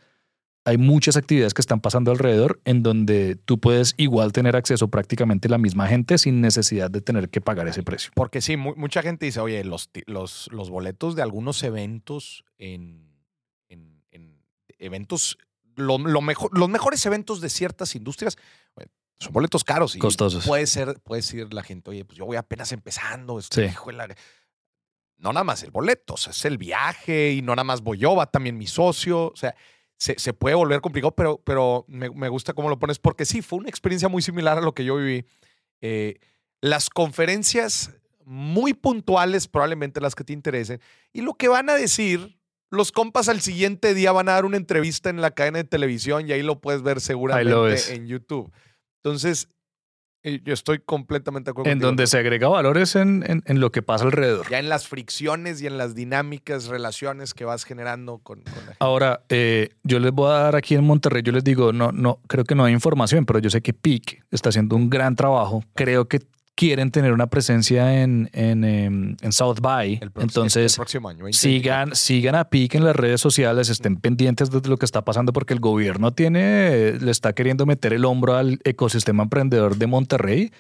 [0.66, 5.48] hay muchas actividades que están pasando alrededor en donde tú puedes igual tener acceso prácticamente
[5.48, 8.12] a la misma gente sin necesidad de tener que pagar ese precio.
[8.16, 13.14] Porque sí, mucha gente dice, oye, los, los, los boletos de algunos eventos en,
[13.70, 14.42] en,
[14.80, 15.38] eventos,
[15.76, 18.38] lo, mejor, los mejores eventos de ciertas industrias,
[19.18, 20.46] son boletos caros y costosos.
[20.46, 23.72] Puede ser, puede decir la gente, oye, pues yo voy apenas empezando, estoy,
[25.18, 28.26] no nada más el boleto, es el viaje y no nada más voy yo, va
[28.26, 29.56] también mi socio, o sea,
[29.98, 33.70] se, puede volver complicado, pero, pero me, gusta cómo lo pones, porque sí, fue una
[33.70, 35.26] experiencia muy similar a lo que yo viví.
[35.82, 36.20] Eh,
[36.62, 37.92] las conferencias
[38.26, 40.82] muy puntuales, probablemente las que te interesen,
[41.14, 42.38] y lo que van a decir,
[42.70, 46.28] los compas al siguiente día van a dar una entrevista en la cadena de televisión
[46.28, 48.52] y ahí lo puedes ver seguramente en YouTube.
[49.04, 49.48] Entonces,
[50.44, 51.72] yo estoy completamente de acuerdo.
[51.72, 54.50] En donde se agrega valores en, en, lo que pasa alrededor.
[54.50, 58.74] Ya en las fricciones y en las dinámicas, relaciones que vas generando con, la gente.
[58.80, 62.20] Ahora, eh, yo les voy a dar aquí en Monterrey, yo les digo, no, no,
[62.28, 65.64] creo que no hay información, pero yo sé que PIC está haciendo un gran trabajo.
[65.74, 66.22] Creo que
[66.56, 70.00] quieren tener una presencia en, en, em, en South By.
[70.16, 70.80] Entonces,
[71.32, 75.34] sigan, sigan a PIC en las redes sociales, estén pendientes de lo que está pasando
[75.34, 80.52] porque el gobierno tiene, le está queriendo meter el hombro al ecosistema emprendedor de Monterrey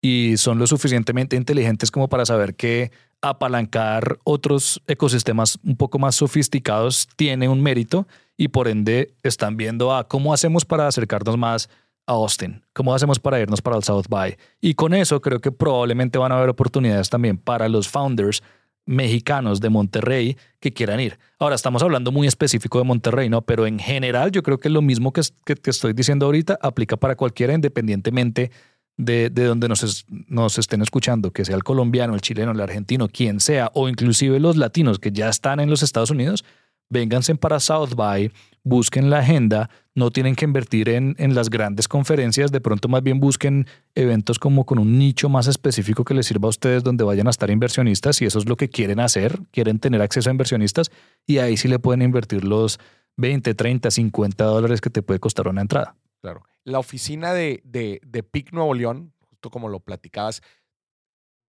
[0.00, 2.90] y son lo suficientemente inteligentes como para saber que
[3.20, 9.94] apalancar otros ecosistemas un poco más sofisticados tiene un mérito y por ende están viendo
[9.94, 11.70] a cómo hacemos para acercarnos más
[12.06, 12.62] a Austin?
[12.72, 14.36] ¿Cómo hacemos para irnos para el South By?
[14.60, 18.42] Y con eso creo que probablemente van a haber oportunidades también para los founders
[18.84, 21.18] mexicanos de Monterrey que quieran ir.
[21.38, 23.42] Ahora, estamos hablando muy específico de Monterrey, ¿no?
[23.42, 27.16] Pero en general yo creo que lo mismo que, que, estoy diciendo ahorita aplica para
[27.16, 28.50] cualquiera independientemente
[28.96, 33.08] de, de donde nos, nos estén escuchando, que sea el colombiano, el chileno, el argentino,
[33.08, 36.44] quien sea, o inclusive los latinos que ya están en los Estados Unidos,
[36.90, 38.30] vénganse para South By,
[38.64, 43.02] busquen la agenda, no tienen que invertir en, en, las grandes conferencias, de pronto más
[43.02, 47.04] bien busquen eventos como con un nicho más específico que les sirva a ustedes donde
[47.04, 50.32] vayan a estar inversionistas, y eso es lo que quieren hacer, quieren tener acceso a
[50.32, 50.90] inversionistas,
[51.26, 52.78] y ahí sí le pueden invertir los
[53.16, 55.96] 20, 30, 50 dólares que te puede costar una entrada.
[56.20, 56.42] Claro.
[56.64, 60.42] La oficina de, de, de PIC Nuevo León, justo como lo platicabas,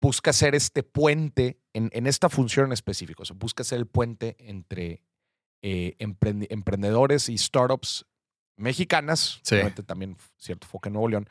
[0.01, 4.37] busca ser este puente en, en esta función en específico, o busca ser el puente
[4.39, 5.03] entre
[5.61, 8.05] eh, emprendedores y startups
[8.57, 9.57] mexicanas, Sí.
[9.85, 11.29] también cierto foco en Nuevo León,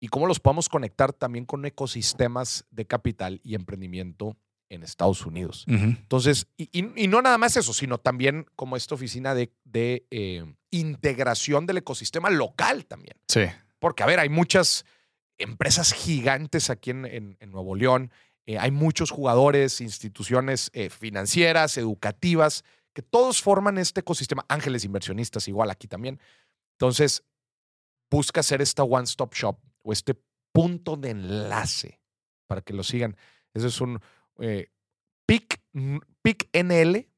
[0.00, 4.36] y cómo los podemos conectar también con ecosistemas de capital y emprendimiento
[4.70, 5.64] en Estados Unidos.
[5.66, 10.06] Entonces, y, y- y no nada más eso, sino también como esta oficina de, de,
[10.10, 13.16] eh, integración del ecosistema local también.
[13.28, 13.44] Sí.
[13.78, 14.84] Porque, a ver, hay muchas
[15.38, 18.12] empresas gigantes aquí en, en- en Nuevo León,
[18.46, 22.62] eh, hay muchos jugadores, instituciones eh, financieras, educativas,
[22.98, 24.44] que todos forman este ecosistema.
[24.48, 26.18] Ángeles inversionistas igual aquí también.
[26.72, 27.22] Entonces,
[28.10, 30.20] busca hacer esta one-stop shop o este
[30.50, 32.00] punto de enlace
[32.48, 33.16] para que lo sigan.
[33.54, 34.00] Ese es un
[34.40, 34.72] eh,
[35.26, 35.62] pic,
[36.22, 37.14] picnl.mx.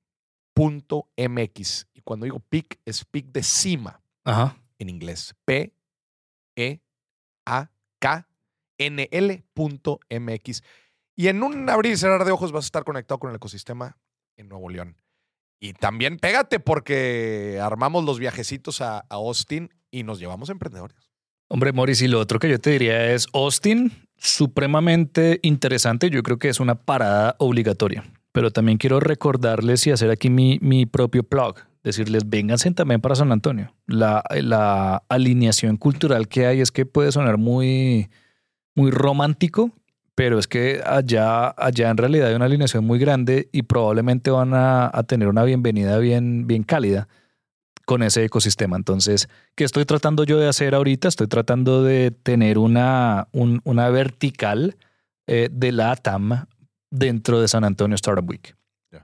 [1.95, 4.59] Y cuando digo pic, es pic de cima Ajá.
[4.79, 5.35] en inglés.
[5.47, 5.75] P
[6.57, 6.83] E
[7.47, 8.29] A K
[8.77, 10.63] N L punto MX.
[11.17, 13.97] Y en un abrir y cerrar de ojos vas a estar conectado con el ecosistema
[14.37, 15.01] en Nuevo León.
[15.61, 20.97] Y también pégate porque armamos los viajecitos a, Austin y nos llevamos emprendedores.
[21.49, 26.09] Hombre, Morris, y lo otro que yo te diría es Austin, supremamente interesante.
[26.09, 28.05] Yo creo que es una parada obligatoria.
[28.33, 31.57] Pero también quiero recordarles y hacer aquí mi, mi propio plug.
[31.83, 33.75] Decirles, vénganse también para San Antonio.
[33.87, 38.09] La, la alineación cultural que hay es que puede sonar muy,
[38.75, 39.73] muy romántico,
[40.21, 44.53] pero es que allá, allá en realidad hay una alineación muy grande y probablemente van
[44.53, 47.09] a, a tener una bienvenida bien, bien cálida
[47.87, 48.77] con ese ecosistema.
[48.77, 51.09] Entonces, ¿qué estoy tratando yo de hacer ahorita?
[51.09, 54.77] Estoy tratando de tener una, un- una vertical
[55.27, 56.45] eh, de la ATAM
[56.91, 58.55] dentro de San Antonio Startup Week,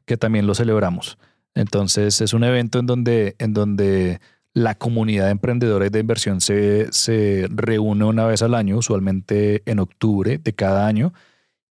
[0.04, 1.16] que también lo celebramos.
[1.54, 4.20] Entonces, es un evento en donde, en donde
[4.56, 9.80] la comunidad de emprendedores de inversión se, se reúne una vez al año, usualmente en
[9.80, 11.12] octubre de cada año.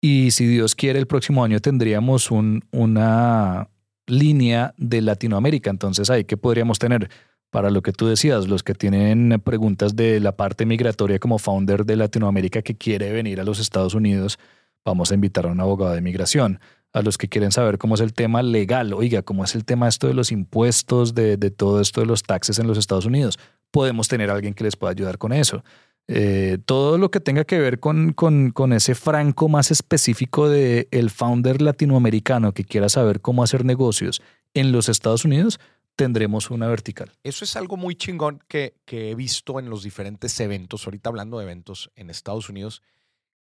[0.00, 3.68] Y si Dios quiere, el próximo año tendríamos un, una
[4.08, 5.70] línea de Latinoamérica.
[5.70, 7.08] Entonces, ahí que podríamos tener
[7.50, 11.86] para lo que tú decías, los que tienen preguntas de la parte migratoria como founder
[11.86, 14.40] de Latinoamérica que quiere venir a los Estados Unidos,
[14.84, 16.58] vamos a invitar a un abogado de migración.
[16.92, 19.88] A los que quieren saber cómo es el tema legal, oiga, cómo es el tema
[19.88, 23.38] esto de los impuestos, de, de todo esto de los taxes en los Estados Unidos,
[23.70, 25.64] podemos tener a alguien que les pueda ayudar con eso.
[26.08, 30.88] Eh, todo lo que tenga que ver con, con, con ese franco más específico de
[30.90, 34.20] el founder latinoamericano que quiera saber cómo hacer negocios
[34.52, 35.60] en los Estados Unidos,
[35.94, 37.12] tendremos una vertical.
[37.22, 41.38] Eso es algo muy chingón que, que he visto en los diferentes eventos, ahorita hablando
[41.38, 42.82] de eventos en Estados Unidos,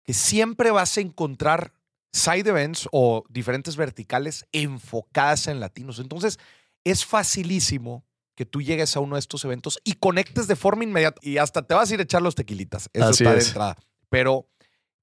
[0.04, 1.74] que siempre vas a encontrar
[2.14, 5.99] side events o diferentes verticales enfocadas en latinos.
[5.99, 6.39] Entonces,
[6.84, 8.03] es facilísimo
[8.36, 11.62] que tú llegues a uno de estos eventos y conectes de forma inmediata y hasta
[11.66, 12.89] te vas a ir a echar los tequilitas.
[12.93, 13.47] Eso Así está de es.
[13.47, 13.78] entrada.
[14.09, 14.47] Pero,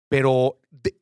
[0.09, 0.99] pero de-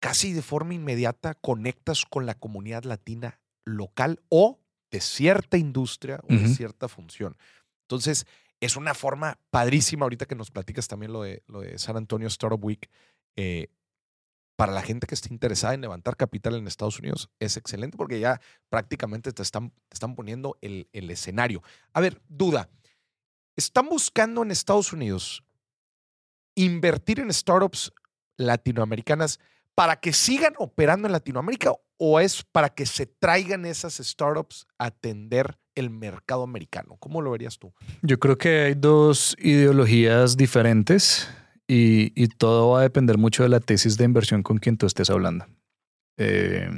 [0.00, 4.58] casi de forma inmediata conectas con la comunidad latina local o
[4.90, 7.36] de cierta industria o de cierta función.
[7.82, 8.26] Entonces,
[8.60, 12.28] es una forma padrísima ahorita que nos platicas también lo de, lo de San Antonio
[12.28, 12.90] Startup Week.
[13.36, 13.68] eh,
[14.56, 18.20] para la gente que esté interesada en levantar capital en Estados Unidos, es excelente porque
[18.20, 21.62] ya prácticamente te están, están poniendo el, el escenario.
[21.92, 22.68] A ver, duda.
[23.56, 25.44] ¿Están buscando en Estados Unidos
[26.54, 27.92] invertir en startups
[28.36, 29.40] latinoamericanas
[29.74, 34.86] para que sigan operando en Latinoamérica o es para que se traigan esas startups a
[34.86, 36.96] atender el mercado americano?
[36.98, 37.72] ¿Cómo lo verías tú?
[38.02, 41.28] Yo creo que hay dos ideologías diferentes
[41.66, 45.10] y, todo va a depender mucho de la tesis de inversión con quien tú estés
[45.10, 45.46] hablando.
[46.18, 46.68] Eh,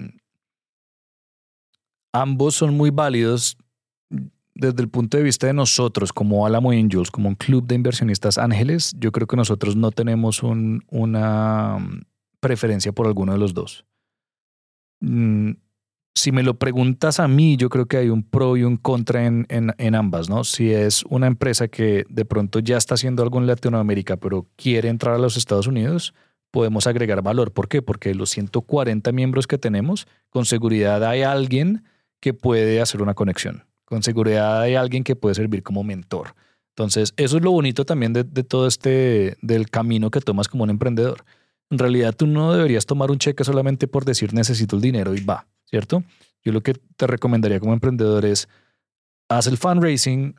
[2.14, 3.56] ambos son muy válidos
[4.54, 8.38] desde el punto de vista de nosotros como Alamo Angels, como un club de inversionistas
[8.38, 8.94] ángeles.
[8.98, 12.02] Yo creo que nosotros no tenemos un- una mm,
[12.40, 13.84] preferencia por alguno de los dos.
[15.00, 15.50] Mm,
[16.16, 19.26] si me lo preguntas a mí, yo creo que hay un pro y un contra
[19.26, 20.44] en, en- ambas, ¿no?
[20.44, 24.88] Si es una empresa que de pronto ya está haciendo algo en Latinoamérica, pero quiere
[24.88, 26.14] entrar a los Estados Unidos,
[26.50, 27.52] podemos agregar valor.
[27.52, 27.82] ¿Por qué?
[27.82, 31.84] Porque los 140 miembros que tenemos, con seguridad hay alguien
[32.18, 33.64] que puede hacer una conexión.
[33.84, 36.34] Con seguridad hay alguien que puede servir como mentor.
[36.70, 40.64] Entonces, eso es lo bonito también de, de todo este, del camino que tomas como
[40.64, 41.24] un emprendedor.
[41.70, 45.20] En realidad, tú no deberías tomar un cheque solamente por decir necesito el dinero y
[45.20, 46.04] va, ¿cierto?
[46.44, 48.48] Yo lo que te recomendaría como emprendedor es
[49.28, 50.36] haz el fundraising,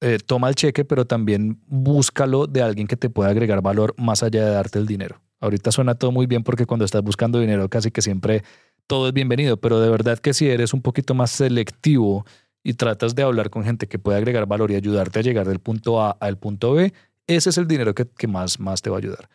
[0.00, 4.22] eh, toma el cheque, pero también búscalo de alguien que te pueda agregar valor más
[4.22, 5.20] allá de darte el dinero.
[5.40, 8.44] Ahorita suena todo muy bien porque cuando estás buscando dinero casi que siempre
[8.86, 12.24] todo es bienvenido, pero de verdad que si eres un poquito más selectivo
[12.62, 15.58] y tratas de hablar con gente que puede agregar valor y ayudarte a llegar del
[15.58, 16.92] punto A al punto B,
[17.26, 19.28] ese es el dinero que, que más, más te va a ayudar.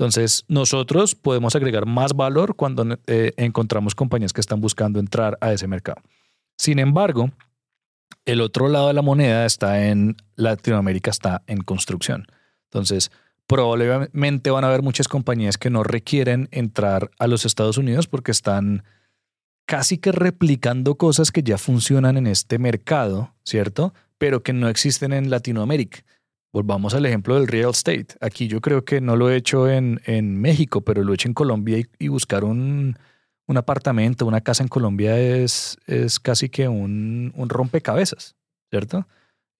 [0.00, 5.52] Entonces, nosotros podemos agregar más valor cuando eh, encontramos compañías que están buscando entrar a
[5.52, 6.00] ese mercado.
[6.56, 7.30] Sin embargo,
[8.24, 12.26] El otro lado de la moneda está en Latinoamérica, está en construcción.
[12.64, 13.10] Entonces,
[13.46, 18.30] probablemente van a haber muchas compañías que no requieren entrar a los Estados Unidos porque
[18.30, 18.84] están
[19.66, 23.92] casi que replicando cosas que ya funcionan en este mercado, ¿cierto?
[24.16, 26.04] Pero que no existen en Latinoamérica.
[26.52, 28.08] Volvamos al ejemplo del real estate.
[28.20, 31.28] Aquí yo creo que no lo he hecho en, en México, pero lo he hecho
[31.28, 32.98] en Colombia y, buscar un,
[33.46, 38.34] un, apartamento, una casa en Colombia es, es casi que un, un rompecabezas,
[38.68, 39.06] ¿cierto?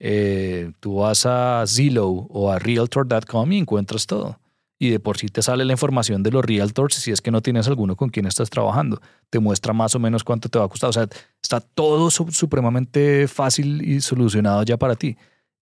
[0.01, 4.41] Eh, tú vas a Zillow o a realtor.com y encuentras todo.
[4.83, 7.43] Y de por sí te sale la información de los realtors si es que no
[7.43, 9.01] tienes alguno con quien estás trabajando.
[9.29, 10.89] Te muestra más o menos cuánto te va a costar.
[10.89, 11.07] O sea,
[11.43, 15.19] está todo supremamente fácil y solucionado ya para ti.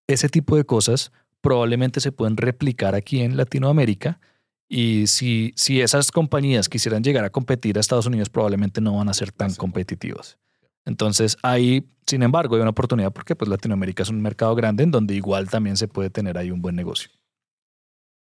[0.08, 4.20] Ese tipo de cosas probablemente se pueden replicar aquí en Latinoamérica.
[4.68, 9.08] Y si, si esas compañías quisieran llegar a competir a Estados Unidos, probablemente no van
[9.08, 10.38] a ser tan competitivos.
[10.84, 14.90] Entonces ahí, sin embargo, hay una oportunidad porque pues Latinoamérica es un mercado grande en
[14.90, 17.10] donde igual también se puede tener ahí un buen negocio.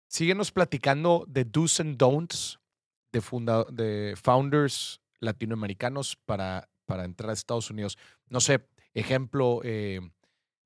[0.07, 2.59] Síguenos platicando de do's and don'ts
[3.11, 3.21] de,
[3.71, 7.97] de founders latinoamericanos para, para entrar a Estados Unidos.
[8.29, 9.99] No sé, ejemplo, eh,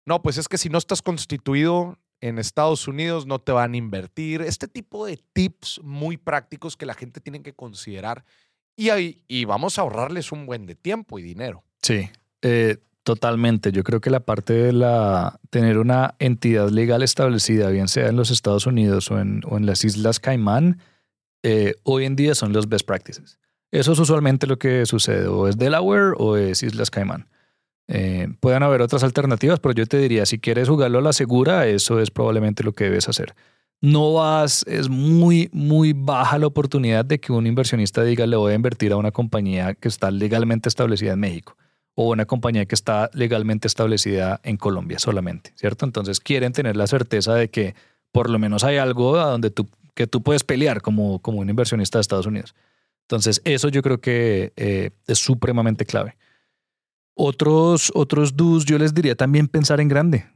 [0.10, 3.78] no, pues es que si no estás constituido en Estados Unidos no te van a
[3.78, 4.42] invertir.
[4.42, 8.26] Este tipo de tips muy prácticos que la gente tiene que considerar
[8.76, 11.64] y, ahí, y vamos a ahorrarles un buen de tiempo y dinero.
[11.84, 12.10] Sí,
[12.42, 13.72] eh, totalmente.
[13.72, 18.16] Yo creo que la parte de la tener una entidad legal establecida, bien sea en
[18.16, 20.80] los Estados Unidos o en, las Islas Caimán,
[21.44, 23.38] eh, hoy en día son los best practices.
[23.72, 27.28] Eso es usualmente lo que sucede, o es Delaware o es Islas Caimán.
[27.92, 31.66] Eh, pueden haber otras alternativas, pero yo te diría, si quieres jugarlo a la segura,
[31.66, 33.34] eso es probablemente lo que debes hacer.
[33.82, 38.52] No vas, es muy, muy baja la oportunidad de que un inversionista diga, le voy
[38.52, 41.58] a invertir a una compañía que está legalmente establecida en México
[41.96, 45.86] o una compañía que está legalmente establecida en Colombia solamente, ¿cierto?
[45.86, 47.74] Entonces quieren tener la certeza de que
[48.12, 51.50] por lo menos hay algo a donde tú, que tú puedes pelear como, como un
[51.50, 52.54] inversionista de Estados Unidos.
[53.02, 56.16] Entonces eso yo creo que eh, es supremamente clave.
[57.22, 60.28] Otros, otros do's, yo les diría también pensar en grande.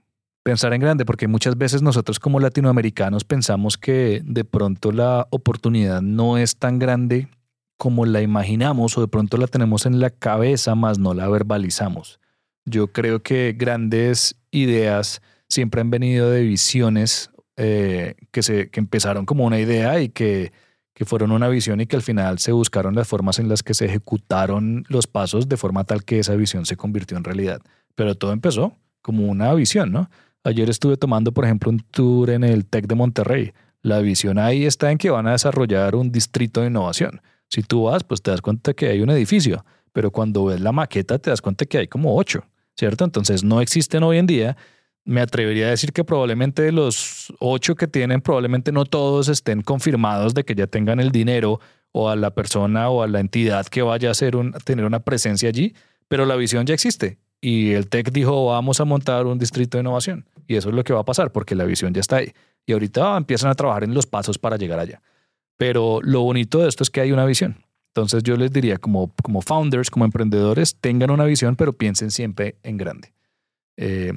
[0.44, 6.02] Pensar en grande, porque muchas veces nosotros como latinoamericanos pensamos que de pronto la oportunidad
[6.02, 7.30] no es tan grande
[7.78, 12.20] como la imaginamos o de pronto la tenemos en la cabeza, más no la verbalizamos.
[12.66, 19.26] Yo creo que grandes ideas siempre han venido de visiones eh, que, se, que empezaron
[19.26, 20.52] como una idea y que,
[20.94, 23.74] que fueron una visión y que al final se buscaron las formas en las que
[23.74, 27.62] se ejecutaron los pasos de forma tal que esa visión se convirtió en realidad.
[27.96, 30.10] Pero todo empezó como una visión, ¿no?
[30.44, 33.54] Ayer estuve tomando, por ejemplo, un tour en el TEC de Monterrey.
[33.82, 37.22] La visión ahí está en que van a desarrollar un distrito de innovación.
[37.50, 40.72] Si tú vas, pues te das cuenta que hay un edificio, pero cuando ves la
[40.72, 42.46] maqueta te das cuenta que hay como ocho,
[42.76, 43.06] ¿cierto?
[43.06, 44.58] Entonces no existen hoy en día.
[45.06, 50.34] Me atrevería a decir que probablemente los ocho que tienen, probablemente no todos estén confirmados
[50.34, 51.60] de que ya tengan el dinero
[51.92, 55.02] o a la persona o a la entidad que vaya a, hacer un, tener una
[55.02, 55.76] presencia allí,
[56.08, 57.18] pero la visión ya existe.
[57.42, 60.26] Y el TEC dijo, vamos a montar un distrito de innovación.
[60.48, 62.32] Y eso es lo que va a pasar, porque la visión ya está ahí.
[62.66, 65.02] Y ahorita empiezan a trabajar en los pasos para llegar allá.
[65.58, 67.58] Pero lo bonito de esto es que hay una visión.
[67.90, 72.56] Entonces yo les diría, como, como founders, como emprendedores, tengan una visión, pero piensen siempre
[72.64, 73.14] en grande.
[73.76, 74.14] Eh,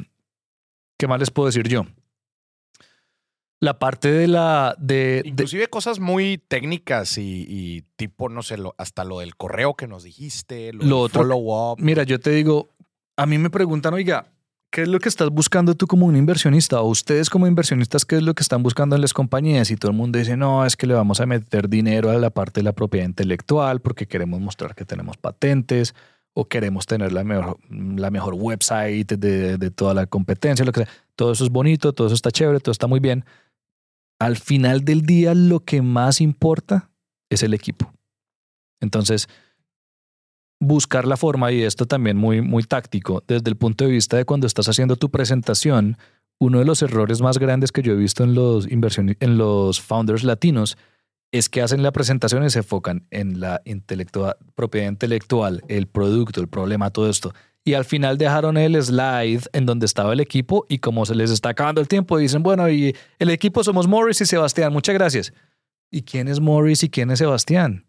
[0.98, 1.86] ¿Qué más les puedo decir yo?
[3.60, 4.74] La parte de la...
[4.78, 10.02] De, Inclusive cosas muy técnicas y, tipo, no sé, hasta lo del correo que nos
[10.02, 11.80] dijiste, lo, otro, follow-up.
[11.80, 12.68] Mira, yo te digo,
[13.16, 14.30] a mí me preguntan, oiga,
[14.70, 16.82] ¿Qué es lo que estás buscando tú como un inversionista?
[16.82, 19.70] O ustedes como inversionistas, ¿qué es lo que están buscando en las compañías?
[19.70, 22.28] Y todo el mundo dice, no, es que le vamos a meter dinero a la
[22.28, 25.94] parte de la propiedad intelectual porque queremos mostrar que tenemos patentes
[26.38, 30.84] o queremos tener la mejor, la mejor website de, de toda la competencia, lo que
[30.84, 30.92] sea.
[31.14, 33.24] Todo eso es bonito, todo eso está chévere, todo está muy bien.
[34.18, 36.90] Al final del día, lo que más importa
[37.30, 37.90] es el equipo.
[38.82, 39.28] Entonces,
[40.60, 44.26] buscar la forma, y esto también muy, muy táctico, desde el punto de vista de
[44.26, 45.96] cuando estás haciendo tu presentación,
[46.38, 50.22] uno de los errores más grandes que yo he visto en los, en los founders
[50.22, 50.76] latinos
[51.36, 53.62] es que hacen la presentación y se enfocan en la
[54.54, 57.32] propiedad intelectual, el producto, el problema, todo esto.
[57.64, 61.30] Y al final dejaron el slide en donde estaba el equipo y como se les
[61.30, 65.32] está acabando el tiempo, dicen, bueno, y el equipo somos Morris y Sebastián, muchas gracias.
[65.90, 67.86] ¿Y quién es Morris y quién es Sebastián?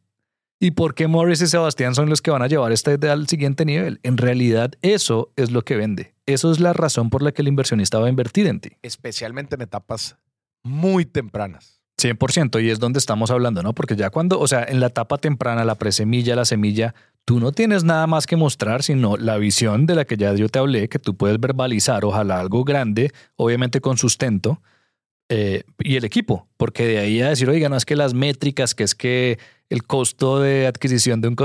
[0.60, 3.28] ¿Y por qué Morris y Sebastián son los que van a llevar esta idea al
[3.28, 4.00] siguiente nivel?
[4.02, 6.16] En realidad, eso es lo que vende.
[6.26, 8.72] Eso es la razón por la que el inversionista va a invertir en ti.
[8.82, 10.18] Especialmente en etapas
[10.64, 11.77] muy tempranas.
[12.00, 13.74] 100%, y es donde estamos hablando, ¿no?
[13.74, 16.94] Porque ya cuando, o sea, en la etapa temprana, la presemilla, la semilla,
[17.26, 20.48] tú no tienes nada más que mostrar, sino la visión de la que ya yo
[20.48, 24.62] te hablé, que tú puedes verbalizar, ojalá algo grande, obviamente con sustento,
[25.30, 28.74] eh, y el equipo, porque de ahí a decir, oiga, no es que las métricas,
[28.74, 31.36] que es que el costo de adquisición del,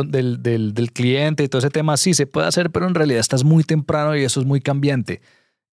[0.41, 3.43] del, del, cliente y todo ese tema, sí se puede hacer, pero en realidad estás
[3.43, 5.21] muy temprano y eso es muy cambiante.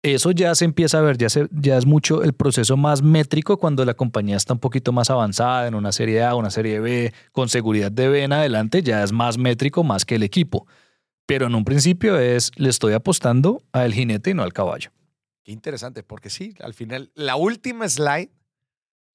[0.02, 3.58] Eso ya se empieza a ver, ya, se, ya es mucho el proceso más métrico
[3.58, 7.12] cuando la compañía está un poquito más avanzada en una serie A, una serie B,
[7.32, 10.66] con seguridad de B en adelante, ya es más métrico más que el equipo.
[11.26, 14.90] Pero en un principio es, le estoy apostando al jinete y no al caballo.
[15.42, 18.30] Qué interesante, porque sí, al final, la última slide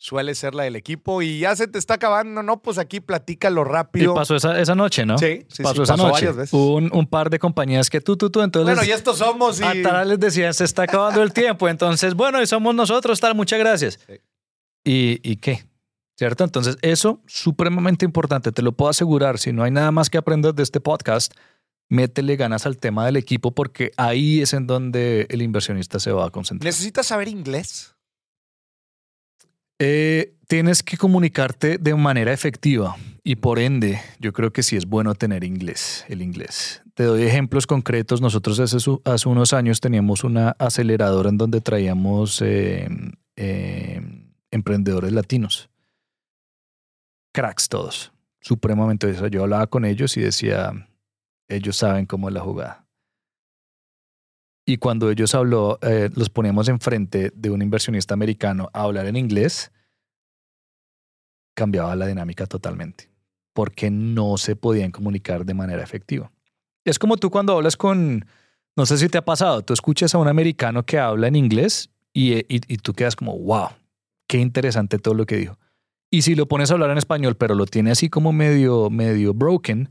[0.01, 2.59] suele ser la del equipo y ya se te está acabando, ¿no?
[2.63, 4.13] Pues aquí platícalo rápido.
[4.13, 5.15] Y pasó esa, esa noche, ¿no?
[5.19, 6.11] Sí, sí, pasó sí, esa noche.
[6.11, 6.53] varias veces.
[6.53, 8.75] Un, un, par de compañías que tú, tú, tú, entonces...
[8.75, 9.63] Bueno, y estos somos y...
[9.63, 13.59] A les decían, se está acabando el tiempo, entonces, bueno, y somos nosotros, tal, muchas
[13.59, 13.99] gracias.
[14.07, 14.13] Sí.
[14.83, 15.65] ¿Y, ¿Y qué?
[16.17, 16.45] ¿Cierto?
[16.45, 20.55] Entonces, eso supremamente importante, te lo puedo asegurar, si no hay nada más que aprender
[20.55, 21.35] de este podcast,
[21.89, 26.25] métele ganas al tema del equipo porque ahí es en donde el inversionista se va
[26.25, 26.65] a concentrar.
[26.65, 27.93] ¿Necesitas saber inglés?
[29.83, 34.85] Eh, tienes que comunicarte de manera efectiva y por ende yo creo que sí es
[34.85, 36.83] bueno tener inglés, el inglés.
[36.93, 38.21] Te doy ejemplos concretos.
[38.21, 42.87] Nosotros hace, unos años teníamos una aceleradora en donde traíamos eh,
[43.35, 44.01] eh,
[44.51, 45.67] emprendedores latinos.
[47.33, 49.11] Cracks todos, supremamente.
[49.31, 50.73] Yo hablaba con ellos y decía,
[51.47, 52.80] ellos saben cómo es la jugada.
[54.65, 59.15] Y cuando ellos habló, eh, los poníamos enfrente de un inversionista americano a hablar en
[59.15, 59.71] inglés,
[61.55, 63.09] cambiaba la dinámica totalmente,
[63.53, 66.31] porque no se podían comunicar de manera efectiva.
[66.85, 68.25] Es como tú cuando hablas con,
[68.75, 71.89] no sé si te ha pasado, tú escuchas a un americano que habla en inglés
[72.13, 73.69] y, y, y tú quedas como, wow,
[74.27, 75.57] qué interesante todo lo que dijo.
[76.09, 79.33] Y si lo pones a hablar en español, pero lo tiene así como medio, medio
[79.33, 79.89] broken,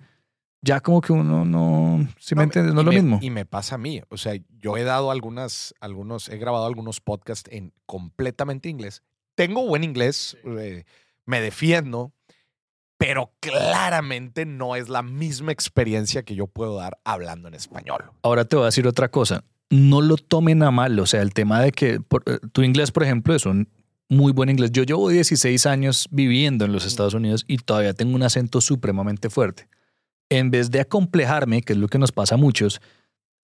[0.63, 3.19] ya como que uno no, si me entiendes, no es lo me, mismo.
[3.23, 7.01] Y me pasa a mí, o sea, yo he dado algunas, algunos, he grabado algunos
[7.01, 9.03] podcasts en completamente inglés.
[9.35, 10.85] Tengo buen inglés, eh,
[11.25, 12.13] me defiendo,
[12.99, 18.11] pero claramente no es la misma experiencia que yo puedo dar hablando en español.
[18.23, 19.45] Ahora te voy a decir otra cosa.
[19.71, 20.99] No lo tomen a mal.
[20.99, 23.69] O sea, el tema de que por, tu inglés, por ejemplo, es un
[24.11, 24.73] muy buen inglés.
[24.73, 29.31] Yo llevo 16 años viviendo en los Estados Unidos y todavía tengo un acento supremamente
[29.31, 29.69] fuerte
[30.31, 32.81] en vez de acomplejarme, que es lo que nos pasa a muchos,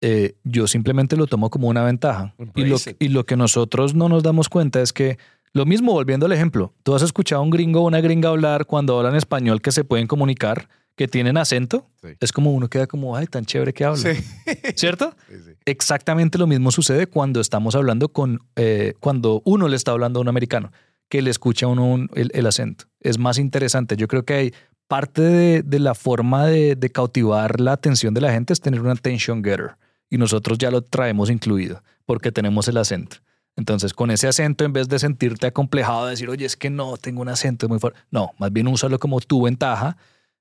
[0.01, 2.35] eh, yo simplemente lo tomo como una ventaja.
[2.55, 5.19] Y lo, y lo, que nosotros no nos damos cuenta es que,
[5.53, 8.67] lo mismo, volviendo al ejemplo, tú has escuchado a un gringo o una gringa hablar
[8.67, 12.09] cuando hablan español que se pueden comunicar, que tienen acento, sí.
[12.21, 13.97] es como uno queda como, ay, tan chévere que habla.
[13.97, 14.23] Sí.
[14.77, 15.15] ¿Cierto?
[15.29, 20.21] Sí, Exactamente lo mismo sucede cuando estamos hablando con, eh, cuando uno le está hablando
[20.21, 20.71] a un americano,
[21.09, 22.85] que le escucha uno un, el, el acento.
[23.01, 23.97] Es más interesante.
[23.97, 24.55] Yo creo que hay
[24.89, 29.43] parte de, la forma de, cautivar la atención de la gente es tener un attention
[29.43, 29.77] getter.
[30.11, 33.17] Y nosotros ya lo traemos incluido porque tenemos el acento.
[33.57, 36.97] Entonces, con ese acento, en vez de sentirte acomplejado, de decir, oye, es que no,
[36.97, 38.01] tengo un acento muy fuerte.
[38.11, 39.97] No, más bien úsalo como tu ventaja,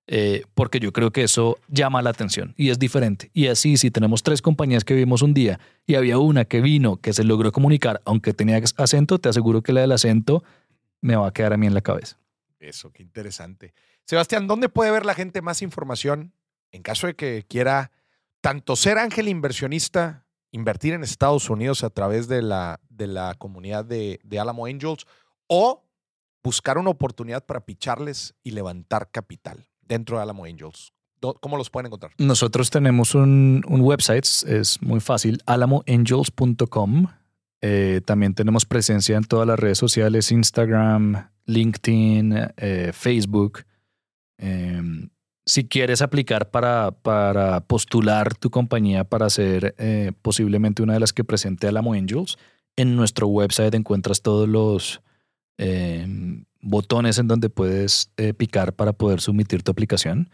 [0.07, 3.29] eh, porque yo creo que eso llama la atención y es diferente.
[3.33, 6.97] Y así, si tenemos tres compañías que vimos un día y había una que vino,
[6.97, 10.43] que se logró comunicar, aunque tenía acento, te aseguro que la del acento
[11.01, 12.17] me va a quedar a mí en la cabeza.
[12.59, 13.73] Eso, qué interesante.
[14.05, 16.33] Sebastián, ¿dónde puede ver la gente más información
[16.73, 17.91] en caso de que quiera
[18.41, 23.85] tanto ser ángel inversionista, invertir en Estados Unidos a través de la, de la comunidad
[23.85, 25.05] de, Alamo Angels
[25.47, 25.85] o
[26.43, 30.91] buscar una oportunidad para picharles y levantar capital dentro de Alamo Angels?
[31.39, 32.11] ¿Cómo los pueden encontrar?
[32.17, 37.07] Nosotros tenemos un, un website, es muy fácil, alamoangels.com.
[37.61, 43.63] Eh, también tenemos presencia en todas las redes sociales, Instagram, LinkedIn, eh, Facebook.
[44.43, 44.81] Eh,
[45.45, 51.13] si quieres aplicar para, para, postular tu compañía para ser eh, posiblemente una de las
[51.13, 52.37] que presente Alamo Angels,
[52.75, 55.01] en nuestro website encuentras todos los
[55.57, 56.07] eh,
[56.61, 60.29] botones en donde puedes eh, picar para poder submitir tu aplicación.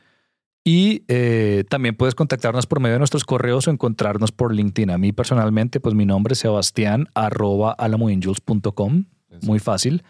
[0.63, 4.91] Y eh, también puedes contactarnos por medio de nuestros correos o encontrarnos por LinkedIn.
[4.91, 9.05] A mí personalmente, pues mi nombre es Sebastián arroba alamoangels.com.
[9.41, 10.03] Muy fácil.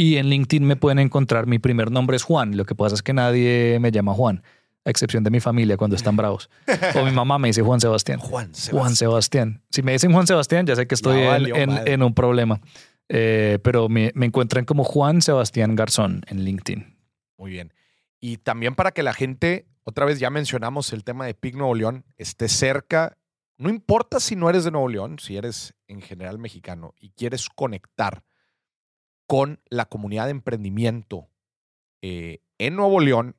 [0.00, 3.02] Y en LinkedIn me pueden encontrar, mi primer nombre es Juan, lo que pasa es
[3.02, 4.44] que nadie me llama Juan,
[4.84, 6.48] a excepción de mi familia cuando están bravos.
[6.94, 8.20] O mi mamá me dice Juan Sebastián.
[8.20, 8.78] Juan Sebastián.
[8.78, 9.62] Juan Sebastián.
[9.70, 11.92] Si me dicen Juan Sebastián, ya sé que estoy Ya valió en, en, madre.
[11.92, 12.60] en un problema.
[13.08, 16.96] Eh, pero me, me encuentran como Juan Sebastián Garzón en LinkedIn.
[17.36, 17.74] Muy bien.
[18.20, 21.74] Y también para que la gente, otra vez ya mencionamos el tema de PIC Nuevo
[21.74, 23.18] León, esté cerca.
[23.56, 27.48] No importa si no eres de Nuevo León, si eres en general mexicano y quieres
[27.48, 28.22] conectar
[29.28, 31.28] con la comunidad de emprendimiento
[32.02, 33.36] eh, en Nuevo León,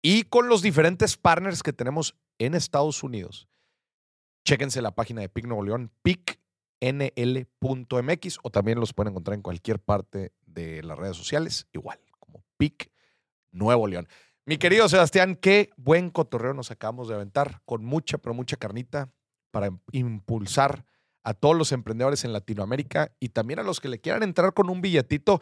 [0.00, 3.48] y con los diferentes partners que tenemos en Estados Unidos.
[4.44, 6.38] Chéquense la página de PIC Nuevo León, picnl.mx,
[8.42, 12.90] o también los pueden encontrar en cualquier parte de las redes sociales, igual, como PIC
[13.50, 14.08] Nuevo León.
[14.46, 19.12] Mi querido Sebastián, qué buen cotorreo nos acabamos de aventar, con mucha, pero mucha carnita
[19.50, 20.86] para impulsar
[21.22, 24.70] a todos los emprendedores en Latinoamérica y también a los que le quieran entrar con
[24.70, 25.40] un billetito.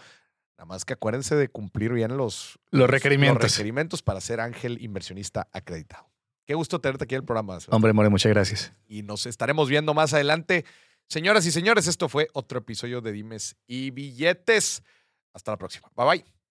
[0.59, 3.43] Nada más que acuérdense de cumplir bien los, los requerimientos.
[3.43, 6.09] los requerimientos para ser ángel inversionista acreditado.
[6.47, 7.59] Qué gusto tenerte aquí en el programa.
[7.69, 8.73] Hombre, More, muchas gracias.
[8.89, 10.65] Y nos estaremos viendo más adelante.
[11.09, 14.83] Señoras y señores, esto fue otro episodio de Dimes y Billetes.
[15.33, 15.91] Hasta la próxima.
[15.95, 16.36] Bye bye.